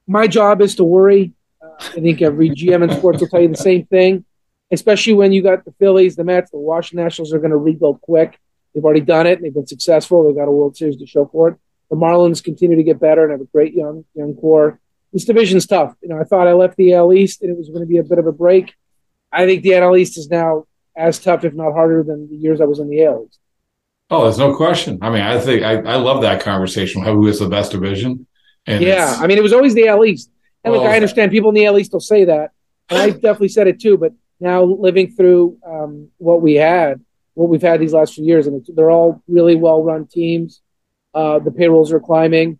my 0.07 0.28
job 0.28 0.61
is 0.61 0.76
to 0.76 0.84
worry. 0.84 1.34
Uh, 1.61 1.76
I 1.80 2.01
think 2.01 2.22
every 2.22 2.49
GM 2.49 2.84
in 2.84 2.97
sports 2.97 3.22
will 3.22 3.28
tell 3.28 3.41
you 3.41 3.47
the 3.47 3.55
same 3.55 3.86
thing, 3.86 4.26
especially 4.72 5.14
when 5.14 5.32
you 5.32 5.41
got 5.41 5.66
the 5.66 5.74
Phillies, 5.80 6.16
the 6.16 6.24
Mets, 6.24 6.51
the 6.51 6.57
Washington 6.57 7.03
Nationals 7.03 7.34
are 7.34 7.39
going 7.39 7.51
to 7.51 7.57
rebuild 7.57 8.01
quick. 8.01 8.39
They've 8.74 8.84
already 8.84 9.01
done 9.01 9.28
it. 9.28 9.41
They've 9.41 9.53
been 9.53 9.68
successful. 9.68 10.26
They've 10.26 10.36
got 10.36 10.47
a 10.47 10.51
World 10.51 10.76
Series 10.76 10.97
to 10.97 11.05
show 11.05 11.26
for 11.26 11.49
it. 11.49 11.57
The 11.89 11.95
Marlins 11.95 12.43
continue 12.43 12.76
to 12.76 12.84
get 12.84 12.99
better 12.99 13.24
and 13.24 13.32
have 13.32 13.41
a 13.41 13.45
great 13.45 13.74
young 13.74 14.03
young 14.16 14.36
core. 14.36 14.80
This 15.11 15.26
division's 15.26 15.68
tough. 15.68 15.95
You 16.01 16.09
know, 16.09 16.20
I 16.20 16.24
thought 16.24 16.47
I 16.47 16.53
left 16.53 16.76
the 16.76 16.93
AL 16.93 17.14
East 17.14 17.43
and 17.43 17.51
it 17.51 17.57
was 17.57 17.70
going 17.70 17.82
to 17.82 17.86
be 17.86 17.97
a 17.97 18.03
bit 18.03 18.18
of 18.18 18.26
a 18.26 18.32
break. 18.32 18.74
I 19.32 19.45
think 19.45 19.61
the 19.61 19.72
NL 19.72 19.99
East 19.99 20.18
is 20.18 20.30
now 20.30 20.66
as 20.95 21.20
tough, 21.20 21.43
if 21.43 21.53
not 21.53 21.74
harder, 21.74 22.03
than 22.03 22.30
the 22.30 22.36
years 22.36 22.61
I 22.61 22.66
was 22.66 22.80
in 22.80 22.89
the 22.89 23.03
AL 23.03 23.26
East. 23.28 23.39
Oh, 24.14 24.24
there's 24.24 24.38
no 24.38 24.55
question. 24.55 24.99
I 25.01 25.09
mean, 25.09 25.22
I 25.22 25.39
think 25.39 25.64
I, 25.64 25.74
I 25.78 25.95
love 25.95 26.22
that 26.22 26.41
conversation. 26.41 27.01
Who 27.01 27.28
is 27.28 27.39
the 27.39 27.49
best 27.49 27.72
division? 27.72 28.28
And 28.68 28.84
yeah, 28.84 29.18
I 29.20 29.26
mean, 29.26 29.39
it 29.39 29.41
was 29.41 29.53
always 29.53 29.74
the 29.74 29.88
AL 29.88 30.05
East. 30.05 30.30
And 30.64 30.72
well, 30.72 30.84
look, 30.84 30.91
I 30.91 30.95
understand 30.95 31.32
people 31.32 31.49
in 31.49 31.55
the 31.55 31.66
AL 31.66 31.80
East 31.80 31.93
will 31.93 31.99
say 31.99 32.26
that, 32.26 32.51
and 32.89 32.99
I 32.99 33.09
definitely 33.09 33.49
said 33.49 33.68
it 33.68 33.82
too. 33.82 33.97
But 33.97 34.14
now 34.39 34.64
living 34.64 35.11
through 35.11 35.57
um, 35.66 36.09
what 36.18 36.41
we 36.41 36.53
had, 36.53 37.01
what 37.34 37.49
we've 37.49 37.61
had 37.61 37.80
these 37.80 37.93
last 37.93 38.14
few 38.14 38.24
years, 38.24 38.45
and 38.45 38.64
they're 38.76 38.91
all 38.91 39.24
really 39.28 39.55
well-run 39.55 40.05
teams. 40.05 40.61
Uh, 41.14 41.39
the 41.39 41.51
payrolls 41.51 41.91
are 41.91 41.99
climbing. 41.99 42.59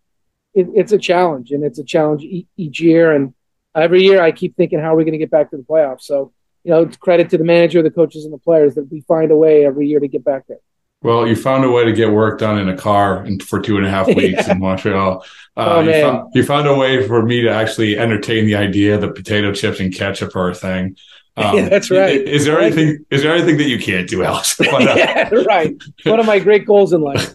It, 0.56 0.68
it's 0.74 0.92
a 0.92 0.98
challenge, 0.98 1.52
and 1.52 1.64
it's 1.64 1.78
a 1.78 1.84
challenge 1.84 2.24
e- 2.24 2.48
each 2.58 2.82
year. 2.82 3.12
And 3.14 3.34
every 3.76 4.02
year, 4.02 4.22
I 4.22 4.32
keep 4.32 4.56
thinking, 4.58 4.80
how 4.80 4.94
are 4.94 4.98
we 4.98 5.04
going 5.04 5.14
to 5.14 5.20
get 5.20 5.32
back 5.32 5.52
to 5.52 5.58
the 5.58 5.64
playoffs? 5.64 6.02
So, 6.02 6.34
you 6.64 6.72
know, 6.72 6.82
it's 6.82 6.98
credit 6.98 7.30
to 7.30 7.38
the 7.38 7.44
manager, 7.44 7.84
the 7.84 7.92
coaches, 7.92 8.26
and 8.26 8.34
the 8.34 8.40
players 8.40 8.76
that 8.76 8.92
we 8.92 9.02
find 9.02 9.32
a 9.32 9.36
way 9.36 9.66
every 9.66 9.88
year 9.88 10.00
to 10.00 10.08
get 10.08 10.24
back 10.24 10.48
there. 10.48 10.60
Well, 11.04 11.28
you 11.28 11.36
found 11.36 11.66
a 11.66 11.70
way 11.70 11.84
to 11.84 11.92
get 11.92 12.12
work 12.12 12.40
done 12.40 12.58
in 12.58 12.70
a 12.70 12.78
car 12.78 13.28
for 13.46 13.62
two 13.62 13.78
and 13.78 13.86
a 13.86 13.90
half 13.90 14.08
weeks 14.16 14.48
yeah. 14.48 14.54
in 14.54 14.60
Montreal. 14.60 15.26
Uh, 15.56 15.76
oh, 15.76 15.84
man. 15.84 15.86
You, 15.86 16.02
found, 16.02 16.32
you, 16.36 16.44
found, 16.44 16.68
a 16.68 16.76
way 16.76 17.06
for 17.06 17.24
me 17.24 17.42
to 17.42 17.50
actually 17.50 18.00
entertain 18.00 18.46
the 18.46 18.56
idea 18.56 18.98
that 18.98 19.14
potato 19.14 19.54
chips 19.54 19.80
and 19.80 19.94
ketchup 19.94 20.36
are 20.36 20.50
a 20.50 20.56
thing. 20.56 20.98
Um, 21.36 21.58
yeah, 21.58 21.70
that's 21.70 21.90
right. 21.90 22.22
Is 22.22 22.46
there 22.46 22.60
anything? 22.60 23.04
Is 23.10 23.24
there 23.24 23.34
anything 23.34 23.58
that 23.58 23.64
you 23.64 23.80
can't 23.80 24.08
do, 24.08 24.24
Alex? 24.24 24.56
yeah, 24.62 25.30
right. 25.48 25.74
One 26.04 26.20
of 26.20 26.28
my 26.28 26.38
great 26.38 26.64
goals 26.64 26.94
in 26.94 27.02
life. 27.02 27.34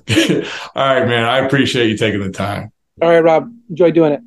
All 0.76 0.94
right, 0.94 1.04
man. 1.04 1.24
I 1.24 1.38
appreciate 1.38 1.88
you 1.88 1.96
taking 1.96 2.20
the 2.20 2.30
time. 2.30 2.70
All 3.02 3.08
right, 3.08 3.18
Rob. 3.18 3.52
Enjoy 3.68 3.90
doing 3.90 4.12
it. 4.12 4.20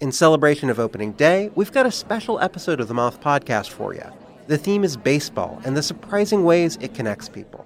In 0.00 0.12
celebration 0.12 0.68
of 0.68 0.78
opening 0.78 1.12
day, 1.12 1.50
we've 1.54 1.72
got 1.72 1.86
a 1.86 1.90
special 1.90 2.38
episode 2.40 2.78
of 2.78 2.88
the 2.88 2.94
Moth 2.94 3.22
Podcast 3.22 3.70
for 3.70 3.94
you. 3.94 4.04
The 4.48 4.58
theme 4.58 4.84
is 4.84 4.98
baseball 4.98 5.58
and 5.64 5.74
the 5.74 5.82
surprising 5.82 6.44
ways 6.44 6.76
it 6.82 6.92
connects 6.92 7.30
people. 7.30 7.65